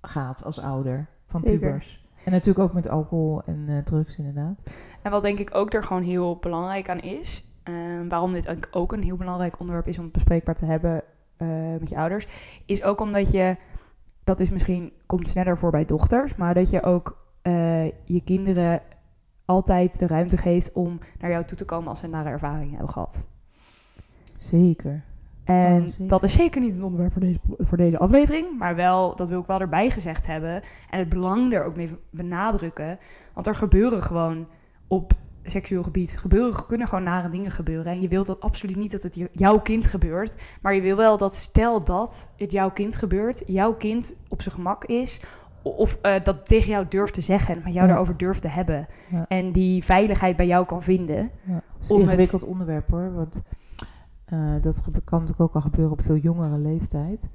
gaat 0.00 0.44
als 0.44 0.60
ouder 0.60 1.06
van 1.26 1.40
Zeker. 1.44 1.58
pubers. 1.58 2.04
En 2.24 2.32
natuurlijk 2.32 2.58
ook 2.68 2.72
met 2.72 2.88
alcohol 2.88 3.42
en 3.46 3.64
eh, 3.68 3.78
drugs 3.84 4.16
inderdaad. 4.18 4.58
En 5.02 5.10
wat 5.10 5.22
denk 5.22 5.38
ik 5.38 5.54
ook 5.54 5.72
er 5.72 5.82
gewoon 5.82 6.02
heel 6.02 6.36
belangrijk 6.36 6.88
aan 6.88 7.00
is, 7.00 7.44
eh, 7.62 7.74
waarom 8.08 8.32
dit 8.32 8.74
ook- 8.74 8.92
een 8.92 9.02
heel 9.02 9.16
belangrijk 9.16 9.58
onderwerp 9.60 9.86
is 9.86 9.98
om 9.98 10.04
het 10.04 10.12
bespreekbaar 10.12 10.54
te 10.54 10.64
hebben 10.64 11.02
eh, 11.36 11.48
met 11.80 11.88
je 11.88 11.96
ouders, 11.96 12.26
is 12.66 12.82
ook 12.82 13.00
omdat 13.00 13.30
je, 13.30 13.56
dat 14.26 14.40
is 14.40 14.50
misschien, 14.50 14.92
komt 15.06 15.28
sneller 15.28 15.58
voor 15.58 15.70
bij 15.70 15.84
dochters, 15.84 16.36
maar 16.36 16.54
dat 16.54 16.70
je 16.70 16.82
ook 16.82 17.16
eh, 17.42 17.84
je 17.84 18.20
kinderen 18.24 18.82
altijd 19.44 19.98
de 19.98 20.06
ruimte 20.06 20.36
geeft 20.36 20.72
om 20.72 20.98
naar 21.20 21.30
jou 21.30 21.44
toe 21.44 21.56
te 21.56 21.64
komen 21.64 21.88
als 21.88 21.98
ze 21.98 22.04
een 22.04 22.10
nare 22.10 22.28
ervaring 22.28 22.70
hebben 22.70 22.88
gehad. 22.88 23.24
Zeker. 24.38 25.04
En 25.44 25.82
Oh, 25.82 25.88
zeker. 25.88 26.08
dat 26.08 26.22
is 26.22 26.32
zeker 26.32 26.60
niet 26.60 26.74
het 26.74 26.82
onderwerp 26.82 27.12
voor 27.12 27.20
deze, 27.20 27.38
voor 27.58 27.76
deze 27.78 27.98
aflevering. 27.98 28.58
Maar 28.58 28.74
wel, 28.74 29.16
dat 29.16 29.28
wil 29.28 29.40
ik 29.40 29.46
wel 29.46 29.60
erbij 29.60 29.90
gezegd 29.90 30.26
hebben. 30.26 30.62
En 30.90 30.98
het 30.98 31.08
belang 31.08 31.52
er 31.52 31.64
ook 31.64 31.76
mee 31.76 31.96
benadrukken. 32.10 32.98
Want 33.32 33.46
er 33.46 33.54
gebeuren 33.54 34.02
gewoon 34.02 34.46
op 34.86 35.12
seksueel 35.50 35.82
gebied. 35.82 36.16
Gebeuren, 36.18 36.66
kunnen 36.66 36.88
gewoon 36.88 37.04
nare 37.04 37.30
dingen 37.30 37.50
gebeuren. 37.50 37.92
En 37.92 38.00
je 38.00 38.08
wilt 38.08 38.26
dat 38.26 38.40
absoluut 38.40 38.76
niet 38.76 38.90
dat 38.90 39.02
het 39.02 39.18
jouw 39.32 39.58
kind 39.60 39.86
gebeurt. 39.86 40.36
Maar 40.62 40.74
je 40.74 40.80
wil 40.80 40.96
wel 40.96 41.16
dat 41.16 41.34
stel 41.34 41.84
dat 41.84 42.30
het 42.36 42.52
jouw 42.52 42.70
kind 42.70 42.96
gebeurt. 42.96 43.42
Jouw 43.46 43.74
kind 43.74 44.14
op 44.28 44.42
zijn 44.42 44.54
gemak 44.54 44.84
is. 44.84 45.20
Of 45.62 45.98
eh, 46.02 46.24
dat 46.24 46.46
tegen 46.46 46.70
jou 46.70 46.86
durft 46.88 47.14
te 47.14 47.20
zeggen. 47.20 47.54
En 47.56 47.62
met 47.64 47.72
jou 47.72 47.82
Ja. 47.86 47.90
daarover 47.92 48.16
durft 48.16 48.42
te 48.42 48.48
hebben. 48.48 48.86
Ja. 49.10 49.24
En 49.28 49.52
die 49.52 49.84
veiligheid 49.84 50.36
bij 50.36 50.46
jou 50.46 50.66
kan 50.66 50.82
vinden. 50.82 51.16
Ja, 51.42 51.54
het 51.54 51.62
is 51.82 51.88
een 51.88 51.96
het- 51.96 52.04
ingewikkeld 52.04 52.44
onderwerp 52.44 52.90
hoor. 52.90 53.14
Want 53.14 53.40
eh, 54.24 54.38
dat 54.60 54.80
kan 55.04 55.20
natuurlijk 55.20 55.40
ook 55.40 55.54
al 55.54 55.60
gebeuren 55.60 55.92
op 55.92 56.02
veel 56.02 56.16
jongere 56.16 56.58
leeftijd. 56.58 57.30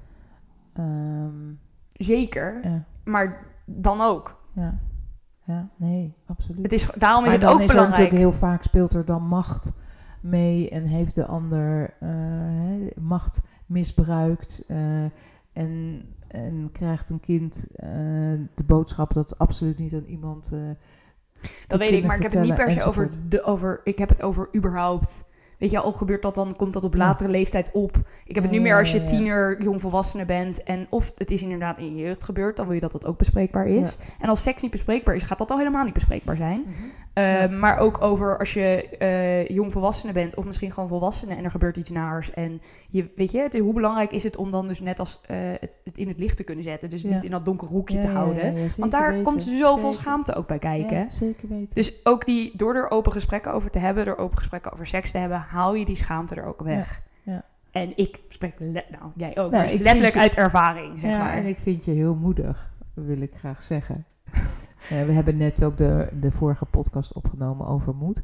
Ehm, 0.74 1.54
Zeker. 1.89 2.60
ja, 2.63 2.84
Maar 3.04 3.45
dan 3.65 4.02
ook. 4.02 4.41
ja, 4.54 4.78
ja, 5.51 5.69
nee, 5.75 6.13
absoluut. 6.25 6.63
Het 6.63 6.71
is, 6.71 6.89
daarom 6.97 7.23
is 7.25 7.29
maar 7.29 7.39
het 7.39 7.49
ook 7.49 7.59
is 7.59 7.65
belangrijk. 7.65 7.89
natuurlijk 7.89 8.17
heel 8.17 8.39
vaak 8.39 8.63
speelt 8.63 8.93
er 8.93 9.05
dan 9.05 9.27
macht 9.27 9.73
mee 10.21 10.69
en 10.69 10.83
heeft 10.83 11.15
de 11.15 11.25
ander 11.25 11.93
eh, 11.99 13.01
macht 13.01 13.41
misbruikt 13.65 14.63
eh, 14.67 15.03
en, 15.53 16.05
en 16.27 16.69
krijgt 16.71 17.09
een 17.09 17.19
kind 17.19 17.67
eh, 17.75 17.89
de 18.55 18.63
boodschap 18.65 19.13
dat 19.13 19.37
absoluut 19.37 19.77
niet 19.77 19.93
aan 19.93 20.05
iemand. 20.05 20.53
Dat 21.67 21.79
weet 21.79 21.91
ik, 21.91 22.05
maar 22.05 22.15
ik 22.15 22.21
heb 22.21 22.31
het 22.31 22.41
niet 22.41 22.55
per 22.55 22.71
se 22.71 22.83
over, 22.83 23.09
de, 23.27 23.43
over... 23.43 23.81
Ik 23.83 23.97
heb 23.97 24.09
het 24.09 24.21
over 24.21 24.49
überhaupt... 24.55 25.29
Weet 25.62 25.71
je, 25.71 25.80
al 25.80 25.91
gebeurt 25.93 26.21
dat, 26.21 26.36
dan 26.36 26.56
komt 26.56 26.74
dat 26.74 26.84
op 26.84 26.93
Ja. 26.95 27.00
latere 27.00 27.30
leeftijd 27.30 27.69
op. 27.74 27.97
Ik 28.26 28.36
heb 28.36 28.43
het 28.43 28.54
nu 28.54 28.60
meer 28.62 28.78
als 28.78 28.91
je 28.91 29.04
tiener, 29.04 29.62
jongvolwassene 29.63 30.26
bent. 30.26 30.63
En 30.63 30.88
of 30.89 31.12
het 31.15 31.32
is 31.32 31.41
inderdaad 31.43 31.78
in 31.78 31.95
je 31.95 32.04
jeugd 32.04 32.24
gebeurd, 32.24 32.56
dan 32.58 32.65
wil 32.65 32.76
je 32.76 32.82
dat 32.82 32.91
dat 32.91 33.06
ook 33.06 33.17
bespreekbaar 33.17 33.65
is. 33.67 33.97
En 34.19 34.30
als 34.30 34.41
seks 34.41 34.62
niet 34.62 34.71
bespreekbaar 34.71 35.15
is, 35.15 35.24
gaat 35.24 35.38
dat 35.38 35.52
al 35.52 35.58
helemaal 35.58 35.84
niet 35.84 35.93
bespreekbaar 35.93 36.36
zijn. 36.36 36.60
Mhm. 36.60 36.71
Uh, 37.15 37.41
Ja. 37.41 37.47
Maar 37.47 37.78
ook 37.78 38.02
over 38.02 38.38
als 38.39 38.54
je 38.54 38.89
uh, 39.00 39.47
jongvolwassene 39.56 40.12
bent, 40.13 40.36
of 40.36 40.45
misschien 40.45 40.71
gewoon 40.71 40.89
volwassene 40.89 41.36
en 41.36 41.43
er 41.43 41.52
gebeurt 41.52 41.78
iets 41.78 41.89
naars. 41.89 42.34
En 42.34 42.62
je, 42.89 43.12
weet 43.15 43.32
je, 43.32 43.39
het, 43.41 43.58
hoe 43.58 43.74
belangrijk 43.74 44.12
is 44.12 44.24
het 44.24 44.36
om 44.38 44.52
dan 44.52 44.67
dus 44.67 44.80
net 44.80 45.00
als 45.00 45.21
uh, 45.32 45.38
het, 45.60 45.82
het 45.84 45.97
in 45.97 46.08
het 46.08 46.19
licht 46.19 46.38
te 46.38 46.43
kunnen 46.43 46.63
zetten. 46.63 46.89
Dus 46.89 47.02
Ja. 47.02 47.10
niet 47.13 47.24
in 47.24 47.32
dat 47.32 47.45
donker 47.45 47.67
hoekje 47.67 47.97
Ja, 47.97 48.04
te 48.04 48.10
houden. 48.12 48.56
Want 48.78 48.91
daar 48.91 49.10
weten. 49.10 49.24
komt 49.24 49.43
zoveel 49.43 49.78
Zeker. 49.78 49.93
schaamte 49.93 50.36
ook 50.36 50.47
bij 50.47 50.60
kijken. 50.60 50.97
Ja, 50.97 51.10
zeker 51.10 51.47
weten. 51.47 51.69
Dus 51.76 52.06
ook 52.06 52.26
die, 52.26 52.58
door 52.58 52.76
er 52.76 52.89
open 52.91 53.12
gesprekken 53.12 53.54
over 53.54 53.69
te 53.69 53.80
hebben, 53.80 54.06
door 54.06 54.17
open 54.17 54.38
gesprekken 54.38 54.71
over 54.74 54.88
seks 54.88 55.12
te 55.12 55.17
hebben, 55.17 55.38
haal 55.47 55.76
je 55.76 55.86
die 55.86 55.95
schaamte 55.95 56.36
er 56.36 56.45
ook 56.45 56.62
weg. 56.63 57.02
En 57.71 57.93
ik 57.97 58.19
spreek, 58.28 58.60
nou 58.60 59.12
jij 59.15 59.38
ook, 59.38 59.52
Nou, 59.52 59.78
letterlijk 59.78 60.13
je- 60.13 60.19
uit 60.19 60.36
ervaring, 60.36 61.00
zeg 61.00 61.12
ja, 61.12 61.17
maar. 61.17 61.34
en 61.34 61.45
ik 61.45 61.58
vind 61.63 61.86
je 61.86 61.91
heel 61.91 62.15
moedig, 62.15 62.71
wil 62.93 63.21
ik 63.21 63.34
graag 63.38 63.62
zeggen. 63.62 64.06
Eh, 64.89 65.05
we 65.05 65.11
hebben 65.11 65.37
net 65.37 65.63
ook 65.63 65.77
de, 65.77 66.09
de 66.19 66.31
vorige 66.31 66.65
podcast 66.65 67.13
opgenomen 67.13 67.67
over 67.67 67.95
moed. 67.95 68.21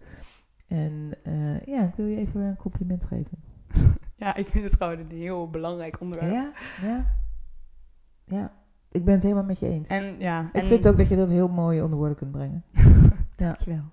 En 0.67 1.11
eh, 1.23 1.65
ja, 1.65 1.83
ik 1.83 1.93
wil 1.95 2.05
je 2.05 2.17
even 2.17 2.41
een 2.41 2.57
compliment 2.57 3.05
geven. 3.05 3.37
Ja, 4.19 4.35
ik 4.35 4.47
vind 4.47 4.63
het 4.63 4.73
gewoon 4.73 4.99
een 4.99 5.17
heel 5.17 5.49
belangrijk 5.49 6.01
onderwerp. 6.01 6.31
Ja, 6.31 6.51
ja. 6.81 7.15
Ja, 8.25 8.51
ik 8.91 9.05
ben 9.05 9.13
het 9.13 9.23
helemaal 9.23 9.43
met 9.43 9.59
je 9.59 9.67
eens. 9.67 9.89
En 9.89 10.19
ja, 10.19 10.41
ik 10.41 10.61
en, 10.61 10.65
vind 10.65 10.87
ook 10.87 10.97
dat 10.97 11.07
je 11.07 11.15
dat 11.15 11.29
heel 11.29 11.47
mooi 11.47 11.81
onder 11.81 11.97
woorden 11.97 12.17
kunt 12.17 12.31
brengen. 12.31 12.63
Ja. 13.35 13.45
Dankjewel. 13.45 13.83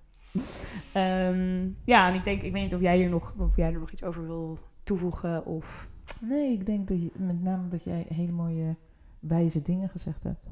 Ehm, 0.92 1.68
ja, 1.84 2.08
en 2.08 2.14
ik 2.14 2.24
denk, 2.24 2.42
ik 2.42 2.52
weet 2.52 2.62
niet 2.62 2.74
of 2.74 2.80
jij 2.80 2.96
hier 2.96 3.08
nog, 3.08 3.34
of 3.38 3.56
jij 3.56 3.72
er 3.72 3.78
nog 3.78 3.90
iets 3.90 4.04
over 4.04 4.26
wil 4.26 4.58
toevoegen 4.82 5.46
of... 5.46 5.88
Nee, 6.20 6.52
ik 6.52 6.66
denk 6.66 6.88
dat 6.88 7.02
je, 7.02 7.10
met 7.16 7.42
name 7.42 7.68
dat 7.68 7.84
jij 7.84 8.06
hele 8.08 8.32
mooie 8.32 8.76
wijze 9.18 9.62
dingen 9.62 9.88
gezegd 9.88 10.22
hebt. 10.22 10.50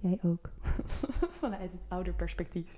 Jij 0.00 0.18
ook. 0.24 0.50
Vanuit 1.40 1.72
het 1.72 1.80
ouder 1.88 2.12
perspectief. 2.12 2.76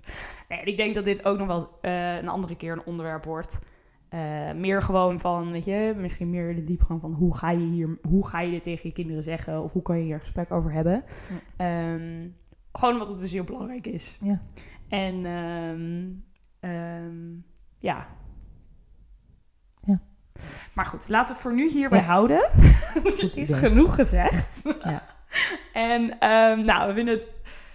Nee, 0.49 0.63
ik 0.63 0.77
denk 0.77 0.95
dat 0.95 1.05
dit 1.05 1.25
ook 1.25 1.39
nog 1.39 1.47
wel 1.47 1.57
eens, 1.57 1.67
eh, 1.81 2.17
een 2.17 2.29
andere 2.29 2.57
keer 2.57 2.73
een 2.73 2.85
onderwerp 2.85 3.25
wordt. 3.25 3.59
Eh, 4.09 4.53
meer 4.53 4.83
gewoon 4.83 5.19
van, 5.19 5.51
weet 5.53 5.65
je, 5.65 5.95
misschien 5.97 6.31
meer 6.31 6.55
de 6.55 6.65
diepgang 6.65 7.01
van 7.01 7.13
hoe 7.13 7.37
ga 7.37 7.51
je 7.51 7.67
hier, 7.67 7.99
hoe 8.09 8.27
ga 8.29 8.41
je 8.41 8.51
dit 8.51 8.63
tegen 8.63 8.89
je 8.89 8.95
kinderen 8.95 9.23
zeggen 9.23 9.63
of 9.63 9.73
hoe 9.73 9.83
kan 9.83 9.99
je 9.99 10.05
hier 10.05 10.15
een 10.15 10.21
gesprek 10.21 10.51
over 10.53 10.73
hebben. 10.73 11.05
Ehm, 11.57 12.29
gewoon 12.73 12.95
omdat 12.95 13.09
het 13.09 13.19
dus 13.19 13.33
heel 13.33 13.45
belangrijk 13.45 13.87
is. 13.87 14.19
Ja. 14.21 14.41
En 14.89 15.27
ehm, 15.27 16.11
ehm, 16.61 17.35
ja. 17.79 18.07
Ja. 19.81 20.01
Maar 20.75 20.87
goed, 20.87 21.09
laten 21.09 21.27
we 21.27 21.33
het 21.33 21.43
voor 21.43 21.55
nu 21.55 21.71
hierbij 21.71 21.99
Ja. 21.99 22.05
houden. 22.05 22.51
Is 23.35 23.55
genoeg 23.55 23.95
gezegd. 23.95 24.63
Ja. 24.83 25.03
en 25.73 26.19
ehm, 26.19 26.65
nou, 26.65 26.89
we 26.89 26.95
vinden 26.95 27.15
het 27.15 27.29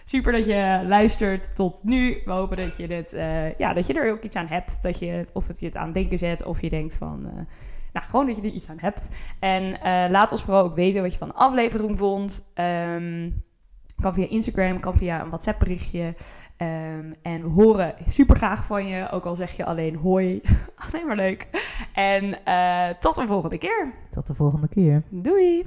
super 0.09 0.31
dat 0.31 0.45
je 0.45 0.83
luistert 0.87 1.55
tot 1.55 1.83
nu. 1.83 2.21
We 2.25 2.31
hopen 2.31 2.57
dat 2.57 2.77
je, 2.77 2.87
dit, 2.87 3.13
eh, 3.13 3.57
ja, 3.57 3.73
dat 3.73 3.87
je 3.87 3.93
er 3.93 4.11
ook 4.11 4.23
iets 4.23 4.35
aan 4.35 4.47
hebt. 4.47 4.79
Dat 4.81 4.99
je, 4.99 5.25
of 5.33 5.47
het 5.47 5.59
je 5.59 5.65
het 5.65 5.75
aan 5.75 5.85
het 5.85 5.93
denken 5.93 6.17
zet, 6.17 6.45
of 6.45 6.61
je 6.61 6.69
denkt 6.69 6.95
van... 6.95 7.25
eh, 7.25 7.33
nou, 7.93 8.05
gewoon 8.05 8.25
dat 8.25 8.35
je 8.35 8.41
er 8.41 8.53
iets 8.53 8.69
aan 8.69 8.79
hebt. 8.79 9.15
En 9.39 9.81
eh, 9.81 10.09
laat 10.09 10.31
ons 10.31 10.43
vooral 10.43 10.63
ook 10.63 10.75
weten 10.75 11.01
wat 11.01 11.11
je 11.11 11.17
van 11.17 11.27
de 11.27 11.33
aflevering 11.33 11.97
vond. 11.97 12.51
Ehm, 12.53 13.29
kan 14.01 14.13
via 14.13 14.27
Instagram, 14.27 14.79
kan 14.79 14.97
via 14.97 15.21
een 15.21 15.27
WhatsApp 15.27 15.59
berichtje. 15.59 16.15
Ehm, 16.57 17.13
en 17.21 17.41
we 17.41 17.49
horen 17.49 17.95
super 18.07 18.35
graag 18.35 18.65
van 18.65 18.87
je. 18.87 19.09
Ook 19.11 19.25
al 19.25 19.35
zeg 19.35 19.51
je 19.51 19.65
alleen 19.65 19.95
hoi. 19.95 20.41
alleen 20.91 21.07
maar 21.07 21.15
leuk. 21.15 21.47
En 21.93 22.39
tot 22.99 23.17
een 23.17 23.27
volgende 23.27 23.57
keer. 23.57 23.93
Tot 24.09 24.27
de 24.27 24.33
volgende 24.33 24.67
keer. 24.67 25.03
Doei! 25.09 25.63